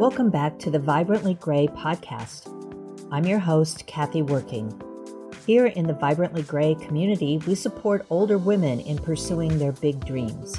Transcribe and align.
Welcome 0.00 0.30
back 0.30 0.58
to 0.60 0.70
the 0.70 0.78
Vibrantly 0.78 1.34
Grey 1.34 1.66
podcast. 1.66 2.48
I'm 3.12 3.26
your 3.26 3.38
host, 3.38 3.86
Kathy 3.86 4.22
Working. 4.22 4.72
Here 5.46 5.66
in 5.66 5.86
the 5.86 5.92
Vibrantly 5.92 6.40
Grey 6.40 6.74
community, 6.76 7.36
we 7.46 7.54
support 7.54 8.06
older 8.08 8.38
women 8.38 8.80
in 8.80 8.96
pursuing 8.96 9.58
their 9.58 9.72
big 9.72 10.02
dreams. 10.06 10.58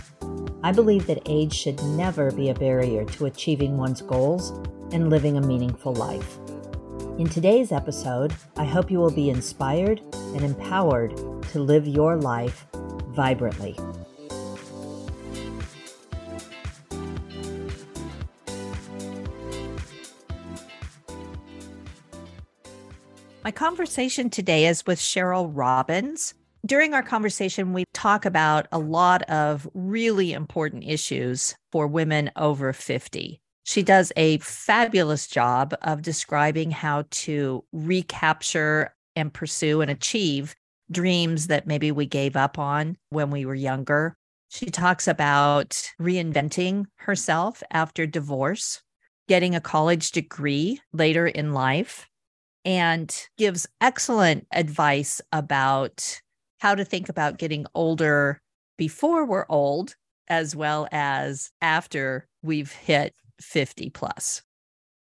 I 0.62 0.72
believe 0.72 1.08
that 1.08 1.24
age 1.26 1.56
should 1.56 1.82
never 1.84 2.30
be 2.30 2.50
a 2.50 2.54
barrier 2.54 3.04
to 3.04 3.26
achieving 3.26 3.78
one's 3.78 4.04
goals 4.04 4.52
and 4.94 5.10
living 5.10 5.38
a 5.38 5.42
meaningful 5.42 5.96
life. 5.96 6.38
In 7.18 7.28
today's 7.28 7.72
episode, 7.72 8.36
I 8.58 8.66
hope 8.66 8.92
you 8.92 9.00
will 9.00 9.10
be 9.10 9.32
inspired 9.32 10.02
and 10.14 10.44
empowered 10.44 11.18
to 11.50 11.60
live 11.60 11.88
your 11.88 12.16
life 12.16 12.68
vibrantly. 13.08 13.76
My 23.52 23.56
conversation 23.68 24.30
today 24.30 24.66
is 24.66 24.86
with 24.88 24.98
Cheryl 24.98 25.52
Robbins. 25.54 26.34
During 26.66 26.94
our 26.94 27.04
conversation, 27.04 27.74
we 27.74 27.84
talk 27.94 28.24
about 28.24 28.66
a 28.72 28.80
lot 28.80 29.24
of 29.24 29.68
really 29.74 30.32
important 30.32 30.86
issues 30.86 31.54
for 31.70 31.86
women 31.86 32.32
over 32.38 32.72
50. 32.72 33.42
She 33.66 33.84
does 33.84 34.14
a 34.16 34.38
fabulous 34.38 35.28
job 35.28 35.76
of 35.82 36.02
describing 36.02 36.72
how 36.72 37.04
to 37.12 37.66
recapture 37.74 38.96
and 39.18 39.34
pursue 39.34 39.82
and 39.82 39.92
achieve 39.92 40.56
dreams 40.90 41.48
that 41.48 41.68
maybe 41.68 41.92
we 41.92 42.06
gave 42.06 42.38
up 42.38 42.58
on 42.58 42.96
when 43.10 43.32
we 43.32 43.46
were 43.46 43.54
younger. 43.54 44.16
She 44.48 44.68
talks 44.68 45.10
about 45.10 45.72
reinventing 46.00 46.86
herself 47.00 47.64
after 47.70 48.08
divorce, 48.08 48.82
getting 49.28 49.56
a 49.56 49.60
college 49.60 50.12
degree 50.12 50.80
later 50.94 51.28
in 51.28 51.52
life, 51.52 52.08
and 52.66 53.28
gives 53.38 53.68
excellent 53.80 54.48
advice 54.52 55.22
about 55.32 56.22
how 56.60 56.76
to 56.76 56.86
think 56.86 57.10
about 57.10 57.38
getting 57.38 57.66
older 57.74 58.40
before 58.78 59.26
we're 59.26 59.46
old, 59.50 59.96
as 60.28 60.56
well 60.56 60.88
as 60.92 61.52
after 61.62 62.28
we've 62.44 62.72
hit 62.72 63.14
50 63.40 63.90
plus. 63.90 64.44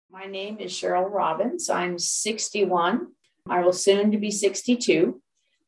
My 0.10 0.26
name 0.26 0.60
is 0.60 0.72
Cheryl 0.72 1.12
Robbins. 1.12 1.70
I'm 1.70 2.00
61. 2.00 3.08
I 3.50 3.62
will 3.62 3.74
soon 3.74 4.12
to 4.12 4.18
be 4.18 4.32
62. 4.32 5.22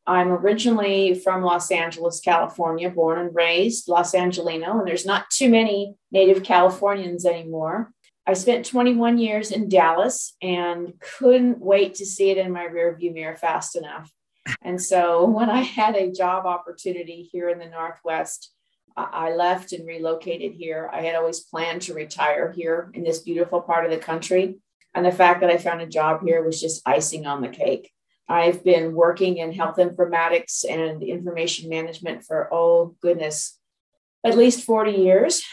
I'm 0.08 0.32
originally 0.32 1.16
from 1.16 1.42
Los 1.42 1.72
Angeles, 1.72 2.20
California, 2.20 2.90
born 2.90 3.20
and 3.20 3.36
raised 3.36 3.88
Los 3.88 4.14
Angelino, 4.14 4.78
and 4.78 4.88
there's 4.88 5.06
not 5.06 5.30
too 5.32 5.50
many 5.50 5.96
native 6.12 6.44
Californians 6.44 7.26
anymore. 7.26 7.92
I 8.28 8.34
spent 8.34 8.66
21 8.66 9.20
years 9.20 9.52
in 9.52 9.70
Dallas 9.70 10.36
and 10.42 10.94
couldn't 11.00 11.60
wait 11.60 11.96
to 11.96 12.06
see 12.06 12.32
it 12.32 12.38
in 12.38 12.52
my 12.52 12.66
rearview 12.66 13.14
mirror 13.14 13.36
fast 13.36 13.76
enough. 13.76 14.12
And 14.62 14.82
so 14.82 15.26
when 15.26 15.50
I 15.50 15.62
had 15.62 15.96
a 15.96 16.12
job 16.12 16.46
opportunity 16.46 17.30
here 17.32 17.50
in 17.50 17.60
the 17.60 17.68
Northwest, 17.68 18.52
I 18.98 19.36
left 19.36 19.74
and 19.74 19.86
relocated 19.86 20.54
here. 20.54 20.90
I 20.92 21.02
had 21.02 21.16
always 21.16 21.42
planned 21.42 21.82
to 21.84 21.94
retire 21.94 22.52
here 22.52 22.90
in 22.94 23.04
this 23.04 23.20
beautiful 23.20 23.62
part 23.62 23.86
of 23.86 23.92
the 23.92 23.98
country. 23.98 24.56
And 24.94 25.06
the 25.06 25.12
fact 25.12 25.42
that 25.42 25.50
I 25.50 25.58
found 25.58 25.82
a 25.82 25.88
job 25.88 26.22
here 26.24 26.42
was 26.42 26.62
just 26.62 26.82
icing 26.88 27.26
on 27.26 27.42
the 27.42 27.50
cake. 27.50 27.92
I've 28.30 28.64
been 28.64 28.94
working 28.94 29.38
in 29.38 29.52
health 29.52 29.76
informatics 29.76 30.64
and 30.68 31.04
information 31.04 31.70
management 31.70 32.24
for, 32.24 32.52
oh 32.52 32.96
goodness, 33.02 33.60
at 34.24 34.38
least 34.38 34.64
40 34.64 34.94
years 34.94 35.44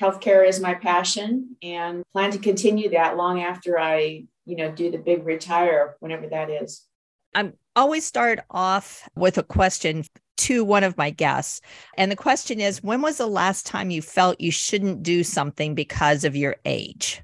healthcare 0.00 0.46
is 0.46 0.60
my 0.60 0.74
passion 0.74 1.56
and 1.62 2.02
plan 2.12 2.30
to 2.30 2.38
continue 2.38 2.90
that 2.90 3.16
long 3.16 3.42
after 3.42 3.78
I, 3.78 4.24
you 4.46 4.56
know, 4.56 4.70
do 4.70 4.90
the 4.90 4.98
big 4.98 5.26
retire, 5.26 5.96
whenever 6.00 6.26
that 6.28 6.50
is. 6.50 6.86
I 7.34 7.52
always 7.76 8.04
start 8.04 8.40
off 8.50 9.08
with 9.14 9.38
a 9.38 9.42
question 9.42 10.04
to 10.38 10.64
one 10.64 10.84
of 10.84 10.96
my 10.96 11.10
guests. 11.10 11.60
And 11.96 12.10
the 12.10 12.16
question 12.16 12.60
is 12.60 12.82
When 12.82 13.02
was 13.02 13.18
the 13.18 13.26
last 13.26 13.66
time 13.66 13.90
you 13.90 14.02
felt 14.02 14.40
you 14.40 14.50
shouldn't 14.50 15.02
do 15.02 15.22
something 15.22 15.74
because 15.74 16.24
of 16.24 16.34
your 16.34 16.56
age? 16.64 17.22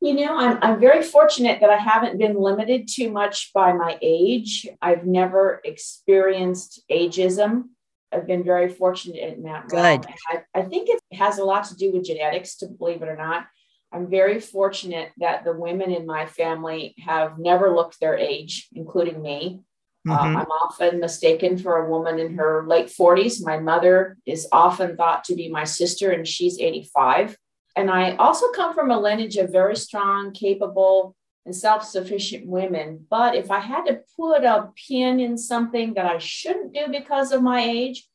You 0.00 0.14
know, 0.14 0.38
I'm, 0.38 0.58
I'm 0.62 0.80
very 0.80 1.02
fortunate 1.02 1.60
that 1.60 1.70
I 1.70 1.76
haven't 1.76 2.18
been 2.18 2.40
limited 2.40 2.88
too 2.88 3.10
much 3.10 3.52
by 3.52 3.72
my 3.72 3.98
age. 4.00 4.66
I've 4.80 5.04
never 5.04 5.60
experienced 5.64 6.82
ageism. 6.90 7.64
I've 8.12 8.26
been 8.26 8.44
very 8.44 8.68
fortunate 8.68 9.34
in 9.34 9.42
that. 9.44 9.68
Good. 9.68 10.06
I, 10.30 10.42
I 10.54 10.62
think 10.62 10.88
it 10.88 11.00
has 11.16 11.38
a 11.38 11.44
lot 11.44 11.64
to 11.64 11.76
do 11.76 11.92
with 11.92 12.06
genetics, 12.06 12.56
to 12.56 12.66
believe 12.66 13.02
it 13.02 13.08
or 13.08 13.16
not. 13.16 13.46
I'm 13.92 14.10
very 14.10 14.40
fortunate 14.40 15.10
that 15.18 15.44
the 15.44 15.52
women 15.52 15.90
in 15.90 16.06
my 16.06 16.26
family 16.26 16.94
have 17.04 17.38
never 17.38 17.74
looked 17.74 18.00
their 18.00 18.16
age, 18.16 18.68
including 18.72 19.22
me. 19.22 19.60
Uh, 20.08 20.18
mm-hmm. 20.18 20.36
Uh, 20.36 20.40
I'm 20.40 20.50
often 20.50 21.00
mistaken 21.00 21.58
for 21.58 21.76
a 21.76 21.90
woman 21.90 22.18
in 22.18 22.36
her 22.36 22.64
late 22.66 22.86
40s. 22.88 23.44
My 23.44 23.58
mother 23.58 24.16
is 24.26 24.46
often 24.52 24.96
thought 24.96 25.24
to 25.24 25.34
be 25.34 25.50
my 25.50 25.64
sister, 25.64 26.10
and 26.10 26.26
she's 26.26 26.58
85. 26.58 27.36
And 27.76 27.90
I 27.90 28.16
also 28.16 28.50
come 28.52 28.74
from 28.74 28.90
a 28.90 28.98
lineage 28.98 29.36
of 29.36 29.52
very 29.52 29.76
strong, 29.76 30.32
capable, 30.32 31.14
and 31.48 31.56
self 31.56 31.82
sufficient 31.82 32.46
women. 32.46 33.06
But 33.08 33.34
if 33.34 33.50
I 33.50 33.58
had 33.58 33.84
to 33.86 34.00
put 34.16 34.44
a 34.44 34.68
pin 34.86 35.18
in 35.18 35.38
something 35.38 35.94
that 35.94 36.04
I 36.04 36.18
shouldn't 36.18 36.74
do 36.74 36.88
because 36.90 37.32
of 37.32 37.42
my 37.42 37.62
age, 37.62 38.06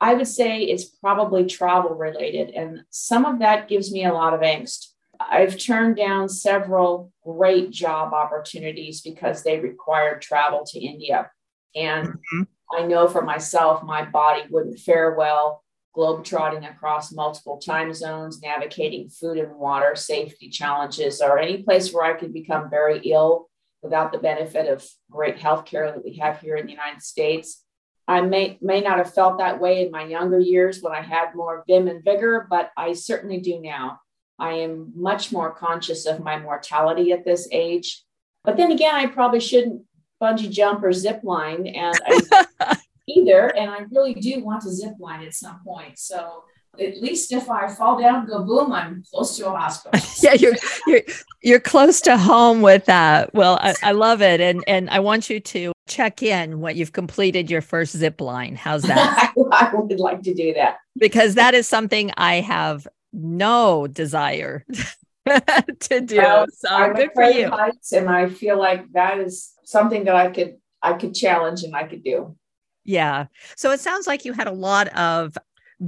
I 0.00 0.14
would 0.14 0.26
say 0.26 0.62
it's 0.62 0.84
probably 0.84 1.46
travel 1.46 1.90
related. 1.90 2.50
And 2.50 2.82
some 2.90 3.24
of 3.24 3.38
that 3.38 3.68
gives 3.68 3.92
me 3.92 4.04
a 4.04 4.12
lot 4.12 4.34
of 4.34 4.40
angst. 4.40 4.88
I've 5.20 5.56
turned 5.56 5.94
down 5.94 6.28
several 6.28 7.12
great 7.24 7.70
job 7.70 8.12
opportunities 8.12 9.02
because 9.02 9.44
they 9.44 9.60
required 9.60 10.20
travel 10.20 10.64
to 10.66 10.80
India. 10.80 11.30
And 11.76 12.08
mm-hmm. 12.08 12.42
I 12.76 12.86
know 12.86 13.06
for 13.06 13.22
myself, 13.22 13.84
my 13.84 14.04
body 14.04 14.42
wouldn't 14.50 14.80
fare 14.80 15.14
well 15.14 15.63
globetrotting 15.96 16.68
across 16.68 17.12
multiple 17.12 17.58
time 17.58 17.94
zones, 17.94 18.42
navigating 18.42 19.08
food 19.08 19.38
and 19.38 19.56
water 19.56 19.94
safety 19.94 20.48
challenges, 20.48 21.20
or 21.20 21.38
any 21.38 21.62
place 21.62 21.92
where 21.92 22.04
I 22.04 22.18
could 22.18 22.32
become 22.32 22.70
very 22.70 22.98
ill 23.00 23.48
without 23.82 24.12
the 24.12 24.18
benefit 24.18 24.68
of 24.68 24.84
great 25.10 25.38
health 25.38 25.66
care 25.66 25.92
that 25.92 26.04
we 26.04 26.16
have 26.16 26.40
here 26.40 26.56
in 26.56 26.66
the 26.66 26.72
United 26.72 27.02
States. 27.02 27.62
I 28.06 28.20
may, 28.20 28.58
may 28.60 28.80
not 28.80 28.98
have 28.98 29.14
felt 29.14 29.38
that 29.38 29.60
way 29.60 29.84
in 29.84 29.90
my 29.90 30.04
younger 30.04 30.38
years 30.38 30.82
when 30.82 30.92
I 30.92 31.00
had 31.00 31.34
more 31.34 31.64
vim 31.66 31.88
and 31.88 32.04
vigor, 32.04 32.46
but 32.50 32.70
I 32.76 32.92
certainly 32.92 33.40
do 33.40 33.60
now. 33.60 34.00
I 34.38 34.54
am 34.54 34.92
much 34.94 35.32
more 35.32 35.54
conscious 35.54 36.06
of 36.06 36.22
my 36.22 36.38
mortality 36.38 37.12
at 37.12 37.24
this 37.24 37.48
age. 37.52 38.02
But 38.42 38.56
then 38.56 38.72
again, 38.72 38.94
I 38.94 39.06
probably 39.06 39.40
shouldn't 39.40 39.82
bungee 40.20 40.50
jump 40.50 40.82
or 40.82 40.92
zip 40.92 41.20
line. 41.22 41.66
And 41.66 41.98
I 42.04 42.73
either. 43.06 43.54
And 43.56 43.70
I 43.70 43.80
really 43.90 44.14
do 44.14 44.44
want 44.44 44.62
to 44.62 44.72
zip 44.72 44.94
line 44.98 45.22
at 45.22 45.34
some 45.34 45.60
point. 45.64 45.98
So 45.98 46.44
at 46.80 47.00
least 47.00 47.32
if 47.32 47.50
I 47.50 47.68
fall 47.68 48.00
down, 48.00 48.26
go 48.26 48.42
boom, 48.44 48.72
I'm 48.72 49.04
close 49.12 49.36
to 49.36 49.48
a 49.48 49.50
hospital. 49.50 50.00
yeah, 50.22 50.34
you're 50.34 50.54
you're 50.86 51.02
you're 51.42 51.60
close 51.60 52.00
to 52.02 52.16
home 52.16 52.62
with 52.62 52.86
that. 52.86 53.32
Well, 53.34 53.58
I, 53.60 53.74
I, 53.82 53.92
love 53.92 54.22
it, 54.22 54.40
and 54.40 54.64
and 54.66 54.90
I 54.90 55.00
want 55.00 55.30
you 55.30 55.40
to 55.40 55.72
check 55.86 56.22
in 56.22 56.60
when 56.60 56.76
you've 56.76 56.92
completed 56.92 57.50
your 57.50 57.60
first 57.60 57.96
zip 57.96 58.20
line. 58.20 58.56
How's 58.56 58.82
that? 58.84 59.32
I, 59.52 59.70
would 59.74 60.00
like 60.00 60.22
to 60.22 60.34
do 60.34 60.54
that 60.54 60.78
because 60.98 61.34
that 61.34 61.54
is 61.54 61.68
something 61.68 62.10
I 62.16 62.36
have 62.36 62.88
no 63.12 63.86
desire 63.86 64.64
to 65.26 66.00
do. 66.00 66.16
Well, 66.16 66.46
so 66.50 66.68
I'm 66.70 66.94
good 66.94 67.10
for 67.14 67.24
you. 67.24 67.50
Heights, 67.50 67.92
and 67.92 68.08
I 68.08 68.28
feel 68.28 68.58
like 68.58 68.90
that 68.92 69.18
is 69.18 69.52
something 69.64 70.04
that 70.04 70.16
I 70.16 70.30
could 70.30 70.56
I 70.82 70.94
could 70.94 71.14
challenge 71.14 71.62
and 71.62 71.74
I 71.74 71.84
could 71.84 72.02
do. 72.02 72.36
Yeah. 72.84 73.26
So 73.56 73.70
it 73.70 73.80
sounds 73.80 74.06
like 74.06 74.24
you 74.24 74.32
had 74.32 74.46
a 74.46 74.52
lot 74.52 74.88
of 74.88 75.36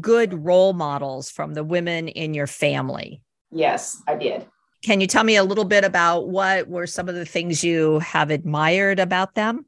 good 0.01 0.45
role 0.45 0.73
models 0.73 1.31
from 1.31 1.55
the 1.55 1.65
women 1.65 2.09
in 2.09 2.35
your 2.35 2.47
family. 2.47 3.23
Yes, 3.51 4.03
I 4.07 4.17
did. 4.17 4.47
Can 4.83 5.01
you 5.01 5.07
tell 5.07 5.25
me 5.25 5.37
a 5.37 5.45
little 5.45 5.65
bit 5.65 5.85
about 5.85 6.29
what 6.29 6.69
were 6.69 6.87
some 6.87 7.09
of 7.09 7.15
the 7.15 7.25
things 7.25 7.65
you 7.65 7.99
have 8.01 8.31
admired 8.31 8.99
about 8.99 9.35
them? 9.35 9.67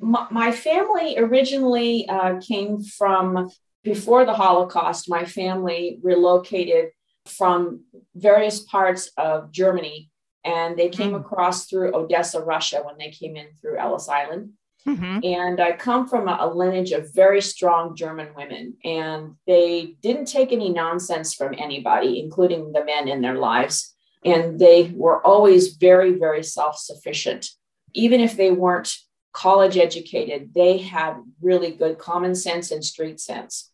My, 0.00 0.26
my 0.30 0.52
family 0.52 1.18
originally 1.18 2.08
uh, 2.08 2.40
came 2.40 2.82
from 2.82 3.50
before 3.84 4.24
the 4.24 4.34
Holocaust. 4.34 5.08
My 5.08 5.24
family 5.24 5.98
relocated 6.02 6.90
from 7.26 7.84
various 8.14 8.60
parts 8.60 9.10
of 9.16 9.52
Germany 9.52 10.10
and 10.44 10.76
they 10.76 10.88
came 10.88 11.12
mm. 11.12 11.20
across 11.20 11.66
through 11.66 11.94
Odessa, 11.94 12.40
Russia 12.40 12.80
when 12.84 12.96
they 12.98 13.10
came 13.10 13.36
in 13.36 13.48
through 13.60 13.78
Ellis 13.78 14.08
Island. 14.08 14.52
Mm-hmm. 14.86 15.18
And 15.24 15.60
I 15.60 15.72
come 15.72 16.06
from 16.06 16.28
a, 16.28 16.38
a, 16.40 16.46
lineage 16.46 16.92
of 16.92 17.12
very 17.12 17.40
strong 17.40 17.96
German 17.96 18.28
women, 18.36 18.76
and 18.84 19.34
they 19.44 19.96
didn't 20.00 20.26
take 20.26 20.52
any 20.52 20.68
nonsense 20.68 21.34
from 21.34 21.54
anybody, 21.58 22.20
including 22.20 22.72
the 22.72 22.84
men 22.84 23.08
in 23.08 23.20
their 23.20 23.34
lives. 23.34 23.94
And 24.24 24.60
they 24.60 24.92
were 24.94 25.24
always 25.26 25.74
very, 25.74 26.12
very 26.12 26.44
self 26.44 26.78
sufficient. 26.78 27.48
Even 27.94 28.20
if 28.20 28.36
they 28.36 28.52
weren't 28.52 28.94
college 29.32 29.76
educated, 29.76 30.54
they 30.54 30.78
had 30.78 31.16
really 31.42 31.72
good 31.72 31.98
common 31.98 32.34
sense 32.34 32.70
and 32.70 32.84
street 32.84 33.18
sense. 33.18 33.72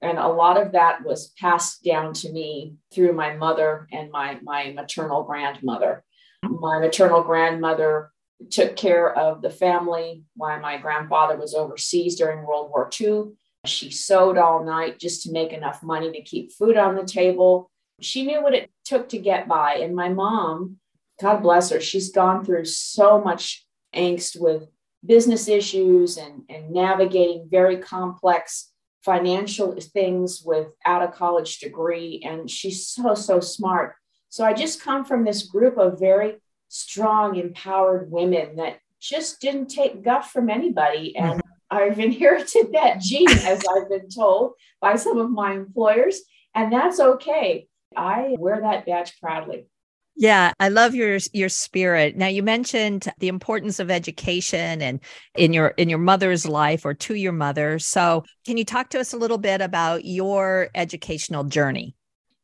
And 0.00 0.18
a 0.18 0.28
lot 0.28 0.60
of 0.60 0.72
that 0.72 1.04
was 1.04 1.32
passed 1.38 1.84
down 1.84 2.14
to 2.14 2.32
me 2.32 2.74
through 2.92 3.12
my 3.12 3.34
mother 3.34 3.88
and 3.92 4.10
my, 4.10 4.38
my 4.42 4.72
maternal 4.72 5.22
grandmother. 5.22 6.04
My 6.42 6.78
maternal 6.78 7.22
grandmother 7.22 8.10
took 8.50 8.76
care 8.76 9.12
of 9.12 9.42
the 9.42 9.50
family 9.50 10.24
while 10.36 10.60
my 10.60 10.78
grandfather 10.78 11.36
was 11.36 11.54
overseas 11.54 12.16
during 12.16 12.46
World 12.46 12.70
War 12.70 12.88
II. 13.00 13.32
She 13.66 13.90
sewed 13.90 14.38
all 14.38 14.64
night 14.64 14.98
just 14.98 15.22
to 15.22 15.32
make 15.32 15.52
enough 15.52 15.82
money 15.82 16.12
to 16.12 16.22
keep 16.22 16.52
food 16.52 16.76
on 16.76 16.94
the 16.94 17.04
table. 17.04 17.70
She 18.00 18.24
knew 18.24 18.42
what 18.42 18.54
it 18.54 18.70
took 18.84 19.08
to 19.10 19.18
get 19.18 19.48
by. 19.48 19.74
And 19.74 19.94
my 19.94 20.08
mom, 20.08 20.76
God 21.20 21.42
bless 21.42 21.70
her, 21.70 21.80
she's 21.80 22.12
gone 22.12 22.44
through 22.44 22.64
so 22.66 23.20
much 23.20 23.66
angst 23.94 24.40
with 24.40 24.68
business 25.04 25.48
issues 25.48 26.16
and, 26.16 26.42
and 26.48 26.70
navigating 26.70 27.48
very 27.50 27.78
complex 27.78 28.72
financial 29.04 29.74
things 29.80 30.42
without 30.44 31.02
a 31.02 31.08
college 31.08 31.58
degree. 31.58 32.22
And 32.24 32.50
she's 32.50 32.86
so, 32.86 33.14
so 33.14 33.40
smart. 33.40 33.94
So 34.28 34.44
I 34.44 34.52
just 34.52 34.82
come 34.82 35.04
from 35.04 35.24
this 35.24 35.44
group 35.46 35.78
of 35.78 35.98
very 35.98 36.36
strong, 36.68 37.36
empowered 37.36 38.10
women 38.10 38.56
that 38.56 38.78
just 39.00 39.40
didn't 39.40 39.68
take 39.68 40.02
guff 40.02 40.30
from 40.30 40.50
anybody. 40.50 41.16
And 41.16 41.40
mm-hmm. 41.40 41.40
I've 41.70 41.98
inherited 41.98 42.72
that 42.72 43.00
gene, 43.00 43.28
as 43.30 43.62
I've 43.64 43.88
been 43.88 44.08
told 44.08 44.52
by 44.80 44.96
some 44.96 45.18
of 45.18 45.30
my 45.30 45.52
employers. 45.52 46.20
And 46.54 46.72
that's 46.72 47.00
okay. 47.00 47.68
I 47.96 48.34
wear 48.38 48.60
that 48.60 48.86
badge 48.86 49.18
proudly. 49.20 49.66
Yeah, 50.20 50.52
I 50.58 50.68
love 50.68 50.96
your 50.96 51.18
your 51.32 51.48
spirit. 51.48 52.16
Now 52.16 52.26
you 52.26 52.42
mentioned 52.42 53.06
the 53.20 53.28
importance 53.28 53.78
of 53.78 53.88
education 53.88 54.82
and 54.82 54.98
in 55.36 55.52
your 55.52 55.68
in 55.68 55.88
your 55.88 56.00
mother's 56.00 56.44
life 56.44 56.84
or 56.84 56.92
to 56.92 57.14
your 57.14 57.30
mother. 57.32 57.78
So, 57.78 58.24
can 58.44 58.56
you 58.56 58.64
talk 58.64 58.90
to 58.90 58.98
us 58.98 59.12
a 59.12 59.16
little 59.16 59.38
bit 59.38 59.60
about 59.60 60.04
your 60.04 60.70
educational 60.74 61.44
journey? 61.44 61.94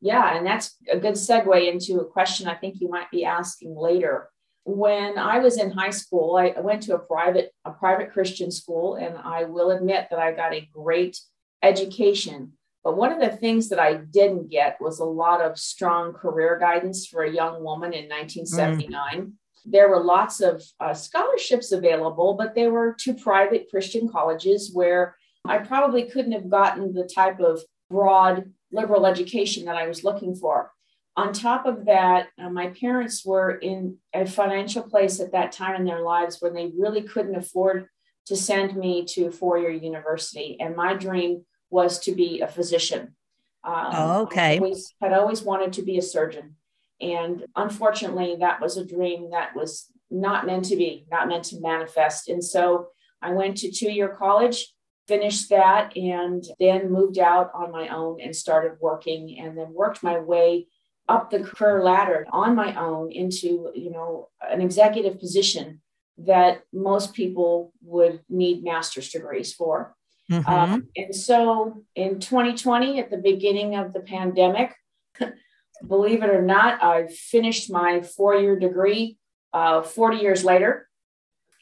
Yeah, 0.05 0.37
and 0.37 0.47
that's 0.47 0.77
a 0.91 0.99
good 0.99 1.15
segue 1.15 1.73
into 1.73 1.99
a 2.01 2.05
question 2.05 2.47
I 2.47 2.55
think 2.55 2.81
you 2.81 2.89
might 2.89 3.11
be 3.11 3.25
asking 3.25 3.75
later. 3.75 4.29
When 4.65 5.19
I 5.19 5.39
was 5.39 5.59
in 5.59 5.71
high 5.71 5.91
school, 5.91 6.37
I 6.37 6.61
went 6.61 6.83
to 6.85 6.95
a 6.95 6.99
private 6.99 7.53
a 7.65 7.71
private 7.71 8.13
Christian 8.13 8.51
school 8.51 8.95
and 8.95 9.17
I 9.17 9.45
will 9.45 9.71
admit 9.71 10.09
that 10.11 10.19
I 10.19 10.33
got 10.33 10.55
a 10.55 10.69
great 10.73 11.19
education 11.63 12.53
but 12.85 12.99
one 12.99 13.11
of 13.11 13.19
the 13.19 13.35
things 13.35 13.71
that 13.71 13.79
I 13.79 13.95
didn't 13.95 14.51
get 14.51 14.77
was 14.79 15.01
a 15.01 15.07
lot 15.07 15.41
of 15.41 15.59
strong 15.59 16.13
career 16.13 16.59
guidance 16.61 17.07
for 17.07 17.23
a 17.23 17.33
young 17.33 17.65
woman 17.65 17.95
in 17.95 18.11
1979. 18.11 19.21
Mm. 19.21 19.33
There 19.65 19.89
were 19.89 20.05
lots 20.05 20.43
of 20.43 20.63
uh, 20.79 20.93
scholarships 20.93 21.73
available, 21.73 22.35
but 22.35 22.55
they 22.55 22.69
were 22.69 22.95
to 23.01 23.15
private 23.15 23.69
Christian 23.71 24.11
colleges 24.11 24.71
where 24.75 25.17
I 25.47 25.59
probably 25.59 26.05
couldn't 26.05 26.33
have 26.33 26.51
gotten 26.51 26.93
the 26.93 27.09
type 27.09 27.41
of 27.41 27.63
broad 27.89 28.53
liberal 28.75 29.07
education 29.07 29.65
that 29.67 29.77
I 29.77 29.87
was 29.87 30.05
looking 30.05 30.35
for. 30.35 30.71
On 31.17 31.33
top 31.33 31.65
of 31.65 31.85
that, 31.85 32.29
uh, 32.39 32.51
my 32.51 32.69
parents 32.69 33.25
were 33.25 33.53
in 33.53 33.99
a 34.13 34.27
financial 34.27 34.83
place 34.83 35.21
at 35.21 35.33
that 35.33 35.53
time 35.53 35.77
in 35.77 35.85
their 35.85 36.03
lives 36.03 36.39
when 36.41 36.55
they 36.55 36.73
really 36.77 37.03
couldn't 37.03 37.37
afford 37.37 37.87
to 38.27 38.37
send 38.37 38.77
me 38.77 39.05
to 39.05 39.31
four 39.31 39.59
year 39.59 39.71
university. 39.71 40.57
And 40.59 40.75
my 40.75 40.95
dream 40.95 41.45
was 41.71 42.01
to 42.01 42.13
be 42.13 42.41
a 42.41 42.49
physician. 42.49 43.15
Um, 43.63 43.91
oh, 43.93 44.23
okay. 44.23 44.55
I 44.55 44.59
always, 44.59 44.93
had 45.01 45.13
always 45.13 45.43
wanted 45.43 45.73
to 45.75 45.83
be 45.83 45.99
a 45.99 46.03
surgeon. 46.03 46.57
And 47.01 47.45
unfortunately, 47.55 48.37
that 48.41 48.61
was 48.61 48.77
a 48.77 48.85
dream 48.85 49.31
that 49.31 49.55
was 49.55 49.87
not 50.11 50.47
meant 50.47 50.67
to 50.67 50.77
be, 50.77 51.07
not 51.11 51.29
meant 51.29 51.45
to 51.45 51.61
manifest. 51.61 52.29
And 52.29 52.43
so 52.43 52.89
I 53.23 53.33
went 53.33 53.57
to 53.59 53.71
two 53.71 53.91
year 53.91 54.09
college, 54.09 54.74
finished 55.07 55.51
that, 55.51 55.97
and 55.97 56.45
then 56.59 56.91
moved 56.91 57.19
out 57.19 57.51
on 57.55 57.71
my 57.71 57.89
own 57.89 58.21
and 58.21 58.35
started 58.35 58.79
working 58.81 59.39
and 59.39 59.57
then 59.57 59.73
worked 59.73 60.03
my 60.03 60.19
way 60.19 60.67
up 61.09 61.31
the 61.31 61.41
career 61.41 61.83
ladder 61.83 62.27
on 62.33 62.55
my 62.55 62.75
own 62.77 63.13
into 63.13 63.71
you 63.75 63.91
know 63.91 64.29
an 64.41 64.63
executive 64.63 65.21
position 65.21 65.81
that 66.17 66.63
most 66.73 67.13
people 67.13 67.73
would 67.83 68.21
need 68.29 68.65
master's 68.65 69.11
degrees 69.11 69.53
for 69.53 69.95
Mm-hmm. 70.31 70.49
Um, 70.49 70.89
and 70.97 71.15
so 71.15 71.85
in 71.95 72.19
2020, 72.21 72.99
at 72.99 73.11
the 73.11 73.19
beginning 73.19 73.77
of 73.77 73.93
the 73.93 74.01
pandemic, 74.01 74.75
believe 75.87 76.23
it 76.23 76.31
or 76.31 76.43
not, 76.43 76.83
I 76.83 77.09
finished 77.09 77.71
my 77.71 78.01
four 78.01 78.35
year 78.37 78.59
degree 78.59 79.19
uh, 79.53 79.83
40 79.83 80.19
years 80.19 80.45
later. 80.45 80.89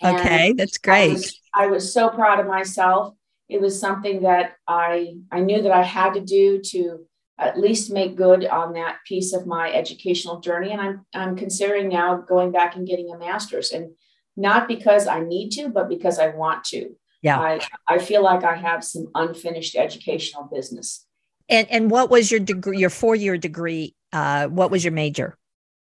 okay, 0.02 0.52
that's 0.52 0.78
great. 0.78 1.10
I 1.10 1.12
was, 1.12 1.40
I 1.54 1.66
was, 1.66 1.92
so 1.92 2.08
proud 2.08 2.40
of 2.40 2.46
myself. 2.46 3.14
It 3.52 3.60
was 3.60 3.78
something 3.78 4.22
that 4.22 4.52
I, 4.66 5.14
I 5.30 5.40
knew 5.40 5.62
that 5.62 5.72
I 5.72 5.82
had 5.82 6.14
to 6.14 6.20
do 6.20 6.60
to 6.66 7.06
at 7.38 7.58
least 7.58 7.92
make 7.92 8.16
good 8.16 8.46
on 8.46 8.74
that 8.74 8.98
piece 9.06 9.32
of 9.32 9.46
my 9.46 9.72
educational 9.72 10.40
journey. 10.40 10.70
And 10.70 10.80
I'm, 10.80 11.06
I'm 11.14 11.36
considering 11.36 11.88
now 11.88 12.16
going 12.16 12.52
back 12.52 12.76
and 12.76 12.86
getting 12.86 13.10
a 13.12 13.18
master's. 13.18 13.72
And 13.72 13.92
not 14.36 14.68
because 14.68 15.06
I 15.06 15.20
need 15.20 15.50
to, 15.52 15.68
but 15.68 15.88
because 15.88 16.18
I 16.18 16.28
want 16.28 16.64
to 16.64 16.94
yeah 17.22 17.38
I, 17.38 17.60
I 17.88 17.98
feel 17.98 18.22
like 18.22 18.44
i 18.44 18.54
have 18.54 18.84
some 18.84 19.08
unfinished 19.14 19.76
educational 19.76 20.44
business 20.44 21.06
and 21.48 21.70
and 21.70 21.90
what 21.90 22.10
was 22.10 22.30
your 22.30 22.40
degree 22.40 22.78
your 22.78 22.90
four 22.90 23.14
year 23.14 23.38
degree 23.38 23.94
uh, 24.12 24.46
what 24.48 24.70
was 24.70 24.84
your 24.84 24.92
major 24.92 25.38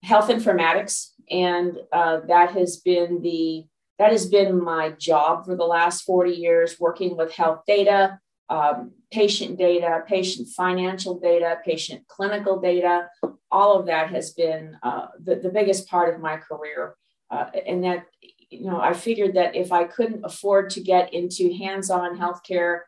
health 0.03 0.29
informatics 0.29 1.13
and 1.31 1.79
uh, 1.93 2.21
that 2.27 2.51
has 2.53 2.79
been 2.79 3.23
the 3.23 3.65
that 4.00 4.11
has 4.11 4.26
been 4.26 4.62
my 4.62 4.91
job 4.91 5.44
for 5.44 5.55
the 5.55 5.64
last 5.64 6.02
40 6.02 6.32
years 6.32 6.81
working 6.81 7.17
with 7.17 7.32
health 7.32 7.61
data 7.67 8.19
um, 8.49 8.91
patient 9.12 9.58
data 9.58 10.02
patient 10.08 10.49
financial 10.49 11.20
data 11.20 11.58
patient 11.64 12.06
clinical 12.08 12.58
data 12.58 13.08
all 13.52 13.79
of 13.79 13.87
that 13.87 14.11
has 14.11 14.32
been 14.32 14.76
uh, 14.82 15.06
the, 15.23 15.37
the 15.37 15.50
biggest 15.50 15.88
part 15.88 16.12
of 16.12 16.20
my 16.20 16.37
career 16.37 16.97
uh, 17.31 17.47
and 17.67 17.85
that 17.85 18.06
you 18.50 18.69
know, 18.69 18.81
I 18.81 18.93
figured 18.93 19.35
that 19.35 19.55
if 19.55 19.73
I 19.73 19.85
couldn't 19.85 20.25
afford 20.25 20.70
to 20.70 20.81
get 20.81 21.14
into 21.14 21.55
hands-on 21.56 22.19
healthcare, 22.19 22.81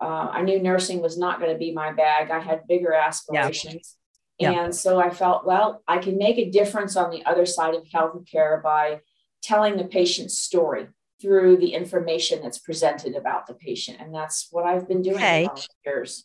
uh, 0.00 0.28
I 0.32 0.42
knew 0.42 0.60
nursing 0.60 1.00
was 1.00 1.16
not 1.16 1.38
going 1.38 1.52
to 1.52 1.58
be 1.58 1.72
my 1.72 1.92
bag. 1.92 2.30
I 2.30 2.40
had 2.40 2.66
bigger 2.68 2.92
aspirations. 2.92 3.96
Yeah. 4.38 4.50
Yeah. 4.50 4.64
And 4.64 4.74
so 4.74 4.98
I 4.98 5.10
felt, 5.10 5.46
well, 5.46 5.82
I 5.86 5.98
can 5.98 6.18
make 6.18 6.38
a 6.38 6.50
difference 6.50 6.96
on 6.96 7.10
the 7.10 7.24
other 7.24 7.46
side 7.46 7.74
of 7.74 7.84
healthcare 7.84 8.60
by 8.60 9.00
telling 9.44 9.76
the 9.76 9.84
patient's 9.84 10.38
story 10.38 10.88
through 11.20 11.56
the 11.56 11.72
information 11.74 12.42
that's 12.42 12.58
presented 12.58 13.14
about 13.14 13.46
the 13.46 13.54
patient. 13.54 13.98
And 14.00 14.14
that's 14.14 14.48
what 14.50 14.64
I've 14.64 14.88
been 14.88 15.02
doing 15.02 15.16
okay. 15.16 15.46
for 15.46 15.62
years. 15.86 16.24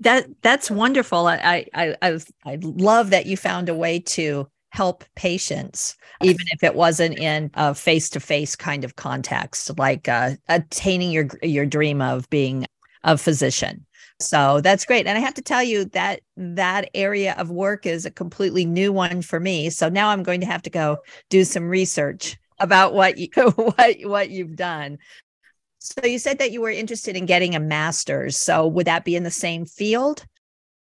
That 0.00 0.26
that's 0.42 0.70
wonderful. 0.70 1.26
I, 1.26 1.66
I 1.74 1.96
I 2.02 2.20
I 2.44 2.58
love 2.62 3.10
that 3.10 3.26
you 3.26 3.36
found 3.36 3.68
a 3.68 3.74
way 3.74 3.98
to 4.00 4.48
help 4.70 5.04
patients, 5.16 5.96
even 6.22 6.46
if 6.52 6.62
it 6.62 6.76
wasn't 6.76 7.18
in 7.18 7.50
a 7.54 7.74
face 7.74 8.08
to 8.10 8.20
face 8.20 8.54
kind 8.54 8.84
of 8.84 8.94
context, 8.94 9.76
like 9.76 10.08
uh, 10.08 10.32
attaining 10.48 11.10
your 11.10 11.26
your 11.42 11.66
dream 11.66 12.00
of 12.00 12.30
being 12.30 12.64
a 13.02 13.18
physician. 13.18 13.84
So 14.20 14.60
that's 14.60 14.84
great. 14.84 15.06
And 15.06 15.16
I 15.16 15.20
have 15.20 15.34
to 15.34 15.42
tell 15.42 15.62
you 15.62 15.84
that 15.86 16.20
that 16.36 16.90
area 16.94 17.34
of 17.38 17.50
work 17.50 17.86
is 17.86 18.04
a 18.04 18.10
completely 18.10 18.64
new 18.64 18.92
one 18.92 19.22
for 19.22 19.38
me. 19.38 19.70
So 19.70 19.88
now 19.88 20.08
I'm 20.08 20.24
going 20.24 20.40
to 20.40 20.46
have 20.46 20.62
to 20.62 20.70
go 20.70 20.98
do 21.28 21.44
some 21.44 21.68
research 21.68 22.36
about 22.60 22.94
what 22.94 23.18
you 23.18 23.28
what 23.54 23.96
what 24.02 24.30
you've 24.30 24.56
done. 24.56 24.98
So 25.78 26.04
you 26.04 26.18
said 26.18 26.38
that 26.38 26.50
you 26.50 26.60
were 26.60 26.70
interested 26.70 27.16
in 27.16 27.26
getting 27.26 27.54
a 27.54 27.60
master's. 27.60 28.36
So 28.36 28.66
would 28.66 28.86
that 28.86 29.04
be 29.04 29.14
in 29.14 29.22
the 29.22 29.30
same 29.30 29.64
field? 29.64 30.24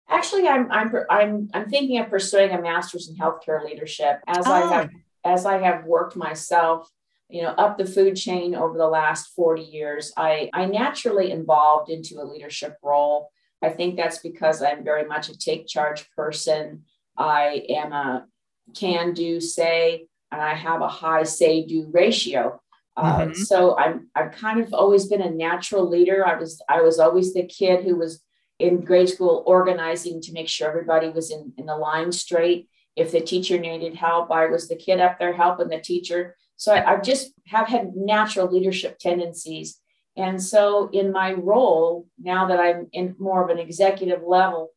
Actually, 0.08 0.48
I'm 0.48 0.70
I'm 0.72 0.92
I'm 1.08 1.48
I'm 1.54 1.70
thinking 1.70 2.00
of 2.00 2.10
pursuing 2.10 2.50
a 2.50 2.60
master's 2.60 3.08
in 3.08 3.16
healthcare 3.16 3.64
leadership 3.64 4.18
as 4.26 4.46
oh. 4.46 4.52
I 4.52 4.74
have 4.74 4.90
as 5.24 5.46
I 5.46 5.58
have 5.58 5.84
worked 5.84 6.16
myself, 6.16 6.90
you 7.28 7.42
know, 7.42 7.50
up 7.50 7.78
the 7.78 7.86
food 7.86 8.16
chain 8.16 8.54
over 8.54 8.76
the 8.76 8.88
last 8.88 9.32
40 9.36 9.62
years. 9.62 10.12
I 10.16 10.50
I 10.52 10.66
naturally 10.66 11.30
involved 11.30 11.90
into 11.90 12.20
a 12.20 12.24
leadership 12.24 12.76
role. 12.82 13.30
I 13.62 13.68
think 13.68 13.96
that's 13.96 14.18
because 14.18 14.62
I'm 14.62 14.82
very 14.82 15.06
much 15.06 15.28
a 15.28 15.38
take 15.38 15.66
charge 15.68 16.10
person. 16.16 16.84
I 17.16 17.64
am 17.68 17.92
a 17.92 18.26
can 18.74 19.14
do 19.14 19.40
say, 19.40 20.06
and 20.32 20.40
I 20.40 20.54
have 20.54 20.80
a 20.80 20.88
high 20.88 21.24
say 21.24 21.66
do 21.66 21.88
ratio. 21.92 22.60
Uh, 22.96 23.20
mm-hmm. 23.20 23.34
so 23.34 23.78
I'm 23.78 24.08
I've 24.14 24.32
kind 24.32 24.60
of 24.60 24.74
always 24.74 25.06
been 25.06 25.22
a 25.22 25.30
natural 25.30 25.88
leader. 25.88 26.26
I 26.26 26.38
was 26.38 26.60
I 26.68 26.82
was 26.82 26.98
always 26.98 27.32
the 27.32 27.46
kid 27.46 27.84
who 27.84 27.96
was 27.96 28.22
in 28.58 28.80
grade 28.80 29.08
school 29.08 29.42
organizing 29.46 30.20
to 30.20 30.32
make 30.32 30.48
sure 30.48 30.68
everybody 30.68 31.08
was 31.08 31.30
in, 31.30 31.52
in 31.56 31.66
the 31.66 31.76
line 31.76 32.12
straight. 32.12 32.68
If 32.96 33.12
the 33.12 33.20
teacher 33.20 33.58
needed 33.58 33.94
help, 33.94 34.30
I 34.30 34.46
was 34.46 34.68
the 34.68 34.76
kid 34.76 35.00
up 35.00 35.18
there 35.18 35.32
helping 35.32 35.68
the 35.68 35.80
teacher. 35.80 36.36
So 36.56 36.74
I, 36.74 36.94
I 36.94 37.00
just 37.00 37.32
have 37.46 37.68
had 37.68 37.96
natural 37.96 38.50
leadership 38.52 38.98
tendencies. 38.98 39.78
And 40.16 40.42
so 40.42 40.90
in 40.92 41.10
my 41.12 41.32
role, 41.32 42.06
now 42.18 42.48
that 42.48 42.60
I'm 42.60 42.88
in 42.92 43.16
more 43.18 43.42
of 43.42 43.48
an 43.48 43.58
executive 43.58 44.22
level, 44.22 44.70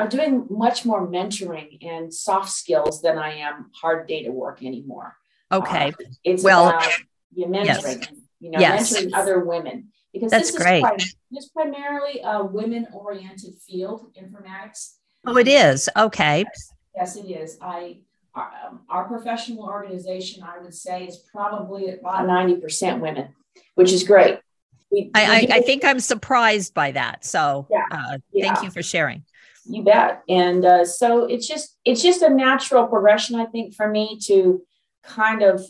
I'm 0.00 0.08
doing 0.08 0.46
much 0.50 0.84
more 0.84 1.06
mentoring 1.06 1.78
and 1.84 2.12
soft 2.12 2.50
skills 2.50 3.02
than 3.02 3.18
I 3.18 3.34
am 3.36 3.70
hard 3.74 4.08
data 4.08 4.32
work 4.32 4.62
anymore. 4.62 5.16
Okay. 5.52 5.88
Uh, 5.88 6.04
it's 6.24 6.42
well, 6.42 6.68
about 6.68 6.88
you 7.34 7.46
mentoring, 7.46 8.00
yes. 8.00 8.08
you 8.40 8.50
know, 8.50 8.58
yes. 8.58 8.96
mentoring 8.96 9.10
other 9.14 9.40
women 9.40 9.90
because 10.12 10.30
That's 10.30 10.52
this 10.52 10.62
great. 10.62 10.84
is, 10.96 11.14
this 11.30 11.44
is 11.44 11.50
primarily 11.50 12.20
a 12.24 12.44
women-oriented 12.44 13.54
field, 13.66 14.12
informatics. 14.20 14.94
Oh, 15.26 15.36
it 15.36 15.48
is. 15.48 15.88
Okay. 15.96 16.44
Yes, 16.44 16.72
yes 16.96 17.16
it 17.16 17.30
is. 17.30 17.58
I 17.60 17.98
our, 18.34 18.50
um, 18.66 18.80
our, 18.88 19.04
professional 19.08 19.64
organization, 19.64 20.44
I 20.44 20.62
would 20.62 20.72
say, 20.72 21.04
is 21.04 21.16
probably 21.32 21.90
about 21.90 22.28
90% 22.28 23.00
women, 23.00 23.34
which 23.74 23.92
is 23.92 24.04
great. 24.04 24.38
We, 24.92 25.10
I, 25.14 25.40
we 25.40 25.52
I, 25.52 25.56
I, 25.56 25.60
think 25.62 25.84
I'm 25.84 25.98
surprised 25.98 26.72
by 26.72 26.92
that. 26.92 27.24
So 27.24 27.66
yeah, 27.68 27.82
uh, 27.90 28.18
yeah. 28.32 28.52
thank 28.52 28.64
you 28.64 28.70
for 28.70 28.84
sharing. 28.84 29.24
You 29.64 29.82
bet. 29.82 30.22
And 30.28 30.64
uh, 30.64 30.84
so 30.84 31.24
it's 31.24 31.46
just 31.46 31.76
it's 31.84 32.02
just 32.02 32.22
a 32.22 32.30
natural 32.30 32.86
progression, 32.86 33.36
I 33.36 33.46
think, 33.46 33.74
for 33.74 33.88
me 33.88 34.18
to 34.26 34.62
kind 35.02 35.42
of 35.42 35.64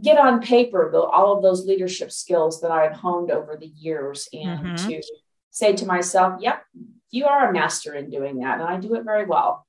get 0.00 0.18
on 0.18 0.40
paper 0.40 0.90
the, 0.92 1.00
all 1.00 1.36
of 1.36 1.42
those 1.42 1.66
leadership 1.66 2.10
skills 2.10 2.60
that 2.60 2.70
I've 2.70 2.96
honed 2.96 3.30
over 3.30 3.56
the 3.56 3.66
years 3.66 4.28
and 4.32 4.60
mm-hmm. 4.60 4.88
to 4.88 5.02
say 5.50 5.72
to 5.74 5.86
myself, 5.86 6.40
yep, 6.40 6.62
you 7.10 7.26
are 7.26 7.48
a 7.48 7.52
master 7.52 7.94
in 7.94 8.10
doing 8.10 8.40
that. 8.40 8.60
And 8.60 8.68
I 8.68 8.78
do 8.78 8.94
it 8.94 9.04
very 9.04 9.24
well. 9.24 9.66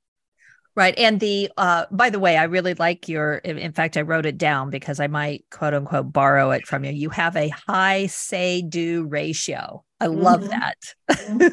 Right. 0.76 0.98
And 0.98 1.20
the, 1.22 1.50
uh, 1.56 1.86
by 1.90 2.10
the 2.10 2.20
way, 2.20 2.36
I 2.36 2.46
really 2.46 2.74
like 2.74 3.08
your, 3.08 3.36
in 3.36 3.72
fact, 3.72 3.96
I 3.96 4.02
wrote 4.02 4.26
it 4.26 4.38
down 4.38 4.72
because 4.72 5.00
I 5.00 5.08
might 5.08 5.46
quote 5.50 5.74
unquote 5.74 6.12
borrow 6.12 6.52
it 6.52 6.68
from 6.68 6.84
you. 6.84 6.92
You 6.92 7.10
have 7.12 7.38
a 7.38 7.48
high 7.50 8.08
say 8.08 8.62
do 8.62 9.06
ratio. 9.06 9.86
I 10.02 10.08
love 10.08 10.42
mm-hmm. 10.42 10.50
that. 10.50 10.78
Mm-hmm. 11.10 11.48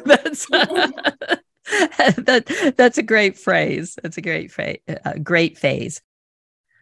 that's, 1.29 1.39
that, 1.97 2.73
that's 2.77 2.97
a 2.97 3.03
great 3.03 3.37
phrase. 3.37 3.97
That's 4.01 4.17
a 4.17 4.21
great, 4.21 4.51
phrase, 4.51 4.79
a 4.87 5.19
great 5.19 5.57
phase. 5.57 6.01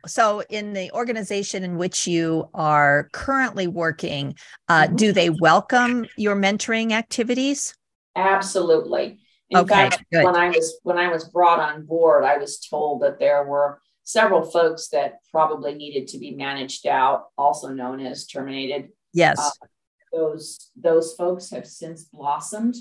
So, 0.07 0.41
in 0.49 0.73
the 0.73 0.91
organization 0.93 1.63
in 1.63 1.77
which 1.77 2.07
you 2.07 2.49
are 2.53 3.07
currently 3.11 3.67
working, 3.67 4.35
uh, 4.67 4.83
mm-hmm. 4.83 4.95
do 4.95 5.13
they 5.13 5.29
welcome 5.29 6.07
your 6.17 6.35
mentoring 6.35 6.91
activities? 6.91 7.75
Absolutely. 8.15 9.19
In 9.51 9.59
okay, 9.59 9.89
fact, 9.89 10.03
good. 10.11 10.23
when 10.23 10.35
I 10.35 10.49
was 10.49 10.79
when 10.83 10.97
I 10.97 11.09
was 11.09 11.25
brought 11.29 11.59
on 11.59 11.85
board, 11.85 12.23
I 12.23 12.37
was 12.37 12.59
told 12.59 13.03
that 13.03 13.19
there 13.19 13.43
were 13.43 13.81
several 14.03 14.43
folks 14.43 14.87
that 14.89 15.19
probably 15.29 15.75
needed 15.75 16.07
to 16.09 16.17
be 16.17 16.31
managed 16.31 16.87
out, 16.87 17.25
also 17.37 17.69
known 17.69 17.99
as 17.99 18.25
terminated. 18.25 18.89
Yes. 19.13 19.39
Uh, 19.39 19.67
those 20.13 20.71
those 20.75 21.13
folks 21.15 21.49
have 21.51 21.67
since 21.67 22.05
blossomed. 22.05 22.75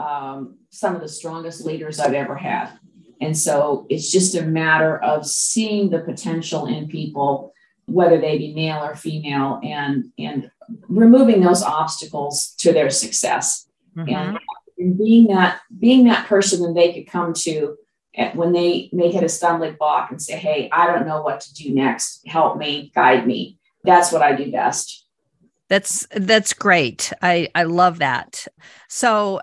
Um, 0.00 0.58
some 0.70 0.94
of 0.94 1.00
the 1.00 1.08
strongest 1.08 1.64
leaders 1.64 2.00
I've 2.00 2.14
ever 2.14 2.36
had. 2.36 2.70
And 3.20 3.36
so 3.36 3.86
it's 3.90 4.10
just 4.10 4.34
a 4.34 4.42
matter 4.42 4.98
of 5.02 5.26
seeing 5.26 5.90
the 5.90 5.98
potential 6.00 6.66
in 6.66 6.88
people, 6.88 7.52
whether 7.86 8.18
they 8.18 8.38
be 8.38 8.54
male 8.54 8.82
or 8.82 8.96
female, 8.96 9.60
and, 9.62 10.06
and 10.18 10.50
removing 10.88 11.42
those 11.42 11.62
obstacles 11.62 12.54
to 12.58 12.72
their 12.72 12.88
success. 12.88 13.68
Mm-hmm. 13.96 14.14
And, 14.14 14.38
and 14.78 14.98
being 14.98 15.26
that 15.28 15.60
being 15.78 16.04
that 16.04 16.26
person 16.26 16.62
that 16.62 16.74
they 16.74 16.94
could 16.94 17.10
come 17.10 17.34
to 17.34 17.76
when 18.34 18.52
they 18.52 18.88
may 18.92 19.10
hit 19.10 19.22
a 19.22 19.28
stumbling 19.28 19.76
block 19.78 20.10
and 20.10 20.20
say, 20.20 20.36
Hey, 20.36 20.68
I 20.72 20.86
don't 20.86 21.06
know 21.06 21.22
what 21.22 21.40
to 21.40 21.54
do 21.54 21.74
next. 21.74 22.26
Help 22.26 22.56
me, 22.56 22.90
guide 22.94 23.26
me. 23.26 23.58
That's 23.84 24.12
what 24.12 24.22
I 24.22 24.34
do 24.34 24.50
best. 24.50 25.06
That's 25.68 26.06
that's 26.10 26.52
great. 26.52 27.12
I 27.22 27.48
I 27.54 27.64
love 27.64 27.98
that. 27.98 28.46
So 28.88 29.40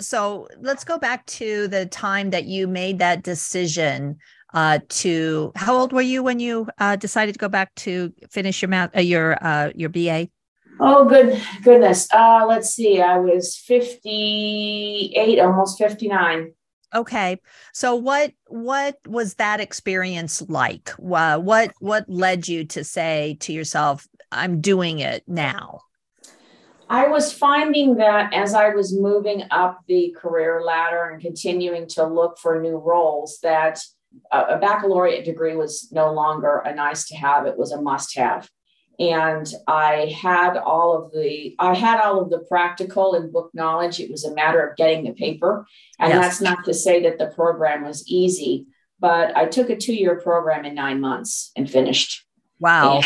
so 0.00 0.48
let's 0.60 0.84
go 0.84 0.98
back 0.98 1.26
to 1.26 1.68
the 1.68 1.86
time 1.86 2.30
that 2.30 2.44
you 2.44 2.66
made 2.66 2.98
that 2.98 3.22
decision 3.22 4.18
uh, 4.54 4.80
to 4.88 5.52
how 5.54 5.76
old 5.76 5.92
were 5.92 6.00
you 6.00 6.22
when 6.22 6.40
you 6.40 6.68
uh, 6.78 6.96
decided 6.96 7.32
to 7.32 7.38
go 7.38 7.48
back 7.48 7.74
to 7.76 8.12
finish 8.30 8.62
your 8.62 8.68
math, 8.68 8.96
uh, 8.96 9.00
your 9.00 9.42
uh, 9.44 9.70
your 9.74 9.88
BA? 9.88 10.28
Oh, 10.80 11.04
good 11.04 11.40
goodness. 11.62 12.08
Uh, 12.12 12.46
let's 12.48 12.70
see. 12.70 13.00
I 13.00 13.18
was 13.18 13.56
58, 13.56 15.38
almost 15.38 15.78
59. 15.78 16.52
Okay. 16.94 17.38
So 17.72 17.94
what 17.94 18.32
what 18.46 18.96
was 19.06 19.34
that 19.34 19.60
experience 19.60 20.42
like? 20.48 20.90
Uh, 20.98 21.38
what 21.38 21.72
what 21.78 22.08
led 22.08 22.48
you 22.48 22.64
to 22.66 22.82
say 22.82 23.36
to 23.40 23.52
yourself, 23.52 24.08
I'm 24.32 24.60
doing 24.60 24.98
it 24.98 25.22
now? 25.28 25.82
I 26.90 27.06
was 27.06 27.32
finding 27.32 27.98
that 27.98 28.34
as 28.34 28.52
I 28.52 28.70
was 28.70 28.92
moving 28.92 29.44
up 29.52 29.78
the 29.86 30.14
career 30.18 30.60
ladder 30.64 31.10
and 31.10 31.22
continuing 31.22 31.86
to 31.90 32.04
look 32.04 32.36
for 32.38 32.60
new 32.60 32.78
roles, 32.78 33.38
that 33.44 33.80
a, 34.32 34.58
baccalaureate 34.58 35.24
degree 35.24 35.54
was 35.54 35.88
no 35.92 36.12
longer 36.12 36.58
a 36.58 36.74
nice 36.74 37.06
to 37.08 37.16
have, 37.16 37.46
it 37.46 37.56
was 37.56 37.70
a 37.70 37.80
must 37.80 38.18
have. 38.18 38.50
And 38.98 39.50
I 39.68 40.14
had 40.20 40.56
all 40.56 41.00
of 41.00 41.12
the 41.12 41.54
I 41.60 41.74
had 41.74 42.00
all 42.00 42.20
of 42.20 42.28
the 42.28 42.40
practical 42.40 43.14
and 43.14 43.32
book 43.32 43.50
knowledge. 43.54 44.00
It 44.00 44.10
was 44.10 44.24
a 44.24 44.34
matter 44.34 44.66
of 44.66 44.76
getting 44.76 45.04
the 45.04 45.12
paper. 45.12 45.64
And 45.98 46.12
yes. 46.12 46.22
that's 46.22 46.40
not 46.40 46.64
to 46.64 46.74
say 46.74 47.00
that 47.04 47.18
the 47.18 47.28
program 47.28 47.84
was 47.84 48.06
easy, 48.08 48.66
but 48.98 49.34
I 49.36 49.46
took 49.46 49.70
a 49.70 49.76
two-year 49.76 50.20
program 50.20 50.64
in 50.64 50.74
nine 50.74 51.00
months 51.00 51.52
and 51.56 51.70
finished. 51.70 52.26
Wow. 52.58 52.96
And 52.96 53.04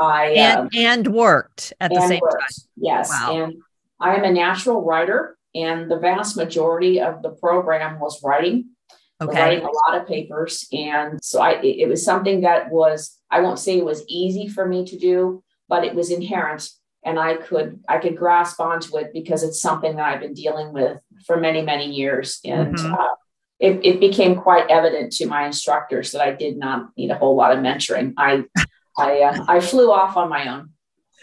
I 0.00 0.26
and, 0.30 0.60
um, 0.60 0.68
and 0.74 1.06
worked 1.08 1.72
at 1.80 1.92
the 1.92 2.00
same 2.06 2.20
worked, 2.20 2.40
time. 2.40 2.68
Yes, 2.76 3.10
wow. 3.10 3.44
and 3.44 3.54
I 4.00 4.16
am 4.16 4.24
a 4.24 4.32
natural 4.32 4.82
writer, 4.82 5.36
and 5.54 5.90
the 5.90 5.98
vast 5.98 6.36
majority 6.36 7.00
of 7.00 7.22
the 7.22 7.30
program 7.30 8.00
was 8.00 8.22
writing. 8.22 8.70
Okay. 9.22 9.38
Writing 9.38 9.64
a 9.64 9.70
lot 9.70 10.00
of 10.00 10.08
papers, 10.08 10.66
and 10.72 11.22
so 11.22 11.42
I 11.42 11.60
it, 11.60 11.80
it 11.80 11.88
was 11.88 12.02
something 12.04 12.40
that 12.40 12.70
was 12.70 13.18
I 13.30 13.40
won't 13.40 13.58
say 13.58 13.76
it 13.76 13.84
was 13.84 14.04
easy 14.08 14.48
for 14.48 14.66
me 14.66 14.86
to 14.86 14.98
do, 14.98 15.42
but 15.68 15.84
it 15.84 15.94
was 15.94 16.10
inherent, 16.10 16.70
and 17.04 17.18
I 17.18 17.34
could 17.34 17.80
I 17.86 17.98
could 17.98 18.16
grasp 18.16 18.60
onto 18.60 18.96
it 18.96 19.12
because 19.12 19.42
it's 19.42 19.60
something 19.60 19.96
that 19.96 20.06
I've 20.06 20.20
been 20.20 20.32
dealing 20.32 20.72
with 20.72 20.98
for 21.26 21.38
many 21.38 21.62
many 21.62 21.90
years, 21.90 22.40
and. 22.44 22.74
Mm-hmm. 22.74 22.94
Uh, 22.94 23.08
it, 23.60 23.84
it, 23.84 24.00
became 24.00 24.36
quite 24.36 24.70
evident 24.70 25.12
to 25.12 25.26
my 25.26 25.44
instructors 25.44 26.12
that 26.12 26.22
I 26.22 26.32
did 26.32 26.56
not 26.56 26.88
need 26.96 27.10
a 27.10 27.14
whole 27.18 27.36
lot 27.36 27.52
of 27.52 27.58
mentoring. 27.58 28.14
I 28.16 28.44
I 29.00 29.20
uh, 29.20 29.44
I 29.48 29.60
flew 29.60 29.90
off 29.90 30.16
on 30.16 30.28
my 30.28 30.48
own. 30.48 30.70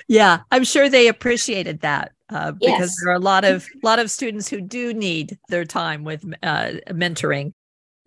Yeah, 0.08 0.40
I'm 0.52 0.64
sure 0.64 0.90
they 0.90 1.08
appreciated 1.08 1.82
that 1.82 2.12
uh, 2.30 2.52
because 2.52 2.80
yes. 2.80 2.96
there 3.02 3.12
are 3.12 3.18
a 3.18 3.20
lot 3.20 3.46
of 3.46 3.68
lot 3.84 4.00
of 4.00 4.12
students 4.12 4.48
who 4.48 4.62
do 4.62 4.94
need 4.94 5.38
their 5.50 5.66
time 5.66 6.04
with 6.04 6.24
uh, 6.44 6.74
mentoring. 6.90 7.54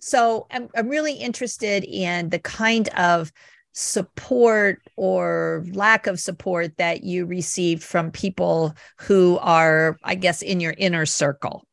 So 0.01 0.47
I'm 0.51 0.69
I'm 0.77 0.89
really 0.89 1.15
interested 1.15 1.85
in 1.85 2.31
the 2.31 2.39
kind 2.39 2.89
of 2.91 3.33
support 3.73 4.81
or 4.97 5.65
lack 5.73 6.07
of 6.07 6.19
support 6.19 6.77
that 6.79 7.05
you 7.05 7.25
received 7.27 7.83
from 7.83 8.11
people 8.11 8.75
who 8.99 9.39
are, 9.41 9.97
I 10.03 10.17
guess, 10.17 10.43
in 10.43 10.61
your 10.61 10.75
inner 10.77 11.07
circle 11.07 11.65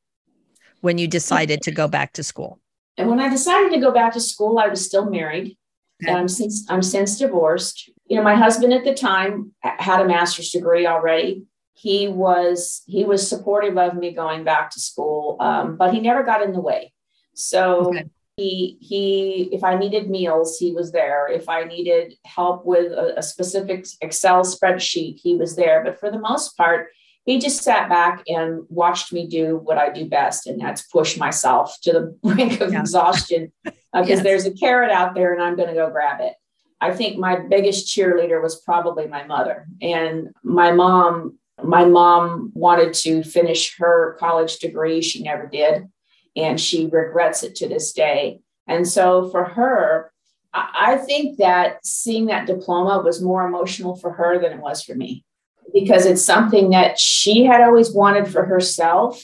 when 0.82 0.98
you 0.98 1.08
decided 1.08 1.62
to 1.64 1.72
go 1.72 1.88
back 1.88 2.14
to 2.14 2.24
school. 2.24 2.60
And 2.98 3.10
when 3.10 3.20
I 3.20 3.30
decided 3.30 3.72
to 3.72 3.80
go 3.80 3.92
back 3.92 4.14
to 4.14 4.20
school, 4.20 4.60
I 4.60 4.68
was 4.68 4.86
still 4.86 5.10
married. 5.10 5.58
Okay. 6.04 6.14
I'm 6.14 6.28
since 6.28 6.66
I'm 6.70 6.84
since 6.84 7.18
divorced. 7.18 7.90
You 8.08 8.18
know, 8.18 8.24
my 8.24 8.36
husband 8.36 8.74
at 8.74 8.84
the 8.84 8.94
time 8.94 9.52
had 9.64 10.02
a 10.02 10.08
master's 10.08 10.52
degree 10.52 10.86
already. 10.86 11.46
He 11.74 12.08
was 12.08 12.84
he 12.88 13.04
was 13.04 13.28
supportive 13.28 13.78
of 13.78 13.96
me 13.96 14.12
going 14.14 14.44
back 14.44 14.72
to 14.72 14.80
school, 14.80 15.38
um, 15.40 15.76
but 15.76 15.94
he 15.94 16.00
never 16.00 16.24
got 16.24 16.42
in 16.42 16.52
the 16.52 16.62
way. 16.62 16.94
So 17.34 17.90
okay. 17.90 18.06
he 18.36 18.78
he 18.80 19.50
if 19.52 19.64
I 19.64 19.76
needed 19.76 20.10
meals, 20.10 20.58
he 20.58 20.72
was 20.72 20.92
there. 20.92 21.28
If 21.28 21.50
I 21.50 21.64
needed 21.64 22.14
help 22.26 22.66
with 22.66 22.92
a, 22.92 23.20
a 23.20 23.24
specific 23.24 23.86
Excel 24.02 24.44
spreadsheet, 24.44 25.20
he 25.20 25.36
was 25.36 25.56
there. 25.56 25.84
But 25.84 26.00
for 26.00 26.12
the 26.12 26.20
most 26.20 26.56
part, 26.58 26.90
he 27.28 27.40
just 27.40 27.62
sat 27.62 27.90
back 27.90 28.24
and 28.30 28.64
watched 28.70 29.12
me 29.12 29.28
do 29.28 29.58
what 29.58 29.78
I 29.78 29.90
do 29.90 30.06
best, 30.06 30.48
and 30.48 30.62
that's 30.62 30.84
push 30.84 31.18
myself 31.18 31.78
to 31.82 31.92
the 31.92 32.18
brink 32.24 32.62
of 32.62 32.72
yeah. 32.72 32.80
exhaustion 32.80 33.52
because 33.64 33.76
uh, 33.94 34.06
yes. 34.08 34.24
there's 34.24 34.46
a 34.46 34.54
carrot 34.54 34.92
out 34.92 35.14
there 35.14 35.34
and 35.34 35.44
I'm 35.44 35.58
going 35.58 35.68
to 35.68 35.76
go 35.76 35.92
grab 35.92 36.22
it. 36.22 36.34
I 36.80 36.94
think 36.94 37.18
my 37.18 37.38
biggest 37.38 37.88
cheerleader 37.88 38.42
was 38.42 38.62
probably 38.62 39.08
my 39.08 39.26
mother, 39.26 39.68
and 39.82 40.30
my 40.42 40.72
mom. 40.72 41.38
My 41.64 41.86
mom 41.86 42.52
wanted 42.54 42.94
to 42.94 43.24
finish 43.24 43.78
her 43.78 44.16
college 44.20 44.60
degree. 44.60 45.02
She 45.02 45.24
never 45.24 45.48
did, 45.48 45.90
and 46.36 46.62
she 46.62 46.86
regrets 46.86 47.42
it 47.42 47.56
to 47.56 47.68
this 47.68 47.94
day. 47.94 48.42
And 48.68 48.88
so 48.88 49.28
for 49.32 49.44
her, 49.44 50.12
I 50.54 50.98
think 50.98 51.40
that 51.40 51.84
seeing 51.84 52.28
that 52.28 52.46
diploma 52.46 53.02
was 53.04 53.24
more 53.24 53.48
emotional 53.48 53.96
for 53.96 54.12
her 54.12 54.38
than 54.40 54.52
it 54.52 54.60
was 54.60 54.84
for 54.84 54.94
me 54.94 55.26
because 55.74 56.06
it's 56.06 56.24
something 56.24 56.70
that 56.72 57.00
she 57.00 57.46
had 57.46 57.62
always 57.62 57.92
wanted 57.92 58.28
for 58.28 58.46
herself. 58.46 59.22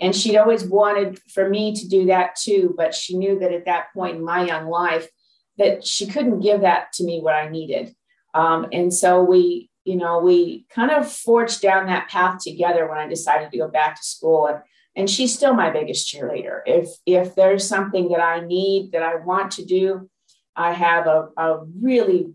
And 0.00 0.16
she'd 0.16 0.36
always 0.36 0.64
wanted 0.64 1.20
for 1.32 1.48
me 1.48 1.74
to 1.74 1.88
do 1.88 2.06
that 2.06 2.34
too. 2.34 2.74
But 2.76 2.94
she 2.94 3.16
knew 3.16 3.38
that 3.38 3.52
at 3.52 3.66
that 3.66 3.92
point 3.94 4.16
in 4.16 4.24
my 4.24 4.44
young 4.44 4.68
life, 4.68 5.08
that 5.58 5.86
she 5.86 6.06
couldn't 6.06 6.40
give 6.40 6.62
that 6.62 6.92
to 6.94 7.04
me 7.04 7.20
what 7.20 7.34
I 7.34 7.48
needed. 7.48 7.94
Um, 8.34 8.66
and 8.72 8.92
so 8.92 9.22
we, 9.22 9.70
you 9.84 9.96
know, 9.96 10.18
we 10.20 10.66
kind 10.70 10.90
of 10.90 11.10
forged 11.10 11.60
down 11.60 11.86
that 11.86 12.08
path 12.08 12.40
together 12.42 12.88
when 12.88 12.98
I 12.98 13.06
decided 13.06 13.50
to 13.50 13.58
go 13.58 13.68
back 13.68 13.96
to 13.96 14.02
school. 14.02 14.46
And, 14.46 14.58
and 14.96 15.08
she's 15.08 15.34
still 15.34 15.54
my 15.54 15.70
biggest 15.70 16.12
cheerleader. 16.12 16.60
If 16.66 16.88
if 17.06 17.34
there's 17.34 17.66
something 17.66 18.08
that 18.08 18.20
I 18.20 18.40
need 18.40 18.92
that 18.92 19.02
I 19.02 19.16
want 19.16 19.52
to 19.52 19.64
do, 19.64 20.10
I 20.56 20.72
have 20.72 21.06
a, 21.06 21.28
a 21.36 21.64
really 21.80 22.32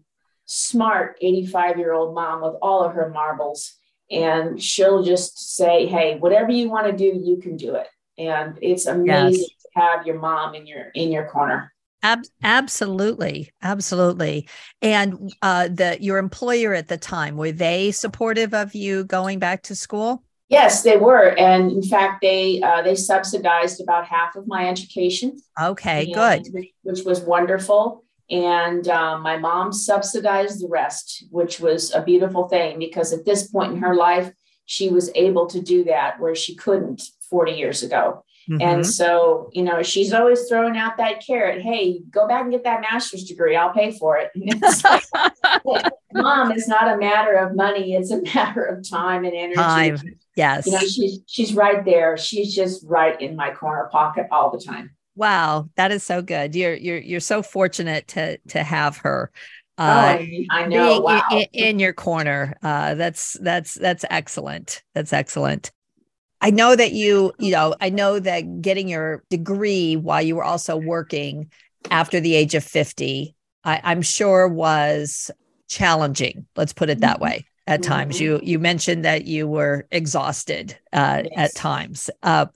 smart 0.47 1.17
85 1.21 1.77
year 1.77 1.93
old 1.93 2.15
mom 2.15 2.41
with 2.41 2.55
all 2.61 2.83
of 2.83 2.93
her 2.93 3.09
marbles. 3.09 3.73
and 4.09 4.63
she'll 4.63 5.03
just 5.03 5.57
say, 5.57 5.85
"Hey, 5.85 6.17
whatever 6.17 6.49
you 6.49 6.69
want 6.69 6.87
to 6.87 6.93
do, 6.93 7.19
you 7.21 7.37
can 7.37 7.57
do 7.57 7.75
it." 7.75 7.87
And 8.17 8.57
it's 8.61 8.85
amazing 8.85 9.41
yes. 9.41 9.63
to 9.63 9.69
have 9.81 10.07
your 10.07 10.17
mom 10.17 10.55
in 10.55 10.65
your 10.65 10.85
in 10.95 11.11
your 11.11 11.27
corner. 11.27 11.73
Ab- 12.03 12.23
absolutely, 12.41 13.51
absolutely. 13.61 14.47
And 14.81 15.33
uh, 15.41 15.67
the 15.67 15.97
your 15.99 16.19
employer 16.19 16.73
at 16.73 16.87
the 16.87 16.97
time 16.97 17.35
were 17.35 17.51
they 17.51 17.91
supportive 17.91 18.53
of 18.53 18.73
you 18.73 19.03
going 19.03 19.39
back 19.39 19.63
to 19.63 19.75
school? 19.75 20.23
Yes, 20.49 20.83
they 20.83 20.95
were, 20.95 21.37
and 21.37 21.71
in 21.73 21.83
fact, 21.83 22.21
they 22.21 22.61
uh, 22.61 22.81
they 22.81 22.95
subsidized 22.95 23.81
about 23.81 24.05
half 24.05 24.37
of 24.37 24.47
my 24.47 24.69
education. 24.69 25.37
Okay, 25.61 26.13
good. 26.13 26.47
Which 26.83 27.03
was 27.03 27.19
wonderful, 27.19 28.05
and 28.29 28.87
um, 28.89 29.21
my 29.21 29.37
mom 29.37 29.71
subsidized 29.71 30.61
the 30.61 30.67
rest, 30.67 31.25
which 31.29 31.59
was 31.59 31.93
a 31.93 32.01
beautiful 32.01 32.47
thing 32.47 32.79
because 32.79 33.13
at 33.13 33.25
this 33.25 33.47
point 33.47 33.73
in 33.73 33.79
her 33.79 33.95
life, 33.95 34.31
she 34.65 34.89
was 34.89 35.09
able 35.15 35.47
to 35.47 35.61
do 35.61 35.85
that 35.85 36.19
where 36.19 36.35
she 36.35 36.55
couldn't 36.55 37.01
40 37.29 37.53
years 37.53 37.83
ago. 37.83 38.23
Mm-hmm. 38.49 38.61
And 38.61 38.85
so, 38.85 39.49
you 39.53 39.63
know, 39.63 39.83
she's 39.83 40.13
always 40.13 40.47
throwing 40.47 40.77
out 40.77 40.97
that 40.97 41.25
carrot. 41.25 41.61
Hey, 41.61 41.99
go 42.09 42.27
back 42.27 42.43
and 42.43 42.51
get 42.51 42.63
that 42.63 42.81
master's 42.81 43.25
degree. 43.25 43.55
I'll 43.55 43.73
pay 43.73 43.91
for 43.91 44.17
it. 44.17 44.31
Mom, 46.13 46.51
it's 46.51 46.67
not 46.67 46.93
a 46.93 46.97
matter 46.97 47.33
of 47.35 47.55
money. 47.55 47.93
It's 47.93 48.11
a 48.11 48.21
matter 48.21 48.63
of 48.63 48.87
time 48.87 49.25
and 49.25 49.33
energy. 49.33 49.55
Time. 49.55 50.19
Yes. 50.35 50.65
You 50.65 50.73
know, 50.73 50.79
she's 50.79 51.19
she's 51.27 51.53
right 51.53 51.83
there. 51.83 52.15
She's 52.15 52.55
just 52.55 52.85
right 52.85 53.19
in 53.19 53.35
my 53.35 53.51
corner 53.51 53.89
pocket 53.91 54.27
all 54.31 54.51
the 54.51 54.63
time. 54.63 54.91
Wow, 55.17 55.69
that 55.77 55.91
is 55.91 56.03
so 56.03 56.21
good. 56.21 56.55
You're 56.55 56.75
you're 56.75 56.99
you're 56.99 57.19
so 57.19 57.41
fortunate 57.41 58.07
to 58.09 58.37
to 58.49 58.63
have 58.63 58.97
her. 58.97 59.31
Uh, 59.79 60.17
oh, 60.19 60.43
I 60.51 60.67
know. 60.67 61.01
Wow. 61.01 61.23
In, 61.31 61.45
in, 61.53 61.79
your 61.79 61.93
corner. 61.93 62.55
Uh, 62.61 62.93
that's 62.93 63.33
that's 63.41 63.73
that's 63.73 64.05
excellent. 64.11 64.83
That's 64.93 65.13
excellent. 65.13 65.71
I 66.39 66.51
know 66.51 66.75
that 66.75 66.91
you, 66.91 67.33
you 67.39 67.51
know, 67.51 67.73
I 67.81 67.89
know 67.89 68.19
that 68.19 68.61
getting 68.61 68.87
your 68.87 69.23
degree 69.31 69.95
while 69.95 70.21
you 70.21 70.35
were 70.35 70.43
also 70.43 70.77
working 70.77 71.51
after 71.89 72.19
the 72.19 72.35
age 72.35 72.53
of 72.53 72.63
50, 72.63 73.35
I, 73.63 73.81
I'm 73.83 74.03
sure 74.03 74.47
was 74.47 75.31
challenging. 75.67 76.45
Let's 76.55 76.73
put 76.73 76.91
it 76.91 76.99
that 76.99 77.15
mm-hmm. 77.15 77.23
way 77.23 77.45
at 77.67 77.81
mm-hmm. 77.81 77.91
times. 77.91 78.19
You 78.19 78.39
you 78.41 78.57
mentioned 78.59 79.05
that 79.05 79.25
you 79.25 79.47
were 79.47 79.85
exhausted 79.91 80.77
uh, 80.93 81.23
yes. 81.25 81.33
at 81.35 81.55
times. 81.55 82.09
Uh, 82.23 82.47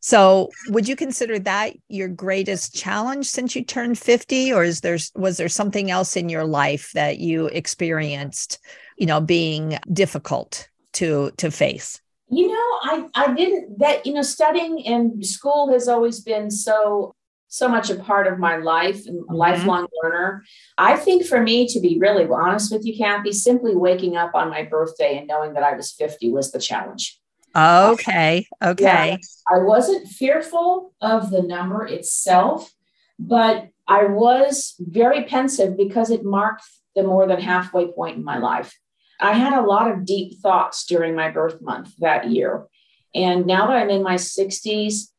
so, 0.00 0.48
would 0.68 0.88
you 0.88 0.96
consider 0.96 1.38
that 1.40 1.74
your 1.88 2.08
greatest 2.08 2.74
challenge 2.74 3.26
since 3.26 3.54
you 3.54 3.64
turned 3.64 3.98
fifty, 3.98 4.52
or 4.52 4.64
is 4.64 4.80
there 4.80 4.98
was 5.14 5.36
there 5.36 5.48
something 5.48 5.90
else 5.90 6.16
in 6.16 6.28
your 6.28 6.44
life 6.44 6.92
that 6.94 7.18
you 7.18 7.46
experienced, 7.46 8.58
you 8.96 9.06
know, 9.06 9.20
being 9.20 9.78
difficult 9.92 10.68
to 10.94 11.32
to 11.36 11.50
face? 11.50 12.00
You 12.32 12.46
know, 12.46 12.54
I, 12.82 13.08
I 13.14 13.34
didn't 13.34 13.80
that, 13.80 14.06
you 14.06 14.12
know, 14.14 14.22
studying 14.22 14.78
in 14.78 15.20
school 15.24 15.72
has 15.72 15.88
always 15.88 16.20
been 16.20 16.48
so, 16.48 17.12
so 17.50 17.68
much 17.68 17.90
a 17.90 17.96
part 17.96 18.26
of 18.28 18.38
my 18.38 18.56
life 18.56 19.06
and 19.06 19.20
mm-hmm. 19.20 19.34
lifelong 19.34 19.86
learner. 20.02 20.44
I 20.78 20.96
think 20.96 21.26
for 21.26 21.42
me, 21.42 21.66
to 21.68 21.80
be 21.80 21.98
really 21.98 22.26
honest 22.26 22.72
with 22.72 22.86
you, 22.86 22.96
Kathy, 22.96 23.32
simply 23.32 23.76
waking 23.76 24.16
up 24.16 24.34
on 24.34 24.48
my 24.48 24.62
birthday 24.62 25.18
and 25.18 25.26
knowing 25.26 25.52
that 25.54 25.64
I 25.64 25.74
was 25.74 25.92
50 25.92 26.30
was 26.30 26.52
the 26.52 26.60
challenge. 26.60 27.20
Okay. 27.54 28.46
Okay. 28.62 28.84
Yeah, 28.84 29.16
I 29.50 29.58
wasn't 29.58 30.08
fearful 30.08 30.94
of 31.00 31.30
the 31.30 31.42
number 31.42 31.84
itself, 31.84 32.72
but 33.18 33.68
I 33.88 34.04
was 34.04 34.76
very 34.78 35.24
pensive 35.24 35.76
because 35.76 36.10
it 36.10 36.24
marked 36.24 36.62
the 36.94 37.02
more 37.02 37.26
than 37.26 37.40
halfway 37.40 37.90
point 37.90 38.16
in 38.16 38.24
my 38.24 38.38
life. 38.38 38.78
I 39.18 39.32
had 39.32 39.52
a 39.52 39.66
lot 39.66 39.90
of 39.90 40.06
deep 40.06 40.40
thoughts 40.40 40.86
during 40.86 41.16
my 41.16 41.30
birth 41.30 41.60
month 41.60 41.92
that 41.98 42.30
year. 42.30 42.66
And 43.12 43.46
now 43.46 43.66
that 43.66 43.76
I'm 43.76 43.90
in 43.90 44.04
my 44.04 44.14
60s, 44.14 45.09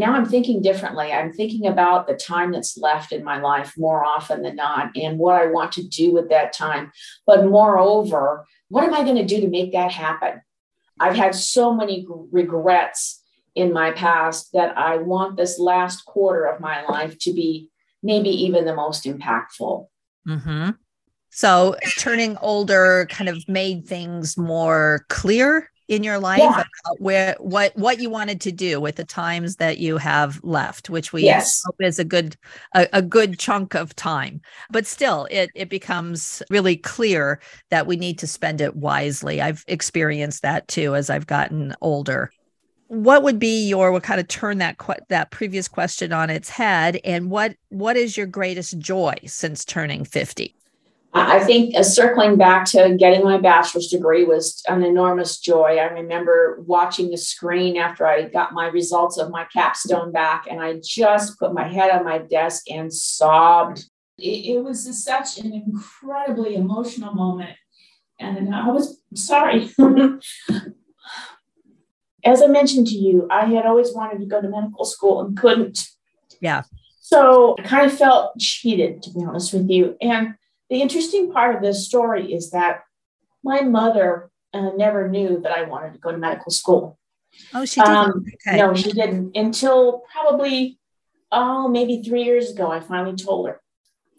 now 0.00 0.14
I'm 0.14 0.26
thinking 0.26 0.62
differently. 0.62 1.12
I'm 1.12 1.32
thinking 1.32 1.66
about 1.66 2.06
the 2.06 2.14
time 2.14 2.50
that's 2.50 2.76
left 2.76 3.12
in 3.12 3.22
my 3.22 3.40
life 3.40 3.74
more 3.76 4.04
often 4.04 4.42
than 4.42 4.56
not 4.56 4.96
and 4.96 5.18
what 5.18 5.40
I 5.40 5.46
want 5.46 5.72
to 5.72 5.86
do 5.86 6.12
with 6.12 6.30
that 6.30 6.52
time. 6.52 6.90
But 7.26 7.44
moreover, 7.44 8.46
what 8.68 8.84
am 8.84 8.94
I 8.94 9.04
going 9.04 9.16
to 9.16 9.24
do 9.24 9.40
to 9.40 9.48
make 9.48 9.72
that 9.72 9.92
happen? 9.92 10.40
I've 10.98 11.16
had 11.16 11.34
so 11.34 11.74
many 11.74 12.06
regrets 12.32 13.22
in 13.54 13.72
my 13.72 13.90
past 13.92 14.52
that 14.52 14.76
I 14.76 14.96
want 14.96 15.36
this 15.36 15.58
last 15.58 16.04
quarter 16.04 16.44
of 16.44 16.60
my 16.60 16.84
life 16.84 17.18
to 17.20 17.32
be 17.32 17.68
maybe 18.02 18.30
even 18.30 18.64
the 18.64 18.74
most 18.74 19.04
impactful. 19.04 19.86
Mm-hmm. 20.26 20.70
So 21.30 21.76
turning 21.98 22.36
older 22.38 23.06
kind 23.10 23.28
of 23.28 23.48
made 23.48 23.86
things 23.86 24.36
more 24.36 25.04
clear 25.08 25.70
in 25.90 26.04
your 26.04 26.20
life 26.20 26.38
yeah. 26.38 26.62
about 26.84 27.00
where 27.00 27.36
what 27.40 27.76
what 27.76 28.00
you 28.00 28.08
wanted 28.08 28.40
to 28.40 28.52
do 28.52 28.80
with 28.80 28.94
the 28.94 29.04
times 29.04 29.56
that 29.56 29.78
you 29.78 29.96
have 29.98 30.42
left 30.44 30.88
which 30.88 31.12
we 31.12 31.24
yes. 31.24 31.62
hope 31.66 31.74
is 31.80 31.98
a 31.98 32.04
good 32.04 32.36
a, 32.76 32.86
a, 32.92 33.02
good 33.02 33.40
chunk 33.40 33.74
of 33.74 33.94
time 33.96 34.40
but 34.70 34.86
still 34.86 35.26
it 35.32 35.50
it 35.56 35.68
becomes 35.68 36.44
really 36.48 36.76
clear 36.76 37.40
that 37.70 37.88
we 37.88 37.96
need 37.96 38.16
to 38.18 38.26
spend 38.26 38.60
it 38.60 38.76
wisely 38.76 39.40
i've 39.40 39.64
experienced 39.66 40.42
that 40.42 40.68
too 40.68 40.94
as 40.94 41.10
i've 41.10 41.26
gotten 41.26 41.74
older 41.80 42.30
what 42.86 43.24
would 43.24 43.40
be 43.40 43.68
your 43.68 43.90
what 43.90 44.04
kind 44.04 44.20
of 44.20 44.28
turn 44.28 44.58
that 44.58 44.76
that 45.08 45.32
previous 45.32 45.66
question 45.66 46.12
on 46.12 46.30
its 46.30 46.48
head 46.48 47.00
and 47.04 47.30
what 47.30 47.56
what 47.70 47.96
is 47.96 48.16
your 48.16 48.26
greatest 48.26 48.78
joy 48.78 49.14
since 49.26 49.64
turning 49.64 50.04
50 50.04 50.54
I 51.12 51.40
think 51.40 51.74
uh, 51.74 51.82
circling 51.82 52.36
back 52.36 52.66
to 52.66 52.94
getting 52.96 53.24
my 53.24 53.36
bachelor's 53.36 53.88
degree 53.88 54.24
was 54.24 54.62
an 54.68 54.84
enormous 54.84 55.40
joy. 55.40 55.78
I 55.78 55.86
remember 55.86 56.62
watching 56.66 57.10
the 57.10 57.16
screen 57.16 57.76
after 57.76 58.06
I 58.06 58.28
got 58.28 58.52
my 58.52 58.68
results 58.68 59.18
of 59.18 59.30
my 59.30 59.44
capstone 59.52 60.12
back, 60.12 60.46
and 60.48 60.60
I 60.60 60.80
just 60.84 61.36
put 61.38 61.52
my 61.52 61.66
head 61.66 61.90
on 61.90 62.04
my 62.04 62.18
desk 62.18 62.70
and 62.70 62.92
sobbed. 62.92 63.86
It, 64.18 64.54
it 64.54 64.62
was 64.62 65.02
such 65.02 65.38
an 65.38 65.52
incredibly 65.52 66.54
emotional 66.54 67.12
moment. 67.12 67.56
And 68.20 68.54
I 68.54 68.68
was 68.68 69.02
sorry. 69.14 69.70
As 72.22 72.42
I 72.42 72.46
mentioned 72.46 72.86
to 72.88 72.94
you, 72.94 73.26
I 73.30 73.46
had 73.46 73.66
always 73.66 73.92
wanted 73.94 74.20
to 74.20 74.26
go 74.26 74.40
to 74.40 74.48
medical 74.48 74.84
school 74.84 75.22
and 75.22 75.36
couldn't. 75.36 75.88
Yeah. 76.40 76.62
So 77.00 77.56
I 77.58 77.62
kind 77.62 77.90
of 77.90 77.96
felt 77.96 78.38
cheated, 78.38 79.02
to 79.02 79.10
be 79.10 79.24
honest 79.24 79.52
with 79.52 79.68
you. 79.68 79.96
And 80.00 80.34
the 80.70 80.80
interesting 80.80 81.32
part 81.32 81.56
of 81.56 81.62
this 81.62 81.84
story 81.84 82.32
is 82.32 82.52
that 82.52 82.84
my 83.42 83.60
mother 83.60 84.30
uh, 84.54 84.70
never 84.76 85.08
knew 85.08 85.40
that 85.40 85.52
I 85.52 85.64
wanted 85.64 85.92
to 85.94 85.98
go 85.98 86.12
to 86.12 86.18
medical 86.18 86.52
school. 86.52 86.98
Oh, 87.52 87.64
she 87.64 87.80
didn't. 87.80 87.96
Um, 87.96 88.24
okay. 88.46 88.56
No, 88.56 88.74
she 88.74 88.92
didn't 88.92 89.36
until 89.36 90.02
probably 90.12 90.78
oh 91.30 91.68
maybe 91.68 92.02
three 92.02 92.24
years 92.24 92.50
ago. 92.50 92.70
I 92.70 92.80
finally 92.80 93.16
told 93.16 93.48
her, 93.48 93.60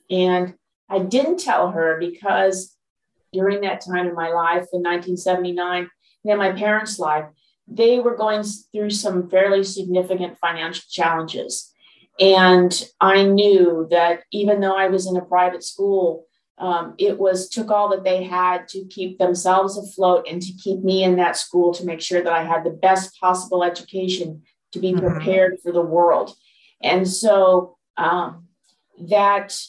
and 0.09 0.53
I 0.89 0.99
didn't 0.99 1.39
tell 1.39 1.71
her 1.71 1.97
because 1.99 2.75
during 3.33 3.61
that 3.61 3.81
time 3.81 4.07
in 4.07 4.13
my 4.13 4.29
life 4.29 4.67
in 4.73 4.83
1979 4.83 5.89
and 6.23 6.31
in 6.31 6.37
my 6.37 6.51
parents' 6.51 6.99
life, 6.99 7.25
they 7.67 7.99
were 7.99 8.15
going 8.15 8.43
through 8.43 8.89
some 8.89 9.29
fairly 9.29 9.63
significant 9.63 10.37
financial 10.39 10.83
challenges. 10.89 11.71
And 12.19 12.83
I 12.99 13.23
knew 13.23 13.87
that 13.89 14.23
even 14.31 14.59
though 14.59 14.75
I 14.75 14.87
was 14.87 15.07
in 15.07 15.15
a 15.15 15.25
private 15.25 15.63
school, 15.63 16.25
um, 16.61 16.93
it 16.99 17.17
was 17.17 17.49
took 17.49 17.71
all 17.71 17.89
that 17.89 18.03
they 18.03 18.23
had 18.23 18.67
to 18.69 18.85
keep 18.85 19.17
themselves 19.17 19.79
afloat 19.79 20.27
and 20.29 20.39
to 20.43 20.53
keep 20.53 20.83
me 20.83 21.03
in 21.03 21.15
that 21.15 21.35
school 21.35 21.73
to 21.73 21.85
make 21.85 21.99
sure 21.99 22.21
that 22.21 22.31
I 22.31 22.43
had 22.43 22.63
the 22.63 22.69
best 22.69 23.19
possible 23.19 23.63
education 23.63 24.43
to 24.71 24.79
be 24.79 24.93
mm-hmm. 24.93 25.05
prepared 25.05 25.59
for 25.61 25.71
the 25.71 25.81
world. 25.81 26.35
And 26.83 27.07
so 27.07 27.77
um, 27.97 28.47
that, 29.09 29.59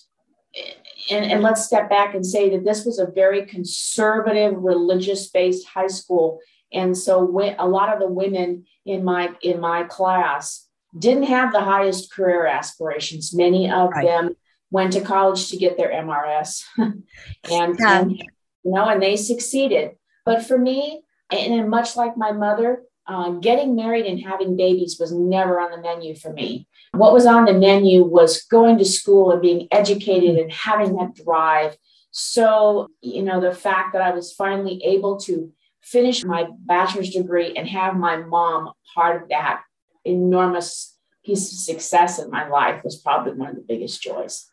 and, 1.10 1.24
and 1.24 1.42
let's 1.42 1.64
step 1.64 1.88
back 1.88 2.14
and 2.14 2.26
say 2.26 2.50
that 2.50 2.64
this 2.64 2.84
was 2.84 2.98
a 2.98 3.06
very 3.06 3.46
conservative, 3.46 4.54
religious 4.56 5.30
based 5.30 5.66
high 5.66 5.86
school. 5.86 6.40
And 6.74 6.96
so 6.96 7.24
when, 7.24 7.56
a 7.58 7.66
lot 7.66 7.92
of 7.92 8.00
the 8.00 8.06
women 8.06 8.66
in 8.84 9.02
my 9.02 9.30
in 9.42 9.60
my 9.60 9.84
class 9.84 10.68
didn't 10.98 11.24
have 11.24 11.52
the 11.52 11.60
highest 11.60 12.12
career 12.12 12.46
aspirations. 12.46 13.34
Many 13.34 13.70
of 13.70 13.90
right. 13.90 14.04
them 14.04 14.36
went 14.72 14.94
to 14.94 15.02
college 15.02 15.50
to 15.50 15.56
get 15.56 15.76
their 15.76 15.90
MRS, 15.90 16.64
and, 16.78 17.04
yeah. 17.48 18.00
and, 18.00 18.12
you 18.12 18.72
know, 18.72 18.88
and 18.88 19.02
they 19.02 19.16
succeeded. 19.16 19.92
But 20.24 20.44
for 20.44 20.58
me, 20.58 21.02
and 21.30 21.68
much 21.68 21.94
like 21.94 22.16
my 22.16 22.32
mother, 22.32 22.82
uh, 23.06 23.30
getting 23.32 23.76
married 23.76 24.06
and 24.06 24.20
having 24.20 24.56
babies 24.56 24.96
was 24.98 25.12
never 25.12 25.60
on 25.60 25.70
the 25.70 25.80
menu 25.80 26.14
for 26.14 26.32
me. 26.32 26.66
What 26.92 27.12
was 27.12 27.26
on 27.26 27.44
the 27.44 27.52
menu 27.52 28.04
was 28.04 28.42
going 28.42 28.78
to 28.78 28.84
school 28.84 29.30
and 29.30 29.42
being 29.42 29.68
educated 29.70 30.36
and 30.36 30.52
having 30.52 30.94
that 30.96 31.14
drive. 31.14 31.76
So, 32.10 32.88
you 33.00 33.22
know, 33.22 33.40
the 33.40 33.54
fact 33.54 33.92
that 33.92 34.02
I 34.02 34.10
was 34.10 34.32
finally 34.32 34.82
able 34.84 35.18
to 35.20 35.52
finish 35.82 36.24
my 36.24 36.46
bachelor's 36.60 37.10
degree 37.10 37.54
and 37.56 37.68
have 37.68 37.96
my 37.96 38.16
mom 38.16 38.72
part 38.94 39.22
of 39.22 39.28
that 39.30 39.62
enormous 40.04 40.96
piece 41.24 41.52
of 41.52 41.58
success 41.58 42.18
in 42.18 42.30
my 42.30 42.48
life 42.48 42.84
was 42.84 42.96
probably 42.96 43.32
one 43.32 43.50
of 43.50 43.56
the 43.56 43.62
biggest 43.62 44.00
joys. 44.00 44.51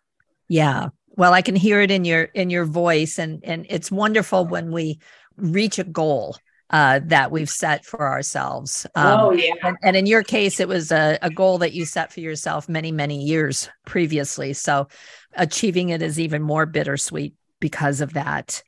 Yeah. 0.50 0.90
Well, 1.12 1.34
I 1.34 1.42
can 1.42 1.56
hear 1.56 1.80
it 1.80 1.92
in 1.92 2.04
your 2.04 2.24
in 2.24 2.50
your 2.50 2.66
voice 2.66 3.18
and 3.18 3.44
and 3.44 3.66
it's 3.70 3.92
wonderful 3.92 4.46
when 4.46 4.72
we 4.72 5.00
reach 5.38 5.80
a 5.80 5.84
goal 5.86 6.36
uh, 6.72 7.00
that 7.06 7.32
we've 7.32 7.50
set 7.50 7.84
for 7.84 8.08
ourselves. 8.08 8.86
Um, 8.96 9.20
oh, 9.20 9.32
yeah. 9.32 9.54
And, 9.64 9.78
and, 9.82 9.96
in 9.96 10.06
your 10.06 10.22
case, 10.22 10.60
it 10.60 10.68
was 10.68 10.92
a, 10.92 11.18
a 11.22 11.30
goal 11.32 11.58
that 11.60 11.74
you 11.74 11.86
set 11.86 12.14
for 12.14 12.20
yourself 12.20 12.70
many, 12.70 12.92
many 12.92 13.24
years 13.24 13.70
previously. 13.88 14.54
So 14.54 14.88
achieving 15.34 15.90
it 15.90 16.02
is 16.02 16.20
even 16.20 16.44
more 16.44 16.68
bittersweet 16.68 17.34
because 17.60 18.02
of 18.02 18.14
that. 18.14 18.62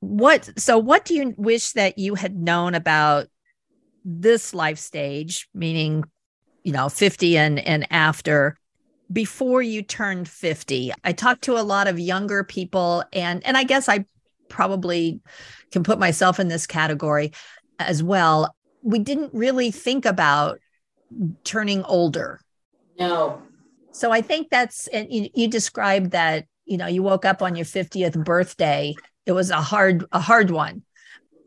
What, 0.00 0.58
so 0.58 0.78
what 0.78 1.04
do 1.04 1.14
you 1.14 1.34
wish 1.36 1.72
that 1.72 1.96
you 1.96 2.16
had 2.16 2.36
known 2.36 2.74
about 2.74 3.28
this 4.04 4.52
life 4.52 4.78
stage, 4.78 5.48
meaning, 5.54 6.04
you 6.64 6.72
know, 6.72 6.88
50 6.88 7.38
and, 7.38 7.60
and 7.60 7.86
after? 7.90 8.58
Before 9.12 9.62
you 9.62 9.82
turned 9.82 10.28
50 10.28 10.92
i 11.04 11.12
talked 11.12 11.42
to 11.42 11.58
a 11.58 11.62
lot 11.62 11.88
of 11.88 11.98
younger 11.98 12.42
people 12.42 13.04
and 13.12 13.44
and 13.44 13.56
i 13.56 13.64
guess 13.64 13.88
i 13.88 14.04
probably 14.48 15.20
can 15.72 15.82
put 15.82 15.98
myself 15.98 16.38
in 16.38 16.48
this 16.48 16.66
category 16.66 17.32
as 17.78 18.02
well. 18.02 18.54
We 18.82 19.00
didn't 19.00 19.34
really 19.34 19.70
think 19.70 20.04
about 20.04 20.60
turning 21.42 21.82
older. 21.84 22.40
No. 22.98 23.42
So 23.90 24.12
I 24.12 24.20
think 24.20 24.50
that's, 24.50 24.86
and 24.88 25.12
you, 25.12 25.28
you 25.34 25.48
described 25.48 26.12
that, 26.12 26.46
you 26.64 26.76
know, 26.76 26.86
you 26.86 27.02
woke 27.02 27.24
up 27.24 27.42
on 27.42 27.56
your 27.56 27.66
50th 27.66 28.22
birthday. 28.24 28.94
It 29.26 29.32
was 29.32 29.50
a 29.50 29.60
hard, 29.60 30.04
a 30.12 30.20
hard 30.20 30.50
one. 30.50 30.82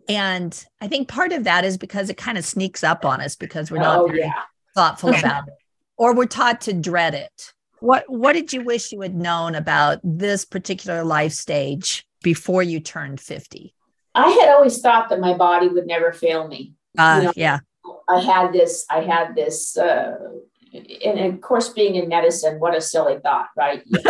And 0.10 0.66
I 0.80 0.88
think 0.88 1.08
part 1.08 1.32
of 1.32 1.46
that 1.46 1.66
is 1.66 1.78
because 1.78 2.10
it 2.10 2.18
kind 2.18 2.38
of 2.38 2.46
sneaks 2.46 2.84
up 2.84 3.06
on 3.06 3.22
us 3.22 3.36
because 3.36 3.72
we're 3.72 3.80
not 3.80 4.00
oh, 4.00 4.14
yeah. 4.14 4.34
thoughtful 4.76 5.10
about 5.16 5.48
it 5.48 5.54
or 5.98 6.16
we're 6.16 6.26
taught 6.26 6.62
to 6.62 6.74
dread 6.74 7.14
it. 7.14 7.54
What 7.80 8.06
what 8.08 8.34
did 8.34 8.54
you 8.54 8.64
wish 8.64 8.92
you 8.92 9.02
had 9.02 9.16
known 9.16 9.56
about 9.56 10.00
this 10.04 10.46
particular 10.46 11.04
life 11.04 11.34
stage 11.34 12.08
before 12.24 12.64
you 12.64 12.80
turned 12.80 13.20
50? 13.20 13.74
I 14.16 14.30
had 14.30 14.50
always 14.50 14.80
thought 14.82 15.10
that 15.10 15.20
my 15.20 15.36
body 15.36 15.68
would 15.68 15.86
never 15.86 16.12
fail 16.12 16.48
me. 16.48 16.74
Uh, 16.98 17.18
you 17.20 17.26
know, 17.26 17.34
yeah. 17.36 17.60
I 18.10 18.20
had 18.20 18.52
this, 18.52 18.86
I 18.90 19.02
had 19.02 19.36
this, 19.36 19.78
uh, 19.78 20.16
and 20.74 21.20
of 21.20 21.42
course, 21.42 21.70
being 21.70 21.96
in 21.96 22.10
medicine, 22.10 22.60
what 22.60 22.76
a 22.76 22.82
silly 22.82 23.20
thought, 23.20 23.48
right? 23.56 23.84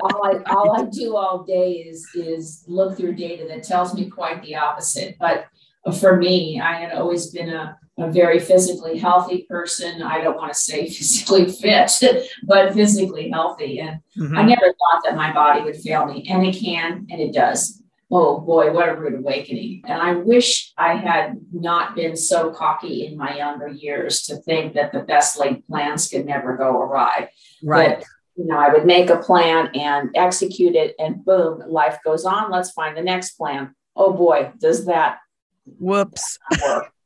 all, 0.00 0.24
I, 0.24 0.42
all 0.50 0.80
I 0.80 0.86
do 0.90 1.16
all 1.16 1.44
day 1.44 1.72
is, 1.72 2.08
is 2.14 2.64
look 2.66 2.96
through 2.96 3.14
data 3.14 3.46
that 3.48 3.64
tells 3.64 3.94
me 3.94 4.08
quite 4.08 4.42
the 4.42 4.56
opposite. 4.56 5.16
But 5.20 5.46
for 5.90 6.16
me, 6.16 6.60
I 6.60 6.74
had 6.74 6.92
always 6.92 7.30
been 7.30 7.48
a, 7.48 7.76
a 7.98 8.10
very 8.10 8.38
physically 8.38 8.98
healthy 8.98 9.46
person. 9.48 10.02
I 10.02 10.20
don't 10.20 10.36
want 10.36 10.52
to 10.52 10.58
say 10.58 10.88
physically 10.88 11.50
fit, 11.50 11.90
but 12.44 12.72
physically 12.74 13.30
healthy. 13.30 13.80
And 13.80 14.00
mm-hmm. 14.16 14.36
I 14.36 14.42
never 14.42 14.66
thought 14.66 15.02
that 15.04 15.16
my 15.16 15.32
body 15.32 15.62
would 15.62 15.76
fail 15.76 16.06
me. 16.06 16.26
And 16.30 16.46
it 16.46 16.56
can, 16.56 17.06
and 17.10 17.20
it 17.20 17.32
does. 17.32 17.82
Oh 18.14 18.40
boy, 18.40 18.70
what 18.72 18.90
a 18.90 18.94
rude 18.94 19.18
awakening. 19.18 19.82
And 19.86 20.00
I 20.00 20.12
wish 20.12 20.72
I 20.76 20.94
had 20.94 21.40
not 21.50 21.96
been 21.96 22.14
so 22.14 22.52
cocky 22.52 23.06
in 23.06 23.16
my 23.16 23.36
younger 23.38 23.68
years 23.68 24.22
to 24.24 24.36
think 24.36 24.74
that 24.74 24.92
the 24.92 25.00
best 25.00 25.40
laid 25.40 25.66
plans 25.66 26.08
could 26.08 26.26
never 26.26 26.56
go 26.56 26.78
awry. 26.78 27.30
Right. 27.62 27.98
But, 27.98 28.06
you 28.36 28.46
know, 28.46 28.58
I 28.58 28.70
would 28.70 28.84
make 28.84 29.08
a 29.08 29.16
plan 29.16 29.70
and 29.74 30.10
execute 30.14 30.74
it, 30.74 30.94
and 30.98 31.24
boom, 31.24 31.62
life 31.66 31.98
goes 32.04 32.26
on. 32.26 32.50
Let's 32.50 32.72
find 32.72 32.96
the 32.96 33.02
next 33.02 33.32
plan. 33.32 33.74
Oh 33.96 34.12
boy, 34.12 34.52
does 34.58 34.84
that 34.86 35.18
whoops? 35.64 36.38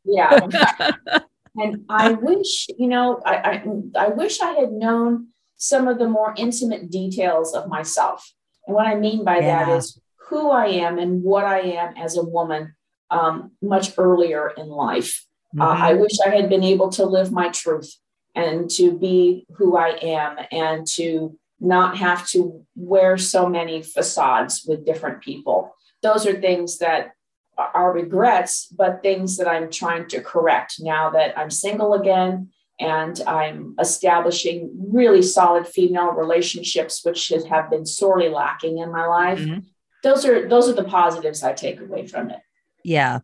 Yeah. 0.04 0.46
and 1.56 1.84
I 1.88 2.12
wish, 2.12 2.68
you 2.78 2.88
know, 2.88 3.20
I, 3.24 3.34
I, 3.34 3.64
I 3.98 4.08
wish 4.08 4.40
I 4.40 4.52
had 4.52 4.72
known 4.72 5.28
some 5.56 5.88
of 5.88 5.98
the 5.98 6.08
more 6.08 6.34
intimate 6.36 6.90
details 6.90 7.54
of 7.54 7.68
myself. 7.68 8.32
And 8.66 8.74
what 8.74 8.86
I 8.86 8.94
mean 8.94 9.24
by 9.24 9.38
yeah. 9.38 9.64
that 9.64 9.76
is 9.76 10.00
who 10.28 10.50
I 10.50 10.66
am 10.66 10.98
and 10.98 11.22
what 11.22 11.44
I 11.44 11.60
am 11.60 11.96
as 11.96 12.16
a 12.16 12.22
woman 12.22 12.74
um, 13.10 13.52
much 13.62 13.92
earlier 13.96 14.52
in 14.56 14.68
life. 14.68 15.24
Mm-hmm. 15.54 15.62
Uh, 15.62 15.74
I 15.74 15.94
wish 15.94 16.18
I 16.24 16.30
had 16.30 16.48
been 16.48 16.64
able 16.64 16.90
to 16.90 17.06
live 17.06 17.32
my 17.32 17.48
truth 17.48 17.94
and 18.34 18.68
to 18.70 18.96
be 18.96 19.46
who 19.56 19.76
I 19.76 19.90
am 20.02 20.36
and 20.50 20.86
to 20.88 21.38
not 21.58 21.96
have 21.96 22.28
to 22.28 22.66
wear 22.74 23.16
so 23.16 23.48
many 23.48 23.82
facades 23.82 24.64
with 24.68 24.84
different 24.84 25.22
people. 25.22 25.74
Those 26.02 26.26
are 26.26 26.38
things 26.38 26.78
that 26.78 27.12
are 27.58 27.92
regrets, 27.92 28.66
but 28.66 29.02
things 29.02 29.36
that 29.38 29.48
I'm 29.48 29.70
trying 29.70 30.08
to 30.08 30.20
correct 30.20 30.76
now 30.80 31.10
that 31.10 31.38
I'm 31.38 31.50
single 31.50 31.94
again 31.94 32.50
and 32.78 33.20
I'm 33.26 33.74
establishing 33.80 34.70
really 34.92 35.22
solid 35.22 35.66
female 35.66 36.10
relationships, 36.10 37.02
which 37.04 37.32
have 37.48 37.70
been 37.70 37.86
sorely 37.86 38.28
lacking 38.28 38.78
in 38.78 38.92
my 38.92 39.06
life. 39.06 39.38
Mm-hmm. 39.38 39.60
Those 40.02 40.26
are 40.26 40.48
those 40.48 40.68
are 40.68 40.74
the 40.74 40.84
positives 40.84 41.42
I 41.42 41.52
take 41.52 41.80
away 41.80 42.06
from 42.06 42.30
it. 42.30 42.40
Yeah. 42.84 43.20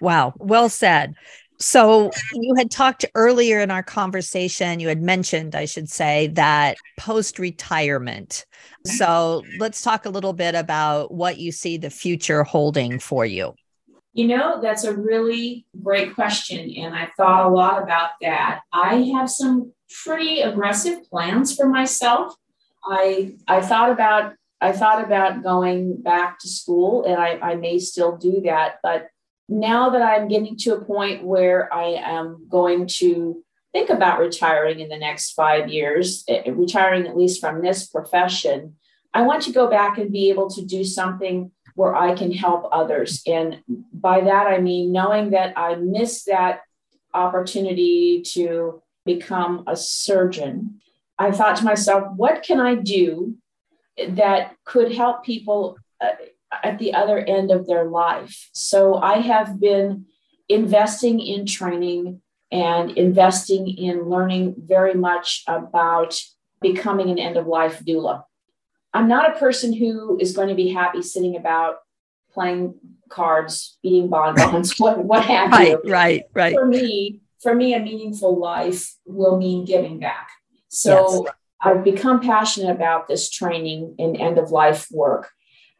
Wow. 0.00 0.34
Well 0.38 0.68
said. 0.68 1.14
So 1.58 2.10
you 2.32 2.54
had 2.54 2.70
talked 2.70 3.04
earlier 3.14 3.60
in 3.60 3.70
our 3.70 3.82
conversation, 3.82 4.80
you 4.80 4.88
had 4.88 5.02
mentioned, 5.02 5.54
I 5.54 5.66
should 5.66 5.90
say, 5.90 6.28
that 6.28 6.78
post 6.98 7.38
retirement. 7.38 8.46
So 8.86 9.44
let's 9.58 9.82
talk 9.82 10.06
a 10.06 10.10
little 10.10 10.32
bit 10.32 10.54
about 10.54 11.12
what 11.12 11.36
you 11.36 11.52
see 11.52 11.76
the 11.76 11.90
future 11.90 12.44
holding 12.44 12.98
for 12.98 13.26
you. 13.26 13.54
You 14.12 14.26
know, 14.26 14.60
that's 14.60 14.84
a 14.84 14.96
really 14.96 15.66
great 15.82 16.14
question. 16.14 16.72
And 16.76 16.94
I 16.94 17.10
thought 17.16 17.46
a 17.46 17.54
lot 17.54 17.82
about 17.82 18.10
that. 18.20 18.62
I 18.72 18.96
have 19.14 19.30
some 19.30 19.72
pretty 20.04 20.40
aggressive 20.40 21.04
plans 21.08 21.54
for 21.54 21.68
myself. 21.68 22.34
I 22.84 23.34
I 23.46 23.60
thought 23.60 23.90
about 23.90 24.34
I 24.60 24.72
thought 24.72 25.04
about 25.04 25.42
going 25.42 26.02
back 26.02 26.38
to 26.40 26.48
school 26.48 27.04
and 27.04 27.16
I, 27.16 27.38
I 27.38 27.54
may 27.54 27.78
still 27.78 28.16
do 28.16 28.42
that. 28.44 28.76
But 28.82 29.08
now 29.48 29.90
that 29.90 30.02
I'm 30.02 30.28
getting 30.28 30.56
to 30.58 30.74
a 30.74 30.84
point 30.84 31.24
where 31.24 31.72
I 31.72 31.94
am 32.02 32.46
going 32.48 32.86
to 32.98 33.42
think 33.72 33.90
about 33.90 34.20
retiring 34.20 34.80
in 34.80 34.88
the 34.88 34.98
next 34.98 35.32
five 35.32 35.68
years, 35.68 36.24
eh, 36.28 36.50
retiring 36.50 37.06
at 37.06 37.16
least 37.16 37.40
from 37.40 37.62
this 37.62 37.86
profession, 37.86 38.76
I 39.14 39.22
want 39.22 39.42
to 39.44 39.52
go 39.52 39.68
back 39.68 39.98
and 39.98 40.12
be 40.12 40.30
able 40.30 40.50
to 40.50 40.64
do 40.64 40.84
something 40.84 41.50
where 41.80 41.96
I 41.96 42.14
can 42.14 42.30
help 42.30 42.68
others. 42.72 43.22
And 43.26 43.62
by 43.94 44.20
that, 44.20 44.46
I 44.46 44.60
mean 44.60 44.92
knowing 44.92 45.30
that 45.30 45.54
I 45.56 45.76
missed 45.76 46.26
that 46.26 46.60
opportunity 47.14 48.20
to 48.34 48.82
become 49.06 49.64
a 49.66 49.76
surgeon. 49.76 50.82
I 51.18 51.30
thought 51.32 51.56
to 51.56 51.64
myself, 51.64 52.04
what 52.16 52.42
can 52.42 52.60
I 52.60 52.74
do 52.74 53.36
that 54.10 54.56
could 54.66 54.92
help 54.92 55.24
people 55.24 55.78
uh, 56.02 56.16
at 56.62 56.78
the 56.78 56.92
other 56.92 57.18
end 57.18 57.50
of 57.50 57.66
their 57.66 57.86
life? 57.86 58.50
So 58.52 58.96
I 58.96 59.20
have 59.20 59.58
been 59.58 60.04
investing 60.50 61.18
in 61.18 61.46
training 61.46 62.20
and 62.52 62.90
investing 62.90 63.68
in 63.68 64.02
learning 64.02 64.56
very 64.58 64.92
much 64.92 65.44
about 65.46 66.20
becoming 66.60 67.08
an 67.08 67.18
end 67.18 67.38
of 67.38 67.46
life 67.46 67.82
doula. 67.82 68.24
I'm 68.92 69.08
not 69.08 69.34
a 69.34 69.38
person 69.38 69.72
who 69.72 70.18
is 70.20 70.32
going 70.32 70.48
to 70.48 70.54
be 70.54 70.68
happy 70.68 71.02
sitting 71.02 71.36
about 71.36 71.76
playing 72.32 72.74
cards, 73.08 73.78
eating 73.82 74.08
bonbons, 74.08 74.74
what 74.78 75.04
what 75.04 75.24
have 75.24 75.50
right, 75.50 75.78
you. 75.84 75.90
Right, 75.90 76.24
right, 76.34 76.54
For 76.54 76.66
me, 76.66 77.20
for 77.42 77.54
me, 77.54 77.74
a 77.74 77.80
meaningful 77.80 78.38
life 78.38 78.94
will 79.06 79.36
mean 79.36 79.64
giving 79.64 79.98
back. 79.98 80.28
So 80.68 81.24
yes. 81.24 81.34
I've 81.60 81.84
become 81.84 82.20
passionate 82.20 82.70
about 82.70 83.08
this 83.08 83.30
training 83.30 83.96
in 83.98 84.16
end 84.16 84.38
of 84.38 84.50
life 84.50 84.86
work. 84.90 85.30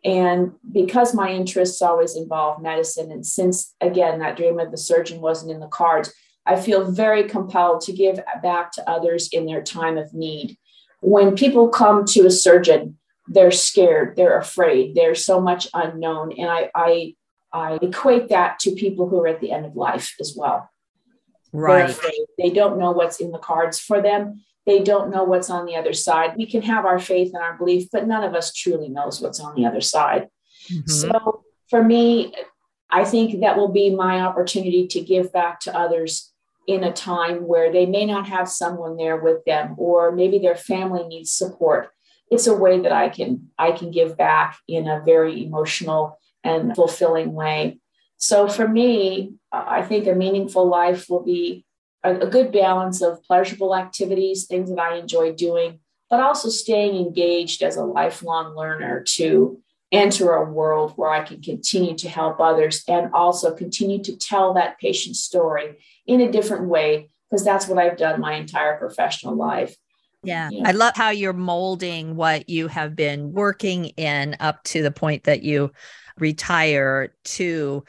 And 0.04 0.52
because 0.72 1.14
my 1.14 1.30
interests 1.30 1.82
always 1.82 2.16
involve 2.16 2.62
medicine, 2.62 3.12
and 3.12 3.24
since 3.24 3.74
again 3.80 4.18
that 4.20 4.36
dream 4.36 4.58
of 4.58 4.70
the 4.70 4.78
surgeon 4.78 5.20
wasn't 5.20 5.52
in 5.52 5.60
the 5.60 5.66
cards, 5.66 6.12
I 6.46 6.56
feel 6.56 6.90
very 6.90 7.24
compelled 7.24 7.82
to 7.82 7.92
give 7.92 8.18
back 8.42 8.72
to 8.72 8.90
others 8.90 9.28
in 9.30 9.46
their 9.46 9.62
time 9.62 9.98
of 9.98 10.14
need. 10.14 10.56
When 11.00 11.36
people 11.36 11.68
come 11.68 12.04
to 12.06 12.26
a 12.26 12.30
surgeon, 12.30 12.98
they're 13.30 13.52
scared, 13.52 14.16
they're 14.16 14.38
afraid, 14.38 14.96
there's 14.96 15.24
so 15.24 15.40
much 15.40 15.68
unknown. 15.72 16.32
And 16.36 16.50
I, 16.50 16.70
I, 16.74 17.14
I 17.52 17.78
equate 17.80 18.28
that 18.28 18.58
to 18.60 18.72
people 18.72 19.08
who 19.08 19.20
are 19.22 19.28
at 19.28 19.40
the 19.40 19.52
end 19.52 19.64
of 19.64 19.76
life 19.76 20.16
as 20.20 20.34
well. 20.36 20.68
Right. 21.52 21.96
They 22.38 22.50
don't 22.50 22.78
know 22.78 22.90
what's 22.90 23.20
in 23.20 23.30
the 23.30 23.38
cards 23.38 23.78
for 23.78 24.02
them. 24.02 24.44
They 24.66 24.80
don't 24.80 25.10
know 25.10 25.22
what's 25.24 25.48
on 25.48 25.64
the 25.64 25.76
other 25.76 25.92
side. 25.92 26.34
We 26.36 26.46
can 26.46 26.62
have 26.62 26.84
our 26.84 26.98
faith 26.98 27.32
and 27.32 27.42
our 27.42 27.56
belief, 27.56 27.88
but 27.92 28.06
none 28.06 28.24
of 28.24 28.34
us 28.34 28.52
truly 28.52 28.88
knows 28.88 29.20
what's 29.20 29.40
on 29.40 29.54
the 29.54 29.64
other 29.64 29.80
side. 29.80 30.28
Mm-hmm. 30.72 30.90
So 30.90 31.44
for 31.68 31.82
me, 31.82 32.34
I 32.90 33.04
think 33.04 33.40
that 33.40 33.56
will 33.56 33.72
be 33.72 33.94
my 33.94 34.20
opportunity 34.20 34.88
to 34.88 35.00
give 35.00 35.32
back 35.32 35.60
to 35.60 35.76
others 35.76 36.32
in 36.66 36.82
a 36.82 36.92
time 36.92 37.46
where 37.46 37.72
they 37.72 37.86
may 37.86 38.04
not 38.04 38.26
have 38.26 38.48
someone 38.48 38.96
there 38.96 39.16
with 39.16 39.44
them, 39.44 39.76
or 39.78 40.10
maybe 40.12 40.38
their 40.38 40.56
family 40.56 41.04
needs 41.06 41.32
support 41.32 41.90
it's 42.30 42.46
a 42.46 42.54
way 42.54 42.80
that 42.80 42.92
I 42.92 43.08
can 43.08 43.50
I 43.58 43.72
can 43.72 43.90
give 43.90 44.16
back 44.16 44.58
in 44.68 44.88
a 44.88 45.02
very 45.04 45.44
emotional 45.44 46.18
and 46.44 46.74
fulfilling 46.74 47.32
way. 47.34 47.78
So 48.16 48.48
for 48.48 48.68
me, 48.68 49.34
I 49.52 49.82
think 49.82 50.06
a 50.06 50.14
meaningful 50.14 50.66
life 50.66 51.08
will 51.10 51.24
be 51.24 51.64
a, 52.02 52.20
a 52.20 52.26
good 52.26 52.52
balance 52.52 53.02
of 53.02 53.22
pleasurable 53.24 53.74
activities, 53.74 54.46
things 54.46 54.70
that 54.70 54.78
I 54.78 54.96
enjoy 54.96 55.32
doing, 55.32 55.80
but 56.08 56.20
also 56.20 56.48
staying 56.48 56.96
engaged 56.96 57.62
as 57.62 57.76
a 57.76 57.84
lifelong 57.84 58.56
learner 58.56 59.02
to 59.16 59.60
enter 59.92 60.34
a 60.34 60.50
world 60.50 60.92
where 60.96 61.10
I 61.10 61.24
can 61.24 61.42
continue 61.42 61.96
to 61.96 62.08
help 62.08 62.40
others 62.40 62.84
and 62.86 63.12
also 63.12 63.54
continue 63.54 64.02
to 64.04 64.16
tell 64.16 64.54
that 64.54 64.78
patient 64.78 65.16
story 65.16 65.78
in 66.06 66.20
a 66.20 66.30
different 66.30 66.68
way, 66.68 67.10
because 67.28 67.44
that's 67.44 67.66
what 67.66 67.78
I've 67.78 67.96
done 67.96 68.20
my 68.20 68.34
entire 68.34 68.78
professional 68.78 69.34
life. 69.34 69.74
Yeah. 70.22 70.50
yeah. 70.52 70.68
I 70.68 70.72
love 70.72 70.94
how 70.96 71.10
you're 71.10 71.32
molding 71.32 72.16
what 72.16 72.48
you 72.48 72.68
have 72.68 72.94
been 72.94 73.32
working 73.32 73.86
in 73.96 74.36
up 74.40 74.62
to 74.64 74.82
the 74.82 74.90
point 74.90 75.24
that 75.24 75.42
you 75.42 75.72
retire 76.18 77.14
to 77.24 77.84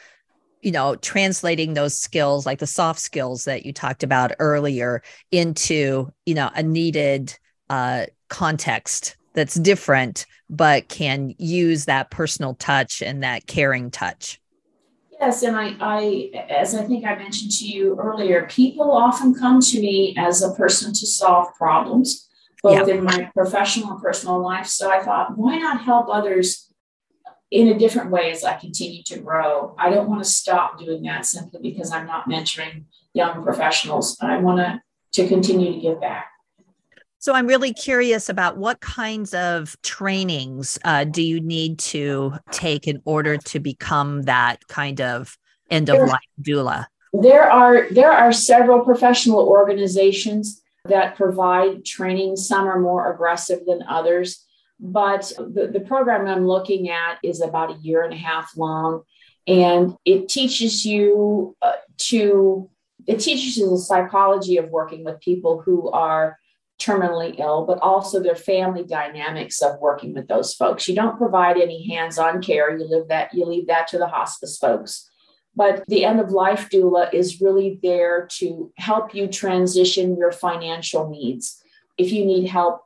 you 0.61 0.71
know 0.71 0.95
translating 0.95 1.73
those 1.73 1.97
skills 1.97 2.45
like 2.45 2.59
the 2.59 2.67
soft 2.67 2.99
skills 2.99 3.45
that 3.45 3.65
you 3.65 3.73
talked 3.73 4.03
about 4.03 4.31
earlier 4.39 5.01
into 5.31 6.09
you 6.25 6.33
know 6.33 6.49
a 6.55 6.63
needed 6.63 7.37
uh 7.69 8.05
context 8.29 9.17
that's 9.33 9.55
different 9.55 10.25
but 10.49 10.87
can 10.89 11.33
use 11.37 11.85
that 11.85 12.11
personal 12.11 12.53
touch 12.55 13.01
and 13.01 13.23
that 13.23 13.47
caring 13.47 13.91
touch 13.91 14.40
yes 15.21 15.43
and 15.43 15.55
i 15.55 15.75
i 15.79 16.31
as 16.49 16.75
i 16.75 16.83
think 16.83 17.05
i 17.05 17.15
mentioned 17.15 17.51
to 17.51 17.65
you 17.65 17.97
earlier 17.99 18.47
people 18.47 18.91
often 18.91 19.33
come 19.33 19.61
to 19.61 19.79
me 19.79 20.15
as 20.17 20.41
a 20.41 20.53
person 20.55 20.91
to 20.91 21.05
solve 21.05 21.53
problems 21.55 22.27
both 22.63 22.87
yeah. 22.87 22.95
in 22.95 23.03
my 23.03 23.31
professional 23.33 23.91
and 23.91 24.01
personal 24.01 24.41
life 24.41 24.67
so 24.67 24.91
i 24.91 25.01
thought 25.01 25.37
why 25.37 25.57
not 25.57 25.81
help 25.81 26.07
others 26.09 26.71
in 27.51 27.67
a 27.67 27.77
different 27.77 28.09
way 28.09 28.31
as 28.31 28.43
I 28.43 28.57
continue 28.57 29.03
to 29.03 29.19
grow. 29.19 29.75
I 29.77 29.89
don't 29.89 30.09
want 30.09 30.23
to 30.23 30.29
stop 30.29 30.79
doing 30.79 31.03
that 31.03 31.25
simply 31.25 31.59
because 31.61 31.91
I'm 31.91 32.07
not 32.07 32.29
mentoring 32.29 32.85
young 33.13 33.43
professionals. 33.43 34.17
I 34.21 34.37
want 34.37 34.59
to, 34.59 34.81
to 35.21 35.27
continue 35.27 35.73
to 35.73 35.79
give 35.79 35.99
back. 35.99 36.31
So 37.21 37.35
I'm 37.35 37.45
really 37.45 37.71
curious 37.71 38.29
about 38.29 38.57
what 38.57 38.79
kinds 38.79 39.35
of 39.35 39.79
trainings 39.83 40.79
uh, 40.83 41.03
do 41.03 41.21
you 41.21 41.39
need 41.39 41.77
to 41.77 42.33
take 42.49 42.87
in 42.87 42.99
order 43.05 43.37
to 43.37 43.59
become 43.59 44.23
that 44.23 44.67
kind 44.67 44.99
of 44.99 45.37
end 45.69 45.89
of 45.91 45.99
life 46.09 46.19
doula? 46.41 46.87
There 47.13 47.47
are 47.47 47.87
there 47.91 48.11
are 48.11 48.33
several 48.33 48.83
professional 48.83 49.47
organizations 49.47 50.63
that 50.85 51.15
provide 51.15 51.85
training. 51.85 52.37
Some 52.37 52.67
are 52.67 52.79
more 52.79 53.13
aggressive 53.13 53.67
than 53.67 53.83
others. 53.87 54.43
But 54.79 55.31
the, 55.37 55.69
the 55.71 55.81
program 55.81 56.25
I'm 56.25 56.47
looking 56.47 56.89
at 56.89 57.19
is 57.21 57.39
about 57.39 57.69
a 57.69 57.79
year 57.81 58.01
and 58.01 58.15
a 58.15 58.17
half 58.17 58.57
long, 58.57 59.03
and 59.45 59.93
it 60.05 60.27
teaches 60.27 60.83
you 60.83 61.55
uh, 61.61 61.73
to 62.09 62.67
it 63.05 63.19
teaches 63.19 63.57
you 63.57 63.69
the 63.69 63.77
psychology 63.77 64.57
of 64.57 64.69
working 64.69 65.03
with 65.03 65.19
people 65.19 65.61
who 65.61 65.91
are 65.91 66.39
terminally 66.81 67.39
ill, 67.39 67.65
but 67.65 67.79
also 67.79 68.21
their 68.21 68.35
family 68.35 68.83
dynamics 68.83 69.61
of 69.61 69.79
working 69.79 70.13
with 70.13 70.27
those 70.27 70.53
folks. 70.53 70.87
You 70.87 70.95
don't 70.95 71.17
provide 71.17 71.57
any 71.57 71.87
hands-on 71.87 72.41
care. 72.41 72.75
You 72.75 72.85
leave 72.85 73.07
that 73.09 73.33
you 73.33 73.45
leave 73.45 73.67
that 73.67 73.87
to 73.89 73.97
the 73.97 74.07
hospice 74.07 74.57
folks. 74.57 75.09
But 75.55 75.83
the 75.87 76.05
end 76.05 76.19
of 76.19 76.31
life 76.31 76.69
doula 76.69 77.13
is 77.13 77.41
really 77.41 77.79
there 77.83 78.27
to 78.37 78.71
help 78.77 79.13
you 79.13 79.27
transition 79.27 80.17
your 80.17 80.31
financial 80.31 81.09
needs. 81.09 81.61
If 81.97 82.11
you 82.11 82.25
need 82.25 82.47
help 82.47 82.81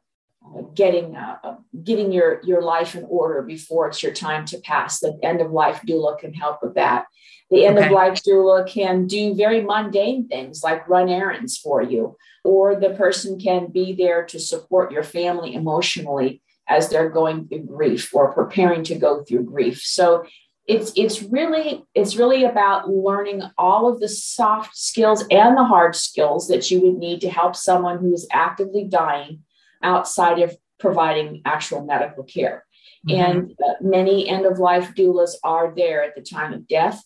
getting 0.73 1.15
uh, 1.15 1.57
getting 1.83 2.11
your 2.11 2.41
your 2.43 2.61
life 2.61 2.95
in 2.95 3.05
order 3.09 3.41
before 3.41 3.87
it's 3.87 4.03
your 4.03 4.13
time 4.13 4.45
to 4.45 4.59
pass. 4.59 4.99
The 4.99 5.17
end 5.23 5.41
of 5.41 5.51
life 5.51 5.81
doula 5.87 6.17
can 6.19 6.33
help 6.33 6.59
with 6.61 6.75
that. 6.75 7.05
The 7.51 7.65
end 7.65 7.77
okay. 7.77 7.87
of 7.87 7.93
life 7.93 8.23
doula 8.23 8.67
can 8.67 9.05
do 9.05 9.35
very 9.35 9.61
mundane 9.61 10.27
things 10.27 10.63
like 10.63 10.89
run 10.89 11.09
errands 11.09 11.57
for 11.57 11.81
you, 11.81 12.17
or 12.43 12.75
the 12.75 12.91
person 12.91 13.39
can 13.39 13.67
be 13.67 13.93
there 13.93 14.25
to 14.25 14.39
support 14.39 14.91
your 14.91 15.03
family 15.03 15.53
emotionally 15.53 16.41
as 16.67 16.89
they're 16.89 17.09
going 17.09 17.47
through 17.47 17.63
grief 17.63 18.13
or 18.13 18.33
preparing 18.33 18.83
to 18.85 18.95
go 18.95 19.23
through 19.23 19.43
grief. 19.43 19.81
So 19.81 20.25
it's 20.67 20.91
it's 20.95 21.21
really 21.21 21.85
it's 21.93 22.15
really 22.15 22.43
about 22.43 22.89
learning 22.89 23.43
all 23.57 23.87
of 23.87 23.99
the 23.99 24.09
soft 24.09 24.75
skills 24.75 25.23
and 25.29 25.55
the 25.55 25.63
hard 25.63 25.95
skills 25.95 26.47
that 26.47 26.71
you 26.71 26.81
would 26.81 26.97
need 26.97 27.21
to 27.21 27.29
help 27.29 27.55
someone 27.55 27.99
who 27.99 28.11
is 28.13 28.27
actively 28.31 28.85
dying 28.85 29.43
outside 29.83 30.39
of 30.39 30.57
providing 30.79 31.43
actual 31.45 31.85
medical 31.85 32.23
care. 32.23 32.65
Mm-hmm. 33.07 33.21
And 33.21 33.51
uh, 33.63 33.73
many 33.81 34.27
end 34.27 34.47
of 34.47 34.57
life 34.57 34.95
doulas 34.95 35.35
are 35.43 35.71
there 35.75 36.03
at 36.03 36.15
the 36.15 36.23
time 36.23 36.51
of 36.51 36.67
death 36.67 37.03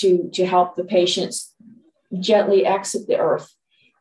to, 0.00 0.30
to 0.34 0.46
help 0.46 0.76
the 0.76 0.84
patients 0.84 1.54
gently 2.20 2.66
exit 2.66 3.06
the 3.06 3.18
earth 3.18 3.52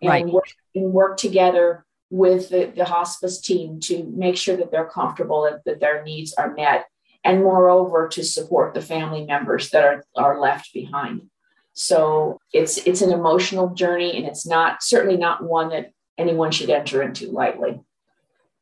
and, 0.02 0.10
right. 0.10 0.26
work, 0.26 0.48
and 0.76 0.94
work 0.94 1.18
together 1.18 1.86
with 2.10 2.50
the, 2.50 2.72
the 2.76 2.86
hospice 2.86 3.40
team 3.42 3.80
to 3.80 4.04
make 4.16 4.38
sure 4.38 4.56
that 4.56 4.72
they're 4.72 4.90
comfortable 4.90 5.46
and 5.46 5.60
that 5.66 5.80
their 5.80 6.04
needs 6.04 6.34
are 6.34 6.54
met. 6.54 6.86
And 7.24 7.42
moreover, 7.42 8.08
to 8.10 8.24
support 8.24 8.74
the 8.74 8.82
family 8.82 9.26
members 9.26 9.70
that 9.70 9.84
are, 9.84 10.04
are 10.16 10.40
left 10.40 10.74
behind. 10.74 11.30
So 11.74 12.40
it's 12.52 12.78
it's 12.86 13.02
an 13.02 13.12
emotional 13.12 13.70
journey 13.74 14.16
and 14.16 14.28
it's 14.28 14.46
not 14.46 14.84
certainly 14.84 15.18
not 15.18 15.44
one 15.44 15.70
that 15.70 15.92
anyone 16.18 16.52
should 16.52 16.70
enter 16.70 17.02
into 17.02 17.32
lightly. 17.32 17.82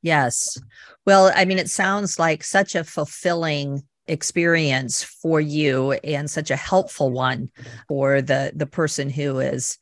Yes. 0.01 0.57
Well, 1.05 1.31
I 1.35 1.45
mean, 1.45 1.59
it 1.59 1.69
sounds 1.69 2.17
like 2.17 2.43
such 2.43 2.75
a 2.75 2.83
fulfilling 2.83 3.83
experience 4.07 5.03
for 5.03 5.39
you 5.39 5.93
and 6.03 6.29
such 6.29 6.51
a 6.51 6.55
helpful 6.55 7.11
one 7.11 7.49
for 7.87 8.21
the 8.21 8.51
the 8.55 8.65
person 8.65 9.09
who 9.09 9.39
is 9.39 9.77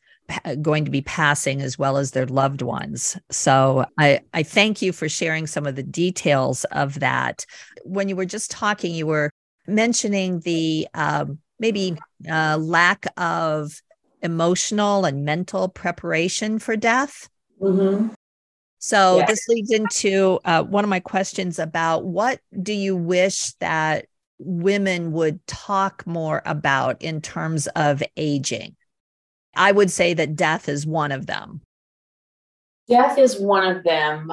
going 0.62 0.86
to 0.86 0.92
be 0.92 1.02
passing 1.02 1.62
as 1.62 1.80
well 1.80 1.98
as 1.98 2.12
their 2.12 2.28
loved 2.28 2.62
ones. 2.62 3.18
So 3.32 3.86
I 3.98 4.22
I 4.34 4.44
thank 4.44 4.82
you 4.82 4.92
for 4.92 5.10
sharing 5.10 5.48
some 5.48 5.66
of 5.66 5.76
the 5.76 5.84
details 5.84 6.66
of 6.66 7.00
that. 7.00 7.46
When 7.84 8.10
you 8.10 8.16
were 8.16 8.26
just 8.26 8.52
talking, 8.52 8.94
you 8.94 9.08
were 9.08 9.32
mentioning 9.68 10.42
the 10.42 10.88
um, 10.94 11.40
maybe 11.60 11.98
uh, 12.30 12.58
lack 12.58 13.06
of 13.18 13.82
emotional 14.22 15.06
and 15.06 15.24
mental 15.24 15.70
preparation 15.70 16.60
for 16.60 16.76
death. 16.76 17.30
Mm-hmm. 17.62 18.14
So 18.80 19.18
yeah. 19.18 19.26
this 19.26 19.48
leads 19.48 19.72
into 19.72 20.40
uh, 20.46 20.64
one 20.64 20.86
of 20.86 20.90
my 20.90 21.02
questions 21.02 21.60
about 21.60 22.06
what 22.06 22.40
do 22.64 22.74
you 22.74 22.96
wish 22.96 23.52
that 23.60 24.06
women 24.40 25.12
would 25.12 25.46
talk 25.48 26.08
more 26.08 26.42
about 26.46 27.02
in 27.02 27.22
terms 27.22 27.68
of 27.76 28.02
aging? 28.16 28.76
I 29.56 29.74
would 29.74 29.92
say 29.92 30.14
that 30.14 30.38
death 30.38 30.70
is 30.70 30.88
one 30.88 31.12
of 31.12 31.26
them. 31.26 31.62
Death 32.88 33.18
is 33.18 33.38
one 33.38 33.76
of 33.76 33.84
them. 33.84 34.32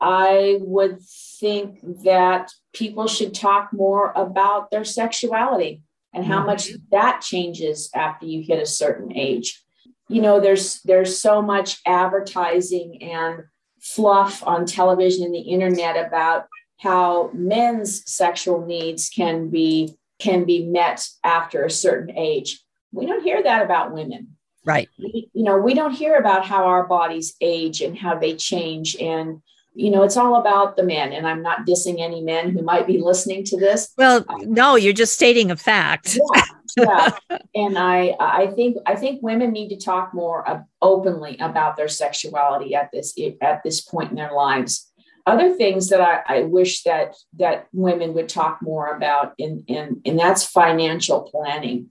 I 0.00 0.58
would 0.60 1.00
think 1.40 1.80
that 2.04 2.52
people 2.72 3.08
should 3.08 3.34
talk 3.34 3.70
more 3.72 4.12
about 4.14 4.70
their 4.70 4.84
sexuality 4.84 5.82
and 6.14 6.24
how 6.24 6.38
mm-hmm. 6.38 6.46
much 6.46 6.70
that 6.92 7.20
changes 7.20 7.90
after 7.94 8.26
you 8.26 8.42
hit 8.42 8.62
a 8.62 8.66
certain 8.66 9.12
age. 9.16 9.60
You 10.08 10.22
know, 10.22 10.38
there's 10.40 10.80
there's 10.82 11.20
so 11.20 11.42
much 11.42 11.80
advertising 11.84 13.02
and 13.02 13.42
fluff 13.80 14.46
on 14.46 14.66
television 14.66 15.24
and 15.24 15.34
the 15.34 15.40
internet 15.40 15.96
about 15.96 16.46
how 16.78 17.30
men's 17.32 18.08
sexual 18.10 18.64
needs 18.66 19.08
can 19.08 19.48
be 19.48 19.94
can 20.18 20.44
be 20.44 20.64
met 20.64 21.08
after 21.22 21.64
a 21.64 21.70
certain 21.70 22.16
age. 22.16 22.60
We 22.92 23.06
don't 23.06 23.22
hear 23.22 23.42
that 23.42 23.62
about 23.64 23.92
women. 23.92 24.36
Right. 24.64 24.88
We, 24.98 25.30
you 25.32 25.44
know, 25.44 25.58
we 25.58 25.74
don't 25.74 25.92
hear 25.92 26.16
about 26.16 26.44
how 26.44 26.66
our 26.66 26.86
bodies 26.86 27.34
age 27.40 27.80
and 27.82 27.96
how 27.96 28.18
they 28.18 28.34
change 28.34 28.96
and 28.96 29.40
you 29.74 29.92
know, 29.92 30.02
it's 30.02 30.16
all 30.16 30.40
about 30.40 30.76
the 30.76 30.82
men. 30.82 31.12
And 31.12 31.24
I'm 31.24 31.40
not 31.40 31.64
dissing 31.64 32.00
any 32.00 32.20
men 32.20 32.50
who 32.50 32.62
might 32.62 32.84
be 32.84 32.98
listening 32.98 33.44
to 33.44 33.56
this. 33.56 33.92
Well, 33.96 34.24
no, 34.40 34.74
you're 34.74 34.92
just 34.92 35.14
stating 35.14 35.52
a 35.52 35.56
fact. 35.56 36.18
Yeah, 36.34 36.42
yeah. 36.82 37.10
and 37.54 37.78
I, 37.78 38.14
I 38.18 38.48
think, 38.48 38.76
I 38.86 38.94
think 38.94 39.22
women 39.22 39.52
need 39.52 39.68
to 39.70 39.76
talk 39.76 40.14
more 40.14 40.66
openly 40.82 41.36
about 41.38 41.76
their 41.76 41.88
sexuality 41.88 42.74
at 42.74 42.90
this, 42.92 43.16
at 43.40 43.62
this 43.62 43.80
point 43.80 44.10
in 44.10 44.16
their 44.16 44.32
lives. 44.32 44.90
Other 45.26 45.54
things 45.54 45.88
that 45.88 46.00
I, 46.00 46.22
I 46.26 46.42
wish 46.42 46.84
that 46.84 47.14
that 47.36 47.68
women 47.72 48.14
would 48.14 48.30
talk 48.30 48.60
more 48.62 48.96
about, 48.96 49.34
in, 49.36 49.62
in, 49.66 50.00
and 50.06 50.18
that's 50.18 50.44
financial 50.44 51.22
planning. 51.22 51.90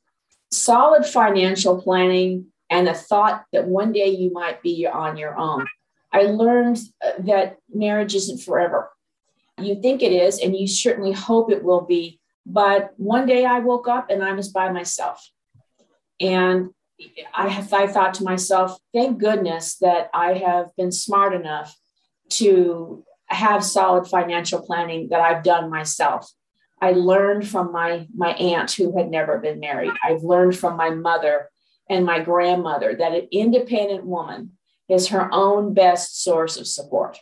Solid 0.52 1.06
financial 1.06 1.80
planning 1.80 2.48
and 2.70 2.88
a 2.88 2.96
thought 2.96 3.46
that 3.54 3.68
one 3.68 3.92
day 3.92 4.08
you 4.08 4.32
might 4.32 4.64
be 4.64 4.88
on 4.88 5.18
your 5.18 5.38
own 5.38 5.68
I 6.12 6.24
learned 6.24 6.80
uh, 7.06 7.12
that 7.20 7.58
marriage 7.74 8.16
isn't 8.16 8.42
forever. 8.42 8.90
You 9.60 9.82
think 9.82 10.02
it 10.02 10.12
is, 10.12 10.40
and 10.40 10.56
you 10.56 10.68
certainly 10.68 11.12
hope 11.12 11.52
it 11.52 11.64
will 11.64 11.82
be. 11.82 12.20
But 12.50 12.94
one 12.96 13.26
day 13.26 13.46
I 13.46 13.60
woke 13.60 13.90
up 13.90 14.10
and 14.10 14.24
I 14.24 14.32
was 14.32 14.48
by 14.48 14.72
myself. 14.72 15.30
And 16.22 16.70
I 17.36 17.50
have 17.50 17.72
I 17.74 17.88
thought 17.88 18.16
to 18.16 18.24
myself, 18.24 18.80
thank 18.94 19.20
goodness 19.20 19.76
that 19.80 20.10
I 20.14 20.34
have 20.34 20.76
been 20.78 20.94
smart 20.94 21.34
enough 21.34 21.76
to 22.30 23.04
have 23.28 23.64
solid 23.64 24.08
financial 24.08 24.62
planning 24.62 25.10
that 25.10 25.20
I've 25.20 25.44
done 25.44 25.70
myself. 25.70 26.32
I 26.82 26.92
learned 26.92 27.48
from 27.48 27.74
my 27.74 28.08
my 28.16 28.32
aunt 28.32 28.72
who 28.72 28.98
had 28.98 29.12
never 29.12 29.40
been 29.40 29.60
married. 29.60 29.92
I've 30.04 30.24
learned 30.24 30.58
from 30.58 30.78
my 30.78 30.90
mother 30.90 31.50
and 31.90 32.06
my 32.06 32.22
grandmother 32.22 32.96
that 32.96 33.14
an 33.14 33.28
independent 33.32 34.06
woman 34.06 34.54
is 34.90 35.10
her 35.10 35.28
own 35.34 35.74
best 35.74 36.24
source 36.24 36.56
of 36.56 36.66
support. 36.66 37.20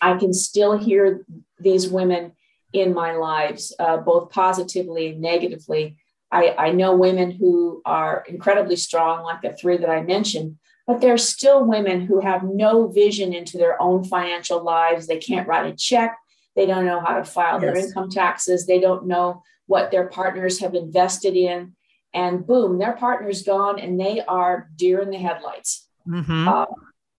I 0.00 0.16
can 0.16 0.32
still 0.32 0.76
hear 0.76 1.24
these 1.60 1.88
women 1.88 2.32
in 2.72 2.94
my 2.94 3.12
lives, 3.12 3.74
uh, 3.78 3.96
both 3.96 4.30
positively 4.30 5.10
and 5.10 5.20
negatively. 5.20 5.96
I, 6.30 6.54
I 6.58 6.72
know 6.72 6.94
women 6.94 7.30
who 7.30 7.80
are 7.84 8.24
incredibly 8.28 8.76
strong, 8.76 9.24
like 9.24 9.40
the 9.40 9.52
three 9.52 9.78
that 9.78 9.88
I 9.88 10.02
mentioned, 10.02 10.58
but 10.86 11.00
there's 11.00 11.28
still 11.28 11.64
women 11.64 12.02
who 12.02 12.20
have 12.20 12.42
no 12.42 12.88
vision 12.88 13.32
into 13.32 13.58
their 13.58 13.80
own 13.80 14.04
financial 14.04 14.62
lives. 14.62 15.06
They 15.06 15.18
can't 15.18 15.48
write 15.48 15.66
a 15.66 15.76
check. 15.76 16.16
They 16.56 16.66
don't 16.66 16.86
know 16.86 17.00
how 17.00 17.16
to 17.16 17.24
file 17.24 17.62
yes. 17.62 17.74
their 17.74 17.86
income 17.86 18.10
taxes. 18.10 18.66
They 18.66 18.80
don't 18.80 19.06
know 19.06 19.42
what 19.66 19.90
their 19.90 20.08
partners 20.08 20.60
have 20.60 20.74
invested 20.74 21.36
in. 21.36 21.74
And 22.14 22.46
boom, 22.46 22.78
their 22.78 22.94
partner's 22.94 23.42
gone 23.42 23.78
and 23.78 24.00
they 24.00 24.22
are 24.22 24.70
deer 24.76 25.00
in 25.00 25.10
the 25.10 25.18
headlights. 25.18 25.86
Mm-hmm. 26.08 26.48
Uh, 26.48 26.66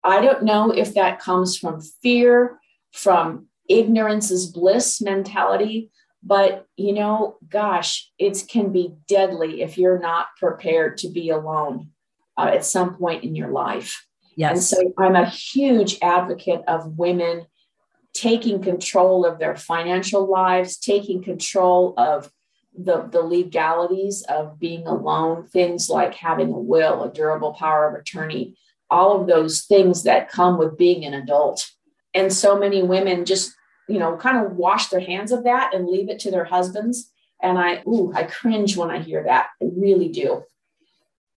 I 0.03 0.21
don't 0.21 0.43
know 0.43 0.71
if 0.71 0.95
that 0.95 1.19
comes 1.19 1.55
from 1.55 1.81
fear, 2.01 2.59
from 2.91 3.48
ignorance 3.69 4.31
is 4.31 4.47
bliss 4.47 4.99
mentality, 5.01 5.91
but 6.21 6.65
you 6.75 6.91
know, 6.91 7.37
gosh, 7.47 8.11
it 8.17 8.43
can 8.49 8.73
be 8.73 8.93
deadly 9.07 9.61
if 9.61 9.77
you're 9.77 9.99
not 9.99 10.27
prepared 10.37 10.97
to 10.97 11.09
be 11.09 11.29
alone 11.29 11.91
uh, 12.37 12.51
at 12.53 12.65
some 12.65 12.95
point 12.95 13.23
in 13.23 13.35
your 13.35 13.49
life. 13.49 14.05
Yes. 14.35 14.51
And 14.51 14.63
so 14.63 14.93
I'm 14.97 15.15
a 15.15 15.29
huge 15.29 15.97
advocate 16.01 16.63
of 16.67 16.97
women 16.97 17.45
taking 18.13 18.61
control 18.61 19.25
of 19.25 19.39
their 19.39 19.55
financial 19.55 20.29
lives, 20.29 20.77
taking 20.77 21.21
control 21.21 21.93
of 21.97 22.31
the, 22.77 23.07
the 23.11 23.21
legalities 23.21 24.23
of 24.23 24.59
being 24.59 24.87
alone, 24.87 25.45
things 25.47 25.89
like 25.89 26.15
having 26.15 26.51
a 26.51 26.59
will, 26.59 27.03
a 27.03 27.11
durable 27.11 27.53
power 27.53 27.87
of 27.87 27.99
attorney, 27.99 28.57
all 28.89 29.19
of 29.19 29.27
those 29.27 29.61
things 29.61 30.03
that 30.03 30.29
come 30.29 30.57
with 30.57 30.77
being 30.77 31.05
an 31.05 31.13
adult. 31.13 31.69
And 32.13 32.31
so 32.33 32.57
many 32.57 32.81
women 32.81 33.25
just, 33.25 33.53
you 33.89 33.99
know, 33.99 34.15
kind 34.15 34.45
of 34.45 34.55
wash 34.55 34.87
their 34.87 34.99
hands 34.99 35.31
of 35.31 35.43
that 35.43 35.73
and 35.73 35.87
leave 35.87 36.09
it 36.09 36.19
to 36.19 36.31
their 36.31 36.45
husbands. 36.45 37.11
And 37.41 37.57
I, 37.57 37.81
ooh, 37.87 38.13
I 38.13 38.23
cringe 38.23 38.77
when 38.77 38.91
I 38.91 38.99
hear 38.99 39.23
that. 39.23 39.47
I 39.61 39.65
really 39.75 40.09
do. 40.09 40.43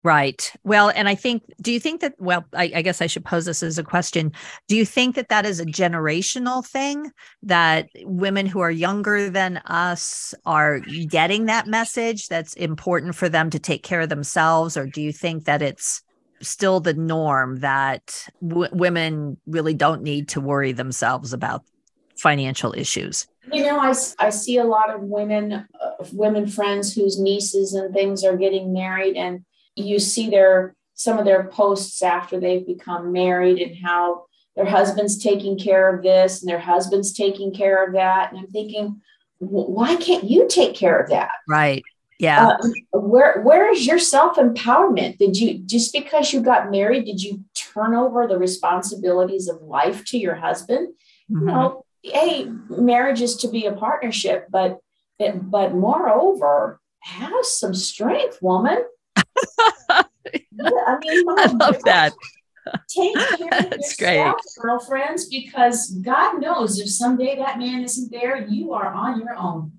Right. 0.05 0.53
Well, 0.65 0.91
and 0.95 1.09
I 1.09 1.15
think, 1.15 1.45
do 1.61 1.73
you 1.73 1.79
think 1.79 2.01
that, 2.01 2.15
well, 2.19 2.45
I, 2.53 2.73
I, 2.75 2.83
guess 2.83 3.01
I 3.01 3.07
should 3.07 3.25
pose 3.25 3.45
this 3.45 3.63
as 3.63 3.79
a 3.79 3.85
question. 3.85 4.33
Do 4.67 4.77
you 4.77 4.85
think 4.85 5.15
that 5.15 5.29
that 5.29 5.47
is 5.47 5.61
a 5.61 5.65
generational 5.65 6.67
thing 6.67 7.13
that 7.45 7.89
women 8.03 8.47
who 8.47 8.59
are 8.59 8.71
younger 8.71 9.31
than 9.31 9.59
us 9.59 10.35
are 10.45 10.81
getting 10.81 11.47
that 11.47 11.69
message 11.69 12.27
that's 12.27 12.55
important 12.55 13.15
for 13.15 13.29
them 13.29 13.49
to 13.51 13.61
take 13.61 13.85
care 13.85 14.01
of 14.01 14.09
themselves? 14.09 14.77
Or 14.77 14.87
do 14.87 15.01
you 15.01 15.13
think 15.13 15.45
that 15.45 15.63
it's 15.63 16.03
still 16.41 16.81
the 16.81 16.95
norm 16.95 17.61
that 17.61 18.27
w- 18.47 18.71
women 18.73 19.37
really 19.47 19.75
don't 19.75 20.03
need 20.03 20.29
to 20.31 20.41
worry 20.41 20.73
themselves 20.73 21.33
about 21.33 21.63
financial 22.23 22.73
issues? 22.77 23.27
You 23.53 23.65
know, 23.65 23.81
I, 23.81 23.93
I 24.21 24.31
see 24.31 24.59
a 24.59 24.65
lot 24.65 24.91
of 24.91 25.01
women, 25.03 25.53
uh, 25.53 26.05
women 26.13 26.47
friends 26.47 26.95
whose 26.95 27.19
nieces 27.19 27.75
and 27.75 27.93
things 27.93 28.25
are 28.25 28.37
getting 28.37 28.73
married 28.73 29.17
and 29.17 29.45
you 29.75 29.99
see 29.99 30.31
their 30.31 30.77
some 30.95 31.19
of 31.19 31.25
their 31.25 31.45
posts 31.45 32.01
after 32.01 32.39
they've 32.39 32.67
become 32.67 33.11
married 33.11 33.59
and 33.59 33.77
how 33.85 34.27
their 34.55 34.67
husband's 34.67 35.21
taking 35.21 35.59
care 35.59 35.93
of 35.93 36.03
this 36.05 36.41
and 36.41 36.49
their 36.49 36.61
husband's 36.61 37.13
taking 37.13 37.53
care 37.53 37.85
of 37.85 37.95
that. 37.95 38.31
And 38.31 38.39
i'm 38.39 38.47
thinking 38.47 39.01
why 39.39 39.97
can't 39.97 40.31
you 40.31 40.47
take 40.49 40.77
care 40.77 41.01
of 41.01 41.09
that? 41.11 41.33
Right. 41.49 41.83
Yeah. 42.21 42.51
Uh, 42.51 43.01
where 43.01 43.43
where 43.43 43.73
is 43.73 43.85
your 43.85 43.99
self 43.99 44.37
empowerment 44.37 45.19
did 45.19 45.37
you 45.37 45.59
just 45.59 45.93
because 45.93 46.33
you 46.33 46.41
got 46.41 46.71
married 46.71 47.07
did 47.07 47.21
you 47.21 47.43
turn 47.55 47.97
over 47.97 48.29
the 48.29 48.39
responsibilities 48.39 49.49
of 49.49 49.61
life 49.63 50.05
to 50.07 50.19
your 50.19 50.37
husband? 50.37 50.95
Mm-hmm. 51.31 51.49
you 51.49 51.55
know 51.55 51.85
hey 52.03 52.47
marriage 52.69 53.21
is 53.21 53.37
to 53.37 53.49
be 53.49 53.67
a 53.67 53.73
partnership 53.73 54.47
but 54.51 54.79
but 55.19 55.75
moreover 55.75 56.81
have 57.01 57.45
some 57.45 57.75
strength 57.75 58.39
woman 58.43 58.85
I 59.91 60.99
mean, 61.01 61.25
I 61.29 61.47
love 61.47 61.83
that. 61.85 62.13
Take 62.89 63.15
care 63.17 63.49
That's 63.51 63.65
of 63.65 64.01
yourself, 64.01 64.37
great. 64.37 64.63
girlfriends, 64.63 65.27
because 65.29 65.91
God 66.03 66.41
knows 66.41 66.79
if 66.79 66.89
someday 66.89 67.37
that 67.37 67.59
man 67.59 67.83
isn't 67.83 68.11
there, 68.13 68.47
you 68.47 68.73
are 68.73 68.93
on 68.93 69.19
your 69.19 69.35
own. 69.37 69.73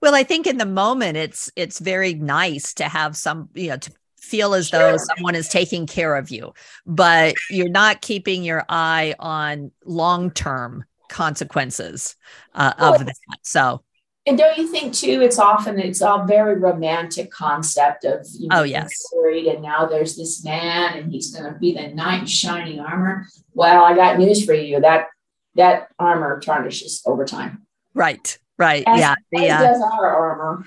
Well, 0.00 0.14
I 0.14 0.22
think 0.22 0.46
in 0.46 0.56
the 0.56 0.66
moment 0.66 1.18
it's 1.18 1.50
it's 1.54 1.78
very 1.78 2.14
nice 2.14 2.72
to 2.74 2.84
have 2.84 3.16
some, 3.16 3.50
you 3.54 3.68
know, 3.68 3.76
to 3.76 3.92
feel 4.18 4.54
as 4.54 4.68
sure. 4.68 4.80
though 4.80 4.96
someone 4.96 5.34
is 5.34 5.48
taking 5.48 5.86
care 5.86 6.16
of 6.16 6.30
you, 6.30 6.54
but 6.86 7.34
you're 7.50 7.68
not 7.68 8.00
keeping 8.00 8.42
your 8.42 8.64
eye 8.68 9.14
on 9.18 9.70
long-term 9.84 10.84
consequences 11.08 12.16
uh, 12.54 12.72
well, 12.78 12.94
of 12.94 13.06
that. 13.06 13.16
So 13.42 13.82
and 14.26 14.36
don't 14.36 14.58
you 14.58 14.66
think 14.66 14.92
too? 14.92 15.22
It's 15.22 15.38
often 15.38 15.78
it's 15.78 16.00
a 16.00 16.24
very 16.26 16.56
romantic 16.56 17.30
concept 17.30 18.04
of 18.04 18.26
you 18.36 18.48
know, 18.48 18.60
oh 18.60 18.62
yes, 18.64 18.90
married 19.14 19.46
and 19.46 19.62
now 19.62 19.86
there's 19.86 20.16
this 20.16 20.44
man 20.44 20.98
and 20.98 21.12
he's 21.12 21.30
going 21.30 21.52
to 21.52 21.56
be 21.58 21.72
the 21.72 21.88
knight 21.88 22.22
in 22.22 22.26
shining 22.26 22.80
armor. 22.80 23.26
Well, 23.54 23.84
I 23.84 23.94
got 23.94 24.18
news 24.18 24.44
for 24.44 24.52
you 24.52 24.80
that 24.80 25.06
that 25.54 25.88
armor 25.98 26.40
tarnishes 26.40 27.02
over 27.06 27.24
time. 27.24 27.66
Right, 27.94 28.36
right, 28.58 28.82
as, 28.86 28.98
yeah, 28.98 29.14
the, 29.30 29.48
uh, 29.48 29.62
does 29.62 29.82
our 29.82 30.16
armor. 30.16 30.64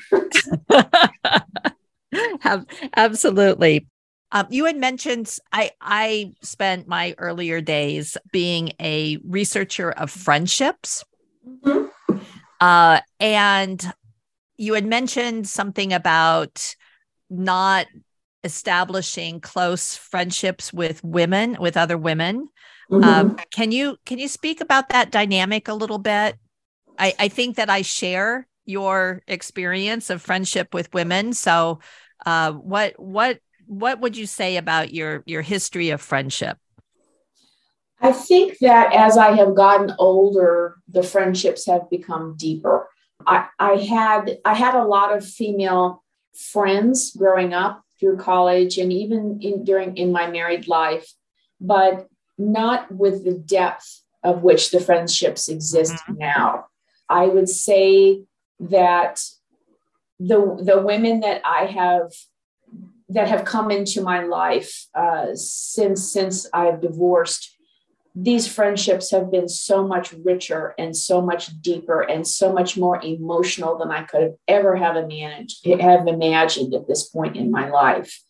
Absolutely. 2.96 3.88
Um, 4.32 4.48
you 4.50 4.66
had 4.66 4.78
mentioned 4.78 5.36
I 5.52 5.72
I 5.82 6.34
spent 6.42 6.88
my 6.88 7.16
earlier 7.18 7.62
days 7.62 8.18
being 8.32 8.74
a 8.80 9.18
researcher 9.24 9.92
of 9.92 10.12
friendships. 10.12 11.04
Mm-hmm. 11.48 12.18
Uh, 12.62 13.00
and 13.20 13.94
you 14.58 14.74
had 14.74 14.86
mentioned 14.86 15.48
something 15.48 15.94
about 15.94 16.76
not 17.30 17.88
establishing 18.44 19.40
close 19.40 19.96
friendships 19.96 20.72
with 20.72 21.04
women, 21.04 21.58
with 21.60 21.78
other 21.78 21.98
women. 21.98 22.50
Mm-hmm. 22.92 23.04
Um, 23.04 23.38
can 23.52 23.72
you 23.72 23.98
can 24.06 24.20
you 24.20 24.28
speak 24.28 24.62
about 24.62 24.90
that 24.90 25.12
dynamic 25.12 25.68
a 25.68 25.74
little 25.74 26.00
bit? 26.00 26.36
I, 26.98 27.14
I 27.18 27.28
think 27.30 27.56
that 27.56 27.70
I 27.70 27.82
share 27.82 28.48
your 28.66 29.24
experience 29.28 30.10
of 30.10 30.22
friendship 30.22 30.74
with 30.74 30.94
women. 30.94 31.34
So, 31.34 31.80
uh, 32.26 32.52
what 32.52 32.94
what 32.98 33.40
what 33.70 34.00
would 34.00 34.18
you 34.18 34.26
say 34.26 34.58
about 34.58 34.94
your 34.94 35.24
your 35.28 35.44
history 35.44 35.92
of 35.92 36.02
friendship? 36.02 36.58
I 38.02 38.12
think 38.12 38.58
that 38.60 38.94
as 38.94 39.16
I 39.16 39.34
have 39.34 39.54
gotten 39.54 39.94
older, 40.00 40.78
the 40.88 41.04
friendships 41.04 41.68
have 41.68 41.90
become 41.90 42.36
deeper. 42.36 42.90
I, 43.28 43.48
I 43.60 43.76
had 43.76 44.40
I 44.44 44.56
had 44.56 44.74
a 44.74 44.86
lot 44.86 45.16
of 45.16 45.24
female 45.24 46.04
friends 46.34 47.16
growing 47.16 47.54
up 47.54 47.84
through 48.00 48.18
college 48.18 48.80
and 48.80 48.92
even 48.92 49.40
in 49.42 49.64
during 49.64 49.98
in 49.98 50.12
my 50.12 50.32
married 50.32 50.68
life, 50.68 51.14
but 51.62 52.08
not 52.40 52.92
with 52.92 53.24
the 53.24 53.36
depth 53.36 54.02
of 54.24 54.42
which 54.42 54.72
the 54.72 54.80
friendships 54.80 55.48
exist 55.48 55.94
mm-hmm. 55.94 56.18
now. 56.18 56.66
I 57.08 57.28
would 57.28 57.50
say 57.50 58.24
that 58.62 59.22
the 60.20 60.58
the 60.60 60.82
women 60.82 61.20
that 61.20 61.42
I 61.46 61.66
have 61.66 62.14
that 63.10 63.28
have 63.28 63.44
come 63.44 63.72
into 63.72 64.02
my 64.02 64.24
life 64.24 64.88
uh, 64.94 65.28
since 65.34 66.12
since 66.12 66.48
I've 66.54 66.82
divorced 66.82 67.58
these 68.16 68.48
friendships 68.48 69.12
have 69.12 69.32
been 69.32 69.48
so 69.48 69.88
much 69.88 70.14
richer 70.14 70.74
and 70.78 70.96
so 70.96 71.22
much 71.22 71.62
deeper 71.62 72.02
and 72.02 72.28
so 72.28 72.52
much 72.52 72.78
more 72.78 73.02
emotional 73.04 73.78
than 73.78 73.92
I 73.92 74.04
could 74.04 74.22
have 74.22 74.36
ever 74.48 74.76
have 74.76 74.96
imagined, 74.96 75.82
have 75.82 76.08
imagined 76.08 76.74
at 76.74 76.88
this 76.88 77.08
point 77.08 77.38
in 77.38 77.52
my 77.52 77.70
life. 77.70 78.22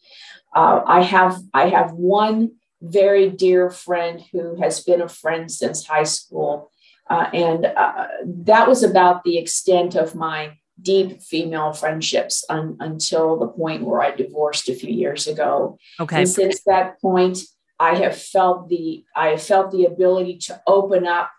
Uh, 0.55 0.81
I 0.85 1.01
have 1.01 1.39
I 1.53 1.69
have 1.69 1.91
one 1.93 2.51
very 2.81 3.29
dear 3.29 3.69
friend 3.69 4.23
who 4.31 4.59
has 4.61 4.83
been 4.83 5.01
a 5.01 5.09
friend 5.09 5.51
since 5.51 5.85
high 5.85 6.03
school, 6.03 6.71
uh, 7.09 7.29
and 7.33 7.65
uh, 7.65 8.07
that 8.25 8.67
was 8.67 8.83
about 8.83 9.23
the 9.23 9.37
extent 9.37 9.95
of 9.95 10.15
my 10.15 10.57
deep 10.81 11.21
female 11.21 11.73
friendships 11.73 12.43
un- 12.49 12.77
until 12.79 13.37
the 13.37 13.47
point 13.47 13.83
where 13.83 14.01
I 14.01 14.11
divorced 14.11 14.69
a 14.69 14.75
few 14.75 14.93
years 14.93 15.27
ago. 15.27 15.77
Okay. 15.99 16.19
And 16.19 16.29
since 16.29 16.61
that 16.65 17.01
point, 17.01 17.39
I 17.79 17.95
have 17.95 18.17
felt 18.17 18.69
the 18.69 19.03
I 19.15 19.29
have 19.29 19.41
felt 19.41 19.71
the 19.71 19.85
ability 19.85 20.37
to 20.47 20.61
open 20.67 21.07
up 21.07 21.31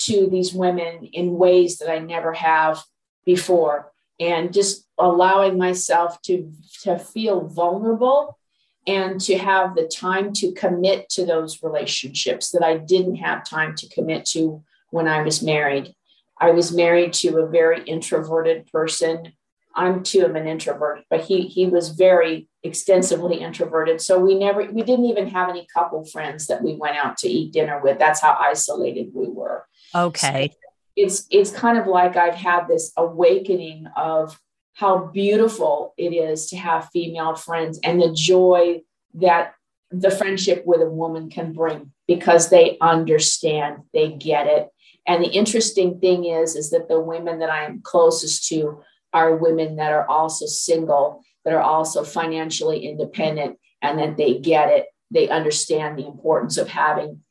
to 0.00 0.28
these 0.30 0.54
women 0.54 1.04
in 1.04 1.36
ways 1.36 1.78
that 1.78 1.90
I 1.90 1.98
never 1.98 2.32
have 2.32 2.82
before 3.24 3.92
and 4.18 4.52
just 4.52 4.86
allowing 4.98 5.58
myself 5.58 6.20
to 6.22 6.52
to 6.82 6.98
feel 6.98 7.46
vulnerable 7.46 8.38
and 8.86 9.20
to 9.20 9.36
have 9.36 9.74
the 9.74 9.86
time 9.86 10.32
to 10.32 10.52
commit 10.52 11.08
to 11.10 11.24
those 11.24 11.62
relationships 11.62 12.50
that 12.50 12.64
I 12.64 12.76
didn't 12.78 13.16
have 13.16 13.48
time 13.48 13.74
to 13.76 13.88
commit 13.88 14.24
to 14.26 14.62
when 14.90 15.06
I 15.06 15.22
was 15.22 15.42
married. 15.42 15.94
I 16.40 16.50
was 16.50 16.74
married 16.74 17.12
to 17.14 17.38
a 17.38 17.46
very 17.46 17.82
introverted 17.82 18.66
person. 18.72 19.32
I'm 19.74 20.02
too 20.02 20.24
am 20.24 20.36
an 20.36 20.48
introvert, 20.48 21.02
but 21.10 21.20
he 21.20 21.42
he 21.42 21.66
was 21.66 21.90
very 21.90 22.48
extensively 22.62 23.36
introverted. 23.36 24.00
So 24.00 24.18
we 24.18 24.34
never, 24.34 24.64
we 24.70 24.82
didn't 24.82 25.06
even 25.06 25.28
have 25.28 25.48
any 25.48 25.66
couple 25.72 26.04
friends 26.04 26.46
that 26.48 26.62
we 26.62 26.74
went 26.74 26.96
out 26.96 27.16
to 27.18 27.28
eat 27.28 27.52
dinner 27.52 27.80
with. 27.82 27.98
That's 27.98 28.20
how 28.20 28.36
isolated 28.38 29.10
we 29.14 29.28
were. 29.28 29.66
Okay. 29.94 30.50
So 30.50 30.56
it's 30.96 31.26
it's 31.30 31.50
kind 31.52 31.78
of 31.78 31.86
like 31.86 32.16
I've 32.16 32.34
had 32.34 32.66
this 32.66 32.92
awakening 32.96 33.86
of 33.96 34.38
how 34.74 35.10
beautiful 35.12 35.94
it 35.96 36.14
is 36.14 36.48
to 36.48 36.56
have 36.56 36.88
female 36.92 37.34
friends 37.34 37.78
and 37.84 38.00
the 38.00 38.12
joy 38.12 38.80
that 39.14 39.54
the 39.90 40.10
friendship 40.10 40.62
with 40.64 40.80
a 40.80 40.88
woman 40.88 41.28
can 41.28 41.52
bring 41.52 41.92
because 42.06 42.48
they 42.48 42.78
understand, 42.80 43.78
they 43.92 44.10
get 44.10 44.46
it. 44.46 44.68
And 45.10 45.24
the 45.24 45.28
interesting 45.28 45.98
thing 45.98 46.24
is, 46.24 46.54
is 46.54 46.70
that 46.70 46.88
the 46.88 47.00
women 47.00 47.40
that 47.40 47.50
I 47.50 47.64
am 47.64 47.80
closest 47.82 48.46
to 48.50 48.80
are 49.12 49.34
women 49.34 49.74
that 49.74 49.90
are 49.90 50.08
also 50.08 50.46
single, 50.46 51.24
that 51.44 51.52
are 51.52 51.60
also 51.60 52.04
financially 52.04 52.86
independent, 52.86 53.58
and 53.82 53.98
that 53.98 54.16
they 54.16 54.38
get 54.38 54.68
it. 54.68 54.86
They 55.10 55.28
understand 55.28 55.98
the 55.98 56.06
importance 56.06 56.58
of 56.58 56.68
having 56.68 57.22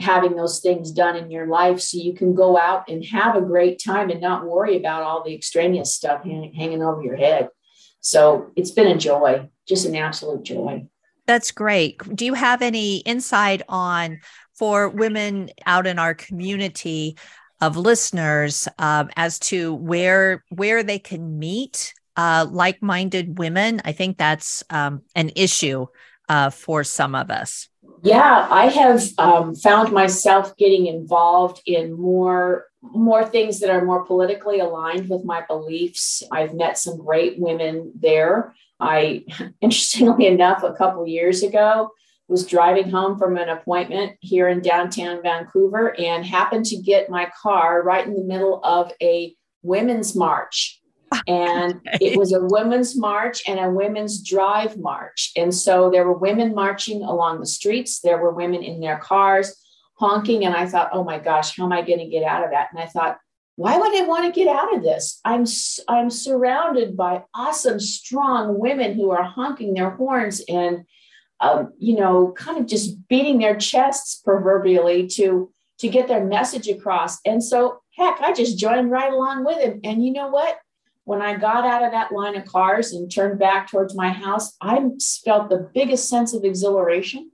having 0.00 0.34
those 0.34 0.58
things 0.58 0.90
done 0.90 1.14
in 1.14 1.30
your 1.30 1.46
life 1.46 1.80
so 1.80 1.98
you 1.98 2.14
can 2.14 2.34
go 2.34 2.58
out 2.58 2.88
and 2.88 3.04
have 3.04 3.36
a 3.36 3.40
great 3.40 3.80
time 3.84 4.10
and 4.10 4.20
not 4.20 4.46
worry 4.46 4.76
about 4.76 5.02
all 5.04 5.24
the 5.24 5.34
extraneous 5.34 5.94
stuff 5.94 6.24
hang, 6.24 6.52
hanging 6.54 6.82
over 6.82 7.02
your 7.02 7.16
head. 7.16 7.48
So 8.00 8.50
it's 8.56 8.72
been 8.72 8.88
a 8.88 8.96
joy, 8.96 9.48
just 9.68 9.86
an 9.86 9.94
absolute 9.94 10.42
joy. 10.42 10.86
That's 11.26 11.50
great. 11.50 12.00
Do 12.16 12.24
you 12.24 12.34
have 12.34 12.62
any 12.62 12.98
insight 12.98 13.62
on 13.68 14.20
for 14.58 14.88
women 14.88 15.50
out 15.66 15.86
in 15.86 15.98
our 15.98 16.14
community 16.14 17.16
of 17.60 17.76
listeners 17.76 18.68
um, 18.78 19.10
as 19.16 19.38
to 19.38 19.74
where 19.74 20.44
where 20.50 20.82
they 20.82 20.98
can 20.98 21.38
meet 21.38 21.94
uh, 22.16 22.46
like-minded 22.50 23.38
women? 23.38 23.80
I 23.84 23.92
think 23.92 24.18
that's 24.18 24.64
um, 24.70 25.02
an 25.14 25.30
issue 25.36 25.86
uh, 26.28 26.50
for 26.50 26.84
some 26.84 27.14
of 27.14 27.30
us. 27.30 27.68
Yeah, 28.02 28.46
I 28.50 28.66
have 28.66 29.02
um, 29.18 29.54
found 29.54 29.92
myself 29.92 30.56
getting 30.56 30.86
involved 30.86 31.62
in 31.66 31.92
more 31.92 32.66
more 32.80 33.24
things 33.24 33.58
that 33.58 33.70
are 33.70 33.84
more 33.84 34.04
politically 34.04 34.60
aligned 34.60 35.08
with 35.08 35.24
my 35.24 35.42
beliefs. 35.48 36.22
I've 36.30 36.54
met 36.54 36.78
some 36.78 36.96
great 36.96 37.38
women 37.38 37.92
there. 37.98 38.54
I, 38.78 39.24
interestingly 39.60 40.26
enough, 40.26 40.62
a 40.62 40.74
couple 40.74 41.06
years 41.06 41.42
ago, 41.42 41.90
was 42.28 42.46
driving 42.46 42.90
home 42.90 43.18
from 43.18 43.36
an 43.38 43.48
appointment 43.48 44.12
here 44.20 44.48
in 44.48 44.60
downtown 44.60 45.22
Vancouver 45.22 45.98
and 45.98 46.24
happened 46.24 46.66
to 46.66 46.76
get 46.76 47.10
my 47.10 47.30
car 47.40 47.82
right 47.82 48.06
in 48.06 48.14
the 48.14 48.22
middle 48.22 48.60
of 48.62 48.92
a 49.02 49.34
women's 49.62 50.14
march. 50.14 50.80
And 51.26 51.80
it 52.02 52.18
was 52.18 52.34
a 52.34 52.44
women's 52.44 52.94
march 52.94 53.42
and 53.48 53.58
a 53.58 53.70
women's 53.70 54.22
drive 54.22 54.76
march. 54.76 55.32
And 55.36 55.54
so 55.54 55.90
there 55.90 56.04
were 56.04 56.18
women 56.18 56.54
marching 56.54 57.02
along 57.02 57.40
the 57.40 57.46
streets, 57.46 58.00
there 58.00 58.18
were 58.18 58.32
women 58.32 58.62
in 58.62 58.80
their 58.80 58.98
cars 58.98 59.56
honking. 59.94 60.44
And 60.44 60.54
I 60.54 60.66
thought, 60.66 60.90
oh 60.92 61.04
my 61.04 61.18
gosh, 61.18 61.56
how 61.56 61.64
am 61.64 61.72
I 61.72 61.80
going 61.80 62.00
to 62.00 62.08
get 62.08 62.24
out 62.24 62.44
of 62.44 62.50
that? 62.50 62.68
And 62.72 62.82
I 62.82 62.86
thought, 62.86 63.18
why 63.56 63.76
would 63.76 63.96
I 63.96 64.06
want 64.06 64.26
to 64.26 64.38
get 64.38 64.54
out 64.54 64.74
of 64.76 64.82
this? 64.82 65.20
I'm 65.24 65.44
I'm 65.88 66.10
surrounded 66.10 66.96
by 66.96 67.24
awesome, 67.34 67.80
strong 67.80 68.58
women 68.58 68.94
who 68.94 69.10
are 69.10 69.24
honking 69.24 69.74
their 69.74 69.90
horns 69.90 70.42
and 70.48 70.84
um, 71.40 71.72
you 71.78 71.96
know, 71.96 72.32
kind 72.36 72.58
of 72.58 72.66
just 72.66 73.08
beating 73.08 73.38
their 73.38 73.56
chests 73.56 74.16
proverbially 74.16 75.06
to 75.08 75.52
to 75.78 75.88
get 75.88 76.08
their 76.08 76.24
message 76.24 76.68
across. 76.68 77.20
And 77.24 77.42
so, 77.42 77.80
heck, 77.96 78.20
I 78.20 78.32
just 78.32 78.58
joined 78.58 78.90
right 78.90 79.12
along 79.12 79.44
with 79.44 79.58
him. 79.58 79.80
And 79.84 80.04
you 80.04 80.12
know 80.12 80.28
what? 80.28 80.58
When 81.04 81.22
I 81.22 81.36
got 81.36 81.64
out 81.64 81.84
of 81.84 81.92
that 81.92 82.12
line 82.12 82.36
of 82.36 82.44
cars 82.46 82.92
and 82.92 83.10
turned 83.10 83.38
back 83.38 83.70
towards 83.70 83.94
my 83.94 84.10
house, 84.10 84.54
I 84.60 84.84
felt 85.24 85.48
the 85.48 85.70
biggest 85.72 86.08
sense 86.08 86.34
of 86.34 86.44
exhilaration. 86.44 87.30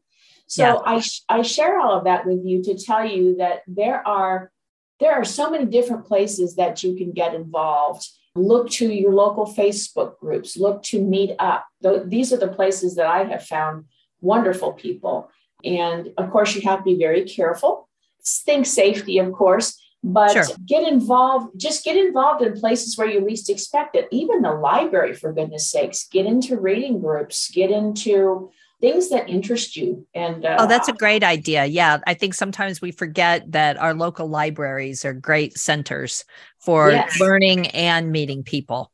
So 0.47 0.63
yeah. 0.63 0.77
I, 0.85 1.03
I 1.29 1.43
share 1.43 1.81
all 1.81 1.97
of 1.99 2.05
that 2.05 2.27
with 2.27 2.45
you 2.45 2.63
to 2.65 2.77
tell 2.77 3.05
you 3.05 3.37
that 3.37 3.63
there 3.67 4.07
are 4.07 4.53
there 5.01 5.13
are 5.13 5.25
so 5.25 5.51
many 5.51 5.65
different 5.65 6.07
places 6.07 6.55
that 6.57 6.83
you 6.83 6.95
can 6.95 7.13
get 7.13 7.35
involved. 7.35 8.07
Look 8.37 8.71
to 8.73 8.93
your 8.93 9.13
local 9.13 9.47
Facebook 9.47 10.19
groups, 10.19 10.57
look 10.57 10.83
to 10.85 11.03
Meet 11.03 11.37
Up. 11.39 11.67
These 11.81 12.33
are 12.33 12.37
the 12.37 12.49
places 12.49 12.95
that 12.97 13.07
I 13.07 13.25
have 13.25 13.45
found 13.45 13.87
wonderful 14.25 14.73
people. 14.73 15.31
And 15.65 16.13
of 16.19 16.31
course, 16.31 16.55
you 16.55 16.63
have 16.63 16.81
to 16.81 16.85
be 16.85 16.97
very 16.97 17.25
careful. 17.25 17.89
Think 18.25 18.67
safety, 18.67 19.19
of 19.19 19.33
course, 19.33 19.81
but 20.03 20.33
sure. 20.33 20.45
get 20.67 20.87
involved, 20.87 21.59
just 21.59 21.85
get 21.85 21.97
involved 21.97 22.43
in 22.43 22.59
places 22.59 22.97
where 22.97 23.09
you 23.09 23.21
least 23.21 23.51
expect 23.51 23.97
it. 23.97 24.09
Even 24.11 24.43
the 24.43 24.53
library, 24.53 25.15
for 25.15 25.33
goodness 25.33 25.71
sakes, 25.71 26.09
get 26.11 26.27
into 26.27 26.59
reading 26.59 27.01
groups, 27.01 27.51
get 27.51 27.71
into 27.71 28.51
things 28.81 29.09
that 29.09 29.29
interest 29.31 29.77
you. 29.77 30.07
And 30.15 30.45
uh, 30.45 30.57
oh, 30.59 30.67
that's 30.67 30.89
a 30.89 30.93
great 30.93 31.23
idea. 31.25 31.65
Yeah, 31.65 31.99
I 32.07 32.15
think 32.15 32.35
sometimes 32.35 32.83
we 32.83 32.93
forget 32.93 33.51
that 33.53 33.79
our 33.79 33.95
local 33.95 34.29
libraries 34.29 35.05
are 35.05 35.15
great 35.15 35.57
centers 35.57 36.25
for 36.61 36.91
yes. 36.91 37.19
learning 37.19 37.69
and 37.69 38.13
meeting 38.13 38.43
people. 38.43 38.91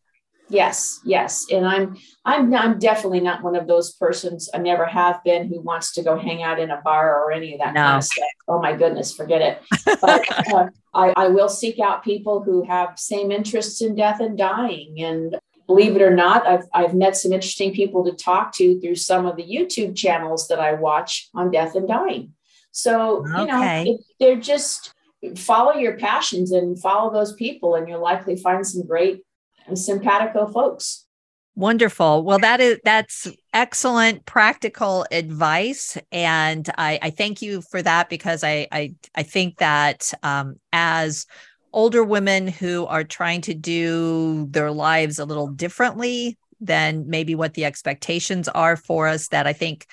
Yes, 0.51 1.01
yes, 1.05 1.47
and 1.51 1.65
I'm 1.65 1.97
I'm 2.25 2.53
I'm 2.55 2.79
definitely 2.79 3.21
not 3.21 3.43
one 3.43 3.55
of 3.55 3.69
those 3.69 3.93
persons. 3.95 4.51
I 4.53 4.59
never 4.59 4.85
have 4.85 5.23
been 5.25 5.49
who 5.49 5.61
wants 5.61 5.93
to 5.95 6.03
go 6.03 6.19
hang 6.19 6.43
out 6.43 6.59
in 6.59 6.71
a 6.71 6.81
bar 6.83 7.25
or 7.25 7.31
any 7.31 7.55
of 7.55 7.61
that 7.61 7.73
no. 7.73 7.81
kind 7.81 7.97
of 7.99 8.05
stuff. 8.05 8.29
Oh 8.49 8.61
my 8.61 8.75
goodness, 8.75 9.15
forget 9.15 9.41
it. 9.41 9.63
But 10.01 10.49
uh, 10.53 10.67
I, 10.93 11.13
I 11.17 11.29
will 11.29 11.49
seek 11.49 11.79
out 11.79 12.03
people 12.03 12.43
who 12.43 12.65
have 12.65 12.99
same 12.99 13.31
interests 13.31 13.81
in 13.81 13.95
death 13.95 14.21
and 14.21 14.37
dying, 14.37 15.01
and 15.01 15.37
believe 15.69 15.95
it 15.95 16.03
or 16.03 16.15
not, 16.15 16.45
I've, 16.49 16.65
I've 16.75 16.95
met 16.95 17.17
some 17.17 17.33
interesting 17.33 17.73
people 17.73 18.05
to 18.05 18.13
talk 18.13 18.53
to 18.57 18.81
through 18.81 18.97
some 18.97 19.25
of 19.25 19.37
the 19.37 19.45
YouTube 19.45 19.97
channels 19.97 20.49
that 20.49 20.59
I 20.59 20.73
watch 20.73 21.29
on 21.33 21.53
death 21.53 21.77
and 21.77 21.87
dying. 21.87 22.33
So, 22.73 23.25
okay. 23.37 23.85
you 23.85 23.93
know, 23.93 23.99
they're 24.19 24.41
just 24.41 24.93
follow 25.37 25.75
your 25.75 25.97
passions 25.97 26.51
and 26.51 26.81
follow 26.81 27.13
those 27.13 27.35
people, 27.35 27.77
and 27.77 27.89
you'll 27.89 28.03
likely 28.03 28.35
find 28.35 28.67
some 28.67 28.85
great 28.85 29.23
simpatico 29.77 30.47
folks. 30.47 31.07
Wonderful. 31.57 32.25
Well, 32.25 32.39
that 32.39 32.61
is 32.61 32.79
that's 32.85 33.29
excellent 33.53 34.25
practical 34.25 35.05
advice, 35.11 35.99
and 36.13 36.69
I, 36.79 36.99
I 37.03 37.11
thank 37.11 37.43
you 37.43 37.61
for 37.61 37.83
that 37.83 38.09
because 38.09 38.45
I 38.45 38.69
I, 38.71 38.95
I 39.15 39.25
think 39.25 39.59
that 39.59 40.13
um, 40.23 40.57
as 40.73 41.27
older 41.73 42.03
women 42.03 42.47
who 42.49 42.87
are 42.87 43.05
trying 43.05 43.41
to 43.43 43.55
do 43.55 44.47
their 44.51 44.71
lives 44.71 45.19
a 45.19 45.25
little 45.25 45.49
differently 45.49 46.39
than 46.61 47.09
maybe 47.09 47.35
what 47.35 47.55
the 47.55 47.65
expectations 47.65 48.49
are 48.49 48.77
for 48.77 49.07
us 49.07 49.29
that 49.29 49.47
i 49.47 49.53
think 49.53 49.87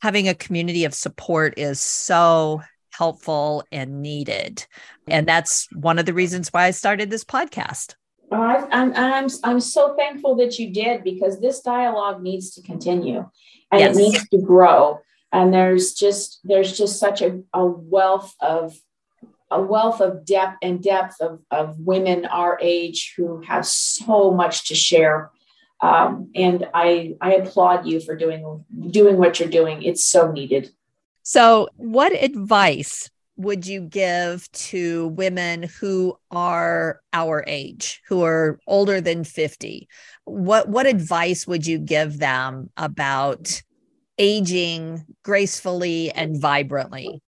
having 0.00 0.28
a 0.28 0.34
community 0.34 0.84
of 0.84 0.94
support 0.94 1.54
is 1.58 1.80
so 1.80 2.62
helpful 2.90 3.64
and 3.70 4.00
needed 4.00 4.64
and 5.06 5.26
that's 5.26 5.68
one 5.74 5.98
of 5.98 6.06
the 6.06 6.14
reasons 6.14 6.48
why 6.52 6.64
i 6.64 6.70
started 6.70 7.10
this 7.10 7.24
podcast 7.24 7.94
oh, 8.32 8.40
I, 8.40 8.66
I'm, 8.70 8.92
I'm, 8.94 9.28
I'm 9.44 9.60
so 9.60 9.94
thankful 9.96 10.36
that 10.36 10.58
you 10.58 10.72
did 10.72 11.04
because 11.04 11.40
this 11.40 11.60
dialogue 11.60 12.22
needs 12.22 12.54
to 12.54 12.62
continue 12.62 13.28
and 13.70 13.80
yes. 13.80 13.96
it 13.96 14.00
needs 14.00 14.28
to 14.28 14.38
grow 14.38 15.00
and 15.32 15.52
there's 15.52 15.92
just 15.94 16.40
there's 16.44 16.76
just 16.76 16.98
such 16.98 17.20
a, 17.20 17.42
a 17.52 17.64
wealth 17.64 18.34
of 18.40 18.74
a 19.50 19.60
wealth 19.62 20.00
of 20.00 20.24
depth 20.24 20.56
and 20.62 20.82
depth 20.82 21.20
of, 21.20 21.40
of 21.50 21.78
women 21.78 22.24
our 22.26 22.58
age 22.60 23.14
who 23.16 23.40
have 23.42 23.64
so 23.64 24.32
much 24.32 24.68
to 24.68 24.74
share. 24.74 25.30
Um, 25.80 26.30
and 26.34 26.66
I, 26.74 27.14
I 27.20 27.34
applaud 27.34 27.86
you 27.86 28.00
for 28.00 28.16
doing 28.16 28.64
doing 28.90 29.18
what 29.18 29.38
you're 29.38 29.48
doing. 29.48 29.82
It's 29.82 30.04
so 30.04 30.32
needed. 30.32 30.70
So, 31.22 31.68
what 31.76 32.12
advice 32.12 33.10
would 33.36 33.66
you 33.66 33.82
give 33.82 34.50
to 34.52 35.08
women 35.08 35.64
who 35.80 36.16
are 36.30 37.00
our 37.12 37.44
age, 37.46 38.02
who 38.08 38.22
are 38.24 38.58
older 38.66 39.00
than 39.00 39.24
50? 39.24 39.88
What 40.24 40.68
what 40.68 40.86
advice 40.86 41.46
would 41.46 41.66
you 41.66 41.78
give 41.78 42.18
them 42.18 42.70
about 42.76 43.62
aging 44.18 45.04
gracefully 45.22 46.10
and 46.10 46.40
vibrantly? 46.40 47.22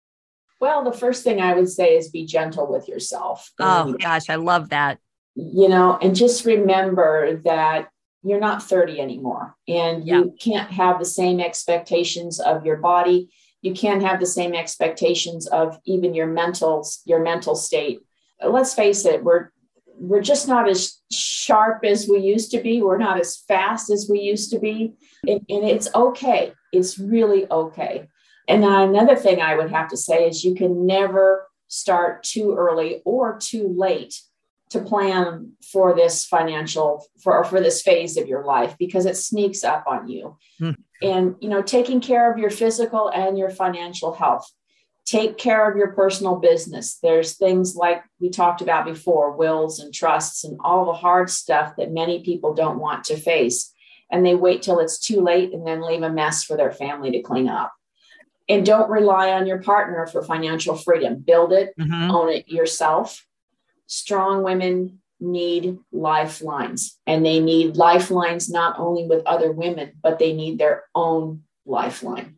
Well, 0.60 0.84
the 0.84 0.98
first 0.98 1.24
thing 1.24 1.40
I 1.40 1.54
would 1.54 1.70
say 1.70 1.98
is 1.98 2.10
be 2.10 2.26
gentle 2.26 2.72
with 2.72 2.88
yourself. 2.88 3.52
Oh, 3.60 3.90
and, 3.90 4.00
gosh, 4.00 4.30
I 4.30 4.36
love 4.36 4.70
that. 4.70 5.00
You 5.36 5.70
know, 5.70 6.00
and 6.02 6.16
just 6.16 6.46
remember 6.46 7.42
that 7.46 7.90
you're 8.24 8.40
not 8.40 8.64
30 8.64 9.00
anymore 9.00 9.56
and 9.68 10.06
yeah. 10.06 10.20
you 10.20 10.36
can't 10.40 10.72
have 10.72 11.00
the 11.00 11.06
same 11.06 11.40
expectations 11.40 12.40
of 12.40 12.66
your 12.66 12.78
body. 12.78 13.30
You 13.62 13.74
can't 13.74 14.04
have 14.04 14.20
the 14.20 14.26
same 14.26 14.54
expectations 14.54 15.48
of 15.48 15.80
even 15.86 16.14
your 16.14 16.28
mental 16.28 16.88
your 17.06 17.22
mental 17.22 17.56
state. 17.56 18.00
Uh, 18.44 18.50
let's 18.50 18.74
face 18.74 19.06
it, 19.06 19.24
we're 19.24 19.52
we're 20.00 20.22
just 20.22 20.48
not 20.48 20.70
as 20.70 21.02
sharp 21.12 21.84
as 21.84 22.08
we 22.08 22.20
used 22.20 22.52
to 22.52 22.62
be. 22.62 22.82
We're 22.82 22.98
not 22.98 23.20
as 23.20 23.38
fast 23.48 23.90
as 23.90 24.08
we 24.10 24.20
used 24.20 24.52
to 24.52 24.60
be. 24.60 24.94
And, 25.28 25.42
and 25.50 25.64
it's 25.64 25.94
okay. 25.96 26.54
It's 26.72 27.00
really 27.00 27.50
okay. 27.50 28.08
And 28.48 28.64
another 28.64 29.16
thing 29.16 29.42
I 29.42 29.56
would 29.56 29.72
have 29.72 29.90
to 29.90 29.98
say 29.98 30.28
is 30.28 30.44
you 30.44 30.56
can 30.56 30.86
never 30.86 31.48
start 31.68 32.24
too 32.24 32.56
early 32.56 33.02
or 33.06 33.38
too 33.40 33.74
late 33.76 34.22
to 34.70 34.82
plan 34.82 35.54
for 35.72 35.96
this 35.96 36.26
financial 36.26 37.06
for 37.24 37.44
for 37.46 37.62
this 37.62 37.82
phase 37.82 38.18
of 38.18 38.28
your 38.28 38.44
life 38.44 38.76
because 38.78 39.06
it 39.06 39.16
sneaks 39.16 39.64
up 39.64 39.86
on 39.88 40.08
you. 40.10 40.38
Hmm. 40.60 40.72
And 41.02 41.36
you 41.40 41.50
know, 41.50 41.62
taking 41.62 42.02
care 42.02 42.32
of 42.32 42.38
your 42.38 42.50
physical 42.50 43.10
and 43.10 43.38
your 43.38 43.50
financial 43.50 44.14
health. 44.14 44.52
take 45.08 45.38
care 45.38 45.70
of 45.70 45.78
your 45.78 45.94
personal 45.94 46.36
business. 46.36 47.00
There's 47.02 47.38
things 47.38 47.76
like 47.76 48.04
we 48.20 48.30
talked 48.30 48.62
about 48.62 48.86
before 48.86 49.38
wills 49.38 49.80
and 49.80 49.94
trusts 49.94 50.44
and 50.44 50.60
all 50.64 50.86
the 50.86 50.94
hard 50.94 51.30
stuff 51.30 51.76
that 51.78 51.94
many 51.94 52.24
people 52.24 52.54
don't 52.54 52.80
want 52.80 53.06
to 53.06 53.16
face. 53.16 53.74
And 54.12 54.26
they 54.26 54.36
wait 54.36 54.62
till 54.62 54.80
it's 54.80 55.00
too 55.00 55.22
late 55.22 55.54
and 55.54 55.66
then 55.66 55.82
leave 55.82 56.04
a 56.04 56.10
mess 56.10 56.44
for 56.44 56.58
their 56.58 56.74
family 56.74 57.12
to 57.12 57.22
clean 57.22 57.48
up. 57.48 57.74
And 58.50 58.66
don't 58.66 58.90
rely 58.90 59.32
on 59.32 59.48
your 59.48 59.62
partner 59.62 60.08
for 60.08 60.24
financial 60.24 60.76
freedom. 60.76 61.20
Build 61.20 61.54
it, 61.54 61.74
mm-hmm. 61.80 62.12
own 62.12 62.30
it 62.30 62.50
yourself. 62.50 63.26
Strong 63.88 64.44
women 64.44 65.00
need 65.20 65.78
lifelines, 65.92 67.00
and 67.08 67.26
they 67.26 67.40
need 67.40 67.76
lifelines 67.76 68.50
not 68.50 68.78
only 68.78 69.06
with 69.08 69.26
other 69.26 69.52
women, 69.52 69.94
but 70.02 70.20
they 70.20 70.34
need 70.34 70.60
their 70.60 70.84
own 70.94 71.44
lifeline. 71.66 72.36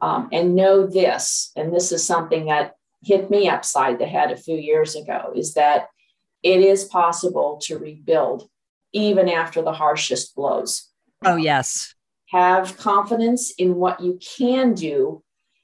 Um, 0.00 0.28
and 0.32 0.56
know 0.56 0.86
this, 0.86 1.52
and 1.56 1.72
this 1.72 1.92
is 1.92 2.04
something 2.04 2.46
that 2.46 2.74
hit 3.02 3.30
me 3.30 3.48
upside 3.48 3.98
the 3.98 4.06
head 4.06 4.32
a 4.32 4.36
few 4.36 4.56
years 4.56 4.96
ago, 4.96 5.32
is 5.36 5.54
that 5.54 5.88
it 6.42 6.60
is 6.60 6.84
possible 6.84 7.58
to 7.62 7.78
rebuild 7.78 8.48
even 8.92 9.28
after 9.28 9.62
the 9.62 9.72
harshest 9.72 10.34
blows. 10.34 10.90
Oh, 11.24 11.36
yes. 11.36 11.94
Have 12.30 12.76
confidence 12.76 13.52
in 13.56 13.76
what 13.76 14.00
you 14.00 14.18
can 14.36 14.74
do 14.74 15.22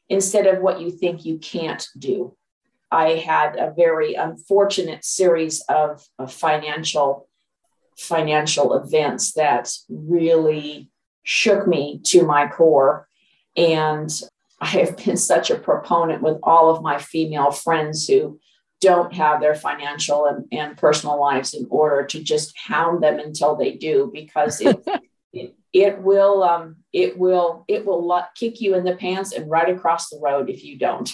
instead 0.08 0.46
of 0.46 0.62
what 0.62 0.80
you 0.80 0.90
think 0.90 1.24
you 1.24 1.38
can't 1.38 1.86
do. 1.98 2.36
I 2.92 3.14
had 3.14 3.56
a 3.56 3.72
very 3.74 4.14
unfortunate 4.14 5.04
series 5.04 5.62
of, 5.68 6.06
of 6.18 6.32
financial 6.32 7.28
financial 7.96 8.74
events 8.74 9.32
that 9.32 9.70
really 9.88 10.90
shook 11.22 11.66
me 11.66 12.00
to 12.04 12.24
my 12.24 12.48
core. 12.48 13.08
And 13.56 14.10
I 14.60 14.66
have 14.66 14.96
been 14.96 15.16
such 15.16 15.50
a 15.50 15.58
proponent 15.58 16.22
with 16.22 16.38
all 16.42 16.74
of 16.74 16.82
my 16.82 16.98
female 16.98 17.50
friends 17.50 18.06
who 18.06 18.38
don't 18.80 19.14
have 19.14 19.40
their 19.40 19.54
financial 19.54 20.26
and, 20.26 20.44
and 20.52 20.76
personal 20.76 21.20
lives 21.20 21.54
in 21.54 21.66
order 21.70 22.04
to 22.04 22.22
just 22.22 22.52
hound 22.58 23.02
them 23.02 23.18
until 23.18 23.56
they 23.56 23.72
do 23.72 24.10
because 24.12 24.60
it, 24.60 24.84
it, 25.32 25.54
it 25.72 25.98
will 26.02 26.42
um, 26.42 26.76
it 26.92 27.16
will 27.16 27.64
it 27.68 27.86
will 27.86 28.22
kick 28.34 28.60
you 28.60 28.74
in 28.74 28.84
the 28.84 28.96
pants 28.96 29.32
and 29.32 29.48
right 29.48 29.70
across 29.74 30.10
the 30.10 30.18
road 30.20 30.50
if 30.50 30.64
you 30.64 30.78
don't. 30.78 31.10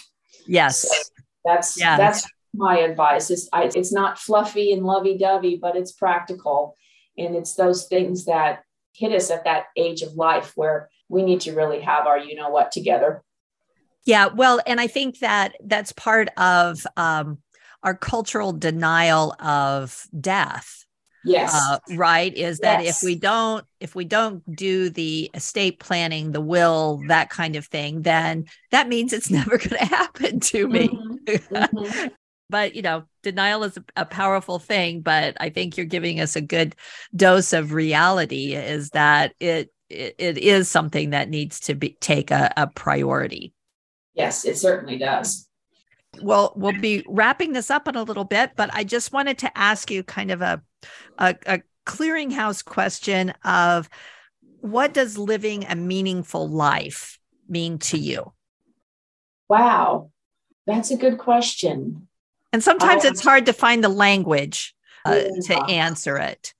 Yes. 0.47 0.83
So 0.83 1.18
that's 1.49 1.79
yes. 1.79 1.99
that's 1.99 2.27
my 2.55 2.79
advice. 2.79 3.31
It's 3.31 3.49
I, 3.53 3.71
it's 3.75 3.93
not 3.93 4.19
fluffy 4.19 4.73
and 4.73 4.85
lovey-dovey 4.85 5.59
but 5.61 5.77
it's 5.77 5.93
practical. 5.93 6.77
And 7.17 7.35
it's 7.35 7.55
those 7.55 7.89
things 7.89 8.27
that 8.27 8.63
hit 8.95 9.13
us 9.13 9.31
at 9.31 9.45
that 9.45 9.65
age 9.77 10.03
of 10.03 10.15
life 10.15 10.53
where 10.55 10.89
we 11.09 11.23
need 11.23 11.41
to 11.43 11.55
really 11.55 11.81
have 11.81 12.07
our 12.07 12.19
you 12.19 12.35
know 12.35 12.51
what 12.51 12.71
together. 12.73 13.23
Yeah 14.05 14.27
well 14.27 14.61
and 14.67 14.81
i 14.81 14.87
think 14.87 15.19
that 15.19 15.55
that's 15.65 15.93
part 15.93 16.29
of 16.37 16.87
um, 16.97 17.39
our 17.83 17.95
cultural 17.95 18.53
denial 18.53 19.35
of 19.41 20.07
death 20.19 20.85
yes 21.25 21.55
uh, 21.55 21.79
right 21.97 22.35
is 22.37 22.59
that 22.59 22.85
yes. 22.85 23.03
if 23.03 23.07
we 23.07 23.15
don't 23.15 23.65
if 23.81 23.95
we 23.95 24.05
don't 24.05 24.43
do 24.55 24.89
the 24.91 25.31
estate 25.35 25.81
planning 25.81 26.33
the 26.33 26.41
will 26.41 27.01
that 27.09 27.31
kind 27.31 27.57
of 27.57 27.67
thing 27.67 28.03
then 28.03 28.45
that 28.71 28.89
means 28.89 29.13
it's 29.13 29.31
never 29.31 29.59
going 29.59 29.71
to 29.71 29.85
happen 29.85 30.41
to 30.41 30.69
me 30.69 30.89
mm-hmm. 30.89 31.55
Mm-hmm. 31.55 32.09
but 32.51 32.75
you 32.75 32.83
know 32.83 33.05
denial 33.23 33.65
is 33.65 33.79
a, 33.97 34.05
powerful 34.07 34.59
thing 34.59 35.01
but 35.01 35.37
i 35.41 35.51
think 35.51 35.77
you're 35.77 35.87
giving 35.87 36.21
us 36.21 36.37
a 36.37 36.41
good 36.41 36.75
dose 37.15 37.53
of 37.53 37.73
reality 37.73 38.55
is 38.55 38.91
that 38.91 39.35
it 39.41 39.71
it, 39.91 40.15
it 40.19 40.39
is 40.39 40.69
something 40.69 41.11
that 41.11 41.29
needs 41.29 41.61
to 41.61 41.75
be 41.75 41.97
take 42.01 42.31
a, 42.31 42.53
a 42.57 42.67
priority. 42.67 43.53
Yes, 44.15 44.45
it 44.45 44.59
certainly 44.59 44.99
does. 44.99 45.49
Well, 46.21 46.53
we'll 46.57 46.79
be 46.81 47.05
wrapping 47.07 47.53
this 47.53 47.71
up 47.71 47.87
in 47.87 47.95
a 47.95 48.03
little 48.03 48.25
bit, 48.25 48.53
but 48.57 48.71
I 48.73 48.83
just 48.83 49.13
wanted 49.13 49.39
to 49.39 49.59
ask 49.59 49.91
you 49.91 50.03
kind 50.03 50.31
of 50.31 50.43
a, 50.43 50.63
a, 51.19 51.37
a 51.47 51.63
clearinghouse 51.87 52.65
question 52.65 53.31
of 53.45 53.89
what 54.61 54.93
does 54.93 55.17
living 55.17 55.65
a 55.65 55.75
meaningful 55.75 56.49
life 56.49 57.19
mean 57.49 57.79
to 57.79 57.99
you? 57.99 58.33
Wow, 59.49 60.11
that's 60.67 60.91
a 60.91 60.97
good 60.97 61.19
question. 61.19 62.09
And 62.53 62.63
sometimes 62.63 63.05
it's 63.05 63.23
hard 63.23 63.47
to 63.47 63.53
find 63.53 63.83
the 63.85 63.89
language 63.89 64.75
uh, 65.05 65.25
to 65.45 65.65
answer 65.69 66.17
it. 66.17 66.55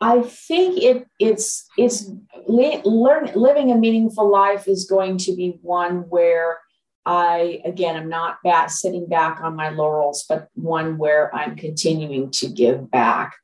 I 0.00 0.22
think 0.22 0.80
it 0.82 1.06
it's 1.18 1.66
it's 1.76 2.10
learn, 2.46 3.32
living 3.34 3.72
a 3.72 3.76
meaningful 3.76 4.30
life 4.30 4.68
is 4.68 4.84
going 4.84 5.18
to 5.18 5.34
be 5.34 5.58
one 5.62 6.08
where 6.08 6.58
I 7.04 7.60
again 7.64 7.96
I'm 7.96 8.08
not 8.08 8.38
back 8.44 8.70
sitting 8.70 9.06
back 9.08 9.40
on 9.42 9.56
my 9.56 9.70
laurels, 9.70 10.24
but 10.28 10.48
one 10.54 10.98
where 10.98 11.34
I'm 11.34 11.56
continuing 11.56 12.30
to 12.32 12.48
give 12.48 12.90
back. 12.90 13.34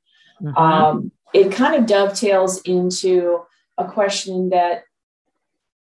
Mm-hmm. 0.42 0.56
Um, 0.56 1.12
it 1.32 1.52
kind 1.52 1.74
of 1.74 1.86
dovetails 1.86 2.62
into 2.62 3.42
a 3.76 3.84
question 3.84 4.50
that 4.50 4.84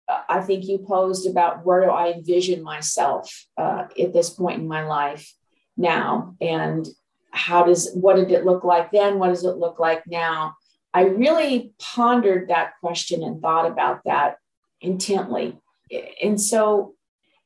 uh, 0.08 0.22
I 0.28 0.40
think 0.40 0.64
you 0.64 0.78
posed 0.78 1.26
about 1.26 1.64
where 1.64 1.84
do 1.84 1.90
I 1.90 2.12
envision 2.12 2.62
myself 2.62 3.46
uh, 3.56 3.84
at 3.98 4.12
this 4.12 4.30
point 4.30 4.60
in 4.60 4.68
my 4.68 4.86
life 4.86 5.32
now, 5.76 6.36
and 6.40 6.86
how 7.30 7.64
does 7.64 7.90
what 7.94 8.16
did 8.16 8.30
it 8.30 8.44
look 8.44 8.64
like 8.64 8.90
then? 8.90 9.18
What 9.18 9.28
does 9.28 9.44
it 9.44 9.56
look 9.56 9.78
like 9.78 10.06
now? 10.06 10.54
I 10.92 11.02
really 11.02 11.72
pondered 11.78 12.48
that 12.48 12.72
question 12.80 13.22
and 13.22 13.40
thought 13.40 13.66
about 13.66 14.00
that 14.04 14.36
intently. 14.80 15.56
And 16.22 16.40
so, 16.40 16.94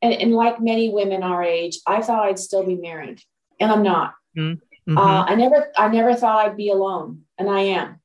and, 0.01 0.13
and 0.15 0.33
like 0.33 0.61
many 0.61 0.89
women 0.89 1.23
our 1.23 1.43
age, 1.43 1.79
I 1.87 2.03
thought 2.03 2.25
I'd 2.25 2.39
still 2.39 2.65
be 2.65 2.77
married, 2.77 3.21
and 3.61 3.71
I'm 3.71 3.83
not. 3.83 4.15
Mm-hmm. 4.37 4.61
Uh, 4.89 5.25
I 5.29 5.35
never, 5.35 5.71
I 5.77 5.89
never 5.89 6.15
thought 6.15 6.45
I'd 6.45 6.57
be 6.57 6.71
alone, 6.71 7.23
and 7.39 7.49
I 7.49 7.61
am. 7.61 8.01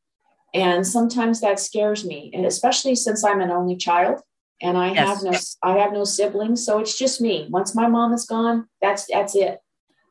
And 0.53 0.85
sometimes 0.85 1.41
that 1.41 1.59
scares 1.59 2.05
me, 2.05 2.31
and 2.33 2.45
especially 2.45 2.95
since 2.95 3.23
I'm 3.23 3.41
an 3.41 3.51
only 3.51 3.75
child 3.75 4.21
and 4.61 4.77
I 4.77 4.93
yes. 4.93 5.07
have 5.07 5.23
no, 5.23 5.37
I 5.63 5.77
have 5.79 5.93
no 5.93 6.03
siblings, 6.03 6.65
so 6.65 6.79
it's 6.79 6.97
just 6.97 7.21
me. 7.21 7.47
Once 7.49 7.75
my 7.75 7.87
mom 7.87 8.13
is 8.13 8.25
gone, 8.25 8.67
that's 8.81 9.05
that's 9.11 9.35
it. 9.35 9.59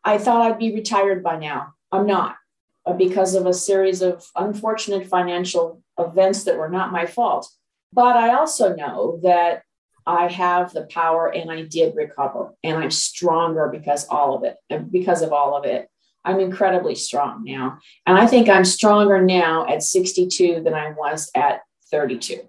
I 0.04 0.18
thought 0.18 0.42
I'd 0.42 0.58
be 0.58 0.74
retired 0.74 1.22
by 1.22 1.36
now. 1.36 1.74
I'm 1.90 2.06
not. 2.06 2.36
Uh, 2.84 2.92
because 2.92 3.34
of 3.34 3.46
a 3.46 3.52
series 3.52 4.02
of 4.02 4.24
unfortunate 4.36 5.08
financial 5.08 5.82
events 5.98 6.44
that 6.44 6.56
were 6.56 6.68
not 6.68 6.92
my 6.92 7.04
fault. 7.04 7.50
But 7.92 8.16
I 8.16 8.34
also 8.34 8.76
know 8.76 9.18
that 9.24 9.62
I 10.06 10.28
have 10.28 10.72
the 10.72 10.86
power 10.86 11.26
and 11.26 11.50
I 11.50 11.62
did 11.62 11.96
recover 11.96 12.54
and 12.62 12.78
I'm 12.78 12.92
stronger 12.92 13.68
because 13.72 14.06
all 14.06 14.36
of 14.36 14.44
it 14.44 14.56
and 14.70 14.92
because 14.92 15.22
of 15.22 15.32
all 15.32 15.56
of 15.56 15.64
it. 15.64 15.88
I'm 16.26 16.40
incredibly 16.40 16.94
strong 16.94 17.44
now. 17.44 17.78
And 18.04 18.18
I 18.18 18.26
think 18.26 18.48
I'm 18.48 18.64
stronger 18.64 19.22
now 19.22 19.66
at 19.66 19.82
62 19.82 20.62
than 20.62 20.74
I 20.74 20.90
was 20.90 21.30
at 21.34 21.60
32. 21.90 22.40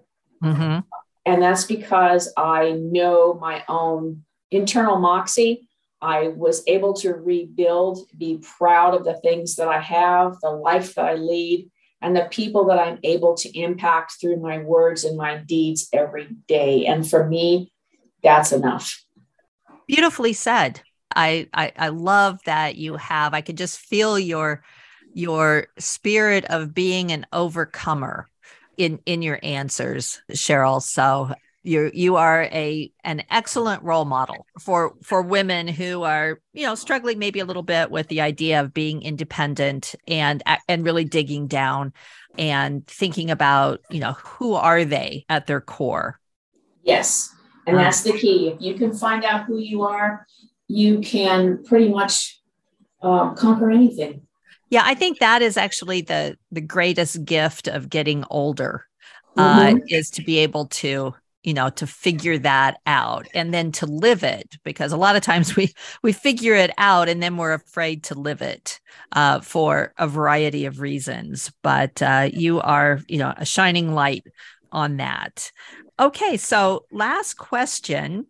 Mm-hmm. 0.42 0.80
And 1.24 1.42
that's 1.42 1.64
because 1.64 2.32
I 2.36 2.72
know 2.72 3.34
my 3.34 3.64
own 3.68 4.24
internal 4.50 4.98
moxie 4.98 5.68
I 6.00 6.28
was 6.28 6.62
able 6.66 6.94
to 6.94 7.14
rebuild, 7.14 8.08
be 8.16 8.40
proud 8.58 8.94
of 8.94 9.04
the 9.04 9.14
things 9.14 9.56
that 9.56 9.68
I 9.68 9.80
have, 9.80 10.40
the 10.40 10.50
life 10.50 10.94
that 10.94 11.04
I 11.04 11.14
lead, 11.14 11.70
and 12.00 12.14
the 12.14 12.28
people 12.30 12.66
that 12.66 12.78
I'm 12.78 12.98
able 13.02 13.34
to 13.36 13.58
impact 13.58 14.14
through 14.20 14.36
my 14.36 14.58
words 14.58 15.04
and 15.04 15.16
my 15.16 15.38
deeds 15.38 15.88
every 15.92 16.28
day. 16.46 16.86
And 16.86 17.08
for 17.08 17.26
me, 17.26 17.72
that's 18.22 18.52
enough. 18.52 19.04
Beautifully 19.88 20.32
said. 20.32 20.82
I, 21.14 21.48
I, 21.54 21.72
I 21.76 21.88
love 21.88 22.40
that 22.44 22.76
you 22.76 22.96
have. 22.96 23.34
I 23.34 23.40
could 23.40 23.56
just 23.56 23.78
feel 23.78 24.18
your 24.18 24.62
your 25.14 25.68
spirit 25.78 26.44
of 26.46 26.74
being 26.74 27.10
an 27.10 27.26
overcomer 27.32 28.28
in 28.76 29.00
in 29.06 29.22
your 29.22 29.40
answers, 29.42 30.20
Cheryl. 30.30 30.82
So 30.82 31.32
you 31.68 31.90
you 31.92 32.16
are 32.16 32.44
a 32.44 32.90
an 33.04 33.22
excellent 33.30 33.82
role 33.82 34.04
model 34.04 34.46
for 34.60 34.94
for 35.02 35.22
women 35.22 35.68
who 35.68 36.02
are 36.02 36.40
you 36.52 36.64
know 36.64 36.74
struggling 36.74 37.18
maybe 37.18 37.40
a 37.40 37.44
little 37.44 37.62
bit 37.62 37.90
with 37.90 38.08
the 38.08 38.20
idea 38.20 38.60
of 38.60 38.72
being 38.72 39.02
independent 39.02 39.94
and 40.06 40.42
and 40.68 40.84
really 40.84 41.04
digging 41.04 41.46
down 41.46 41.92
and 42.38 42.86
thinking 42.86 43.30
about 43.30 43.80
you 43.90 44.00
know 44.00 44.12
who 44.12 44.54
are 44.54 44.84
they 44.84 45.24
at 45.28 45.46
their 45.46 45.60
core 45.60 46.18
yes 46.84 47.34
and 47.66 47.76
that's 47.76 48.02
the 48.02 48.12
key 48.12 48.48
if 48.48 48.60
you 48.60 48.74
can 48.74 48.94
find 48.94 49.24
out 49.24 49.44
who 49.44 49.58
you 49.58 49.82
are 49.82 50.26
you 50.68 51.00
can 51.00 51.64
pretty 51.64 51.88
much 51.88 52.40
um, 53.02 53.34
conquer 53.34 53.70
anything. 53.70 54.22
Yeah 54.70 54.82
i 54.84 54.94
think 54.94 55.18
that 55.18 55.40
is 55.40 55.56
actually 55.56 56.02
the 56.02 56.36
the 56.52 56.60
greatest 56.60 57.24
gift 57.24 57.68
of 57.68 57.88
getting 57.88 58.24
older 58.30 58.84
uh, 59.36 59.68
mm-hmm. 59.68 59.78
is 59.88 60.10
to 60.10 60.22
be 60.22 60.38
able 60.38 60.66
to 60.66 61.14
you 61.44 61.54
know 61.54 61.70
to 61.70 61.86
figure 61.86 62.36
that 62.38 62.78
out 62.86 63.26
and 63.34 63.54
then 63.54 63.72
to 63.72 63.86
live 63.86 64.22
it 64.22 64.58
because 64.64 64.92
a 64.92 64.96
lot 64.96 65.16
of 65.16 65.22
times 65.22 65.56
we 65.56 65.72
we 66.02 66.12
figure 66.12 66.54
it 66.54 66.70
out 66.76 67.08
and 67.08 67.22
then 67.22 67.36
we're 67.36 67.54
afraid 67.54 68.02
to 68.04 68.14
live 68.14 68.42
it 68.42 68.80
uh, 69.12 69.40
for 69.40 69.94
a 69.96 70.06
variety 70.06 70.66
of 70.66 70.80
reasons. 70.80 71.50
But 71.62 72.02
uh, 72.02 72.28
you 72.32 72.60
are 72.60 73.00
you 73.08 73.18
know 73.18 73.32
a 73.36 73.46
shining 73.46 73.94
light 73.94 74.24
on 74.72 74.98
that. 74.98 75.50
Okay 75.98 76.36
so 76.36 76.84
last 76.90 77.34
question 77.34 78.26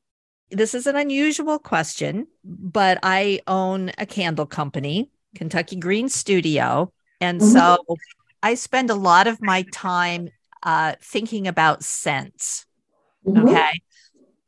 this 0.50 0.74
is 0.74 0.86
an 0.86 0.96
unusual 0.96 1.58
question, 1.58 2.26
but 2.44 2.98
I 3.02 3.40
own 3.46 3.92
a 3.98 4.06
candle 4.06 4.46
company, 4.46 5.10
Kentucky 5.34 5.76
Green 5.76 6.08
Studio. 6.08 6.92
And 7.20 7.40
mm-hmm. 7.40 7.50
so 7.50 7.84
I 8.42 8.54
spend 8.54 8.90
a 8.90 8.94
lot 8.94 9.26
of 9.26 9.40
my 9.42 9.64
time 9.72 10.30
uh, 10.62 10.94
thinking 11.00 11.46
about 11.46 11.82
scents. 11.82 12.66
Mm-hmm. 13.26 13.48
Okay. 13.48 13.80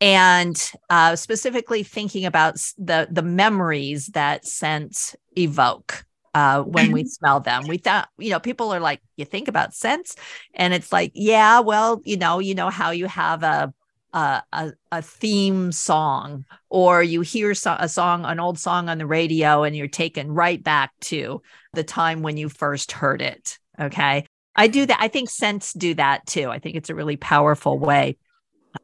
And 0.00 0.72
uh, 0.88 1.16
specifically 1.16 1.82
thinking 1.82 2.24
about 2.24 2.54
the 2.78 3.06
the 3.10 3.22
memories 3.22 4.06
that 4.08 4.46
scents 4.46 5.14
evoke 5.36 6.06
uh, 6.34 6.62
when 6.62 6.92
we 6.92 7.04
smell 7.04 7.40
them. 7.40 7.66
We 7.66 7.76
thought, 7.76 8.08
you 8.18 8.30
know, 8.30 8.40
people 8.40 8.72
are 8.72 8.80
like, 8.80 9.00
you 9.16 9.26
think 9.26 9.48
about 9.48 9.74
scents, 9.74 10.16
and 10.54 10.72
it's 10.72 10.90
like, 10.90 11.12
yeah, 11.14 11.60
well, 11.60 12.00
you 12.04 12.16
know, 12.16 12.38
you 12.38 12.54
know 12.54 12.70
how 12.70 12.92
you 12.92 13.06
have 13.06 13.42
a 13.42 13.74
a, 14.12 14.42
a, 14.52 14.72
a 14.92 15.02
theme 15.02 15.72
song, 15.72 16.44
or 16.68 17.02
you 17.02 17.20
hear 17.20 17.54
so- 17.54 17.76
a 17.78 17.88
song, 17.88 18.24
an 18.24 18.40
old 18.40 18.58
song 18.58 18.88
on 18.88 18.98
the 18.98 19.06
radio, 19.06 19.62
and 19.62 19.76
you're 19.76 19.88
taken 19.88 20.30
right 20.32 20.62
back 20.62 20.92
to 21.00 21.42
the 21.74 21.84
time 21.84 22.22
when 22.22 22.36
you 22.36 22.48
first 22.48 22.92
heard 22.92 23.22
it. 23.22 23.58
Okay. 23.80 24.26
I 24.56 24.66
do 24.66 24.84
that. 24.86 24.98
I 25.00 25.08
think 25.08 25.30
scents 25.30 25.72
do 25.72 25.94
that 25.94 26.26
too. 26.26 26.50
I 26.50 26.58
think 26.58 26.76
it's 26.76 26.90
a 26.90 26.94
really 26.94 27.16
powerful 27.16 27.78
way 27.78 28.16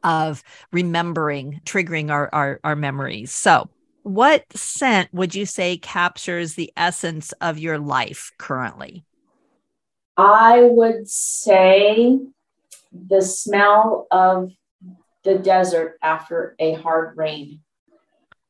of 0.03 0.43
remembering, 0.71 1.61
triggering 1.65 2.09
our, 2.11 2.29
our, 2.33 2.59
our 2.63 2.75
memories. 2.75 3.31
So, 3.31 3.69
what 4.03 4.45
scent 4.55 5.13
would 5.13 5.35
you 5.35 5.45
say 5.45 5.77
captures 5.77 6.53
the 6.53 6.71
essence 6.77 7.33
of 7.41 7.59
your 7.59 7.77
life 7.77 8.31
currently? 8.37 9.03
I 10.15 10.61
would 10.61 11.09
say 11.09 12.17
the 12.91 13.21
smell 13.21 14.07
of 14.09 14.51
the 15.27 15.37
desert 15.37 15.97
after 16.01 16.55
a 16.57 16.73
hard 16.73 17.17
rain. 17.17 17.59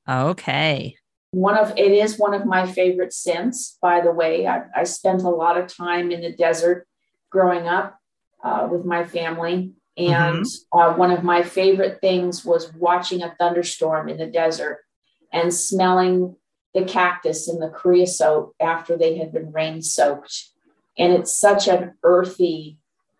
Okay. 0.07 0.95
One 1.32 1.57
of 1.57 1.73
it 1.75 1.91
is 1.91 2.19
one 2.19 2.36
of 2.36 2.45
my 2.45 2.67
favorite 2.67 3.13
scents, 3.13 3.78
by 3.82 3.99
the 3.99 4.11
way. 4.11 4.45
I, 4.47 4.63
I 4.75 4.84
spent 4.84 5.23
a 5.23 5.30
lot 5.30 5.57
of 5.57 5.67
time 5.67 6.11
in 6.11 6.21
the 6.21 6.32
desert 6.32 6.88
growing 7.32 7.67
up 7.67 7.97
uh, 8.43 8.67
with 8.71 8.86
my 8.86 9.03
family. 9.03 9.73
And 9.97 10.45
mm-hmm. 10.45 10.80
uh, 10.80 10.93
one 10.95 11.11
of 11.11 11.23
my 11.23 11.41
favorite 11.41 11.99
things 11.99 12.45
was 12.45 12.71
watching 12.73 13.23
a 13.23 13.36
thunderstorm 13.39 14.07
in 14.07 14.17
the 14.17 14.28
desert 14.28 14.82
and 15.34 15.51
smelling 15.51 16.36
the 16.75 16.84
cactus 16.84 17.47
and 17.47 17.59
the 17.59 17.69
creosote 17.69 18.53
after 18.59 18.95
they 18.95 19.17
had 19.17 19.34
been 19.34 19.51
rain 19.51 19.82
soaked. 19.82 20.49
And 20.97 21.11
it's 21.11 21.36
such 21.36 21.67
an 21.67 21.95
earthy 22.03 22.78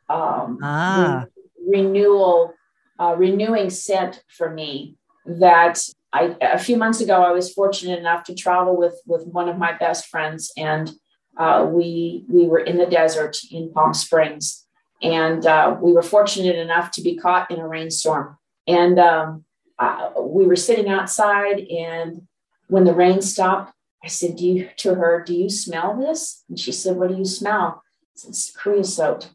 um, 0.10 0.60
ah. 0.62 1.26
re- 1.66 1.82
renewal, 1.82 2.54
uh, 3.00 3.16
renewing 3.18 3.70
scent 3.70 4.24
for 4.28 4.50
me 4.50 4.96
that 5.26 5.82
I, 6.14 6.36
a 6.42 6.58
few 6.58 6.78
months 6.78 7.02
ago, 7.02 7.22
I 7.22 7.32
was 7.32 7.54
fortunate 7.54 8.00
enough 8.00 8.24
to 8.26 8.36
travel 8.36 8.78
with, 8.78 9.00
with 9.06 9.26
one 9.28 9.50
of 9.50 9.58
my 9.58 9.78
best 9.78 10.08
friends 10.08 10.52
and 10.58 10.92
uh, 11.38 11.68
we, 11.70 12.26
we 12.30 12.48
were 12.48 12.60
in 12.60 12.78
the 12.78 12.86
desert 12.86 13.38
in 13.52 13.72
Palm 13.72 13.94
Springs 13.94 14.66
and 15.04 15.46
uh, 15.46 15.78
we 15.80 15.92
were 15.92 16.02
fortunate 16.02 16.56
enough 16.56 16.92
to 16.92 17.02
be 17.02 17.16
caught 17.16 17.52
in 17.52 17.60
a 17.60 17.68
rainstorm. 17.68 18.38
And 18.66 18.98
um, 19.00 19.46
uh, 19.78 20.12
we 20.20 20.46
were 20.46 20.56
sitting 20.56 20.90
outside 20.90 21.60
and 21.60 22.28
when 22.68 22.84
the 22.84 22.94
rain 22.94 23.22
stopped 23.22 23.74
i 24.04 24.08
said 24.08 24.36
do 24.36 24.46
you 24.46 24.70
to 24.78 24.96
her 24.96 25.24
do 25.24 25.34
you 25.34 25.50
smell 25.50 25.98
this? 25.98 26.44
And 26.50 26.60
she 26.60 26.72
said 26.72 26.98
what 26.98 27.10
do 27.10 27.18
you 27.18 27.26
smell? 27.26 27.84
It's 28.14 28.52
creosote 28.52 29.30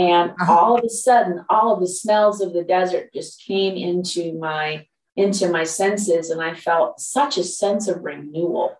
and 0.00 0.30
uh-huh. 0.30 0.52
all 0.52 0.78
of 0.78 0.84
a 0.84 0.88
sudden 0.88 1.44
all 1.48 1.74
of 1.74 1.80
the 1.80 1.88
smells 1.88 2.40
of 2.40 2.52
the 2.52 2.64
desert 2.64 3.12
just 3.12 3.44
came 3.44 3.76
into 3.76 4.38
my 4.38 4.86
into 5.16 5.48
my 5.48 5.64
senses 5.64 6.30
and 6.30 6.40
i 6.40 6.54
felt 6.54 7.00
such 7.00 7.38
a 7.38 7.44
sense 7.44 7.86
of 7.88 8.02
renewal 8.02 8.76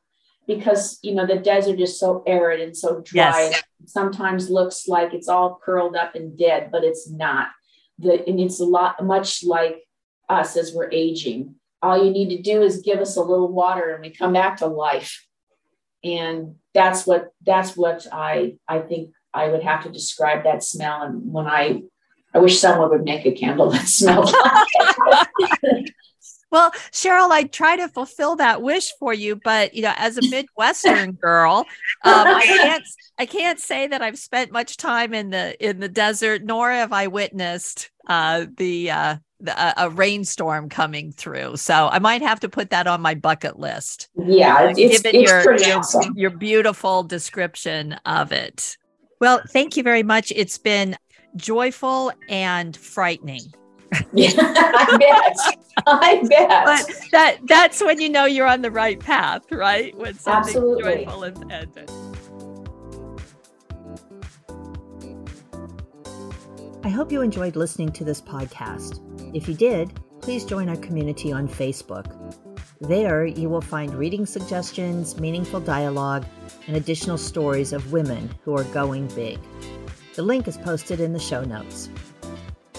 because 0.46 0.98
you 1.02 1.14
know 1.14 1.26
the 1.26 1.38
desert 1.38 1.80
is 1.80 1.98
so 1.98 2.22
arid 2.26 2.60
and 2.60 2.76
so 2.76 3.00
dry 3.04 3.50
yes. 3.50 3.62
sometimes 3.86 4.50
looks 4.50 4.88
like 4.88 5.14
it's 5.14 5.28
all 5.28 5.60
curled 5.64 5.94
up 5.94 6.14
and 6.14 6.38
dead 6.38 6.70
but 6.72 6.82
it's 6.84 7.08
not 7.10 7.48
the 7.98 8.26
and 8.26 8.40
it's 8.40 8.60
a 8.60 8.64
lot 8.64 9.04
much 9.04 9.44
like 9.44 9.84
us 10.30 10.56
as 10.56 10.72
we're 10.72 10.90
aging. 10.90 11.56
All 11.82 12.02
you 12.02 12.10
need 12.10 12.34
to 12.36 12.42
do 12.42 12.62
is 12.62 12.82
give 12.82 13.00
us 13.00 13.16
a 13.16 13.22
little 13.22 13.52
water 13.52 13.90
and 13.90 14.02
we 14.02 14.10
come 14.10 14.32
back 14.32 14.58
to 14.58 14.66
life. 14.66 15.26
And 16.02 16.56
that's 16.72 17.06
what 17.06 17.32
that's 17.44 17.76
what 17.76 18.06
I 18.10 18.56
I 18.66 18.78
think 18.78 19.12
I 19.32 19.48
would 19.48 19.62
have 19.62 19.82
to 19.84 19.90
describe 19.90 20.44
that 20.44 20.62
smell. 20.62 21.02
And 21.02 21.32
when 21.32 21.46
I 21.46 21.82
I 22.32 22.38
wish 22.38 22.60
someone 22.60 22.90
would 22.90 23.04
make 23.04 23.26
a 23.26 23.32
candle 23.32 23.70
that 23.70 23.88
smelled 23.88 24.32
like 24.32 25.84
Well, 26.52 26.72
Cheryl, 26.90 27.30
I 27.30 27.44
try 27.44 27.76
to 27.76 27.88
fulfill 27.88 28.34
that 28.36 28.60
wish 28.60 28.92
for 28.98 29.14
you, 29.14 29.36
but 29.36 29.72
you 29.72 29.82
know, 29.82 29.94
as 29.96 30.18
a 30.18 30.28
Midwestern 30.28 31.12
girl, 31.12 31.64
um, 32.04 32.26
I 32.26 32.44
can't 32.44 32.84
I 33.18 33.26
can't 33.26 33.60
say 33.60 33.86
that 33.86 34.02
I've 34.02 34.18
spent 34.18 34.50
much 34.50 34.76
time 34.76 35.14
in 35.14 35.30
the 35.30 35.56
in 35.64 35.78
the 35.78 35.88
desert, 35.88 36.42
nor 36.42 36.72
have 36.72 36.92
I 36.92 37.06
witnessed 37.06 37.90
uh, 38.08 38.46
the 38.56 38.90
uh, 38.90 39.16
a, 39.46 39.74
a, 39.76 39.90
rainstorm 39.90 40.68
coming 40.68 41.12
through. 41.12 41.56
So 41.56 41.88
I 41.90 42.00
might 42.00 42.22
have 42.22 42.40
to 42.40 42.48
put 42.48 42.70
that 42.70 42.86
on 42.86 43.00
my 43.00 43.14
bucket 43.14 43.58
list. 43.58 44.08
Yeah, 44.16 44.72
it's, 44.76 45.02
given 45.02 45.20
it's 45.20 45.30
your, 45.30 45.56
your, 45.56 45.78
awesome. 45.78 46.14
your 46.16 46.30
beautiful 46.30 47.04
description 47.04 47.92
of 48.04 48.32
it. 48.32 48.76
Well, 49.20 49.42
thank 49.48 49.76
you 49.76 49.82
very 49.82 50.02
much. 50.02 50.32
It's 50.34 50.58
been 50.58 50.96
joyful 51.36 52.12
and 52.28 52.76
frightening. 52.76 53.42
Yeah, 54.12 54.30
I 54.36 54.96
bet. 54.98 55.36
I 55.86 56.22
bet. 56.28 56.64
But 56.64 57.10
that 57.10 57.38
that's 57.48 57.82
when 57.82 58.00
you 58.00 58.08
know 58.08 58.24
you're 58.24 58.46
on 58.46 58.62
the 58.62 58.70
right 58.70 59.00
path, 59.00 59.42
right? 59.50 59.96
When 59.96 60.14
something 60.14 60.54
Absolutely. 60.54 61.04
joyful 61.06 61.24
and, 61.24 61.52
and 61.52 61.90
I 66.84 66.88
hope 66.88 67.10
you 67.10 67.20
enjoyed 67.20 67.56
listening 67.56 67.90
to 67.92 68.04
this 68.04 68.20
podcast. 68.20 69.00
If 69.34 69.48
you 69.48 69.54
did, 69.54 69.92
please 70.20 70.44
join 70.44 70.68
our 70.68 70.76
community 70.76 71.32
on 71.32 71.48
Facebook. 71.48 72.16
There, 72.82 73.26
you 73.26 73.50
will 73.50 73.60
find 73.60 73.94
reading 73.94 74.24
suggestions, 74.24 75.20
meaningful 75.20 75.60
dialogue, 75.60 76.24
and 76.66 76.78
additional 76.78 77.18
stories 77.18 77.74
of 77.74 77.92
women 77.92 78.30
who 78.42 78.56
are 78.56 78.64
going 78.64 79.06
big. 79.08 79.38
The 80.14 80.22
link 80.22 80.48
is 80.48 80.56
posted 80.56 80.98
in 80.98 81.12
the 81.12 81.18
show 81.18 81.44
notes. 81.44 81.90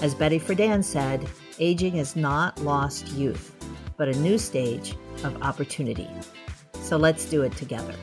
As 0.02 0.16
Betty 0.16 0.40
Friedan 0.40 0.84
said, 0.84 1.30
aging 1.60 1.98
is 1.98 2.16
not 2.16 2.60
lost 2.64 3.10
youth, 3.10 3.56
but 3.96 4.08
a 4.08 4.18
new 4.18 4.40
stage 4.40 4.96
of 5.24 5.40
opportunity. 5.44 6.10
So 6.82 6.98
let's 6.98 7.26
do 7.26 7.44
it 7.44 7.56
together. 7.56 7.94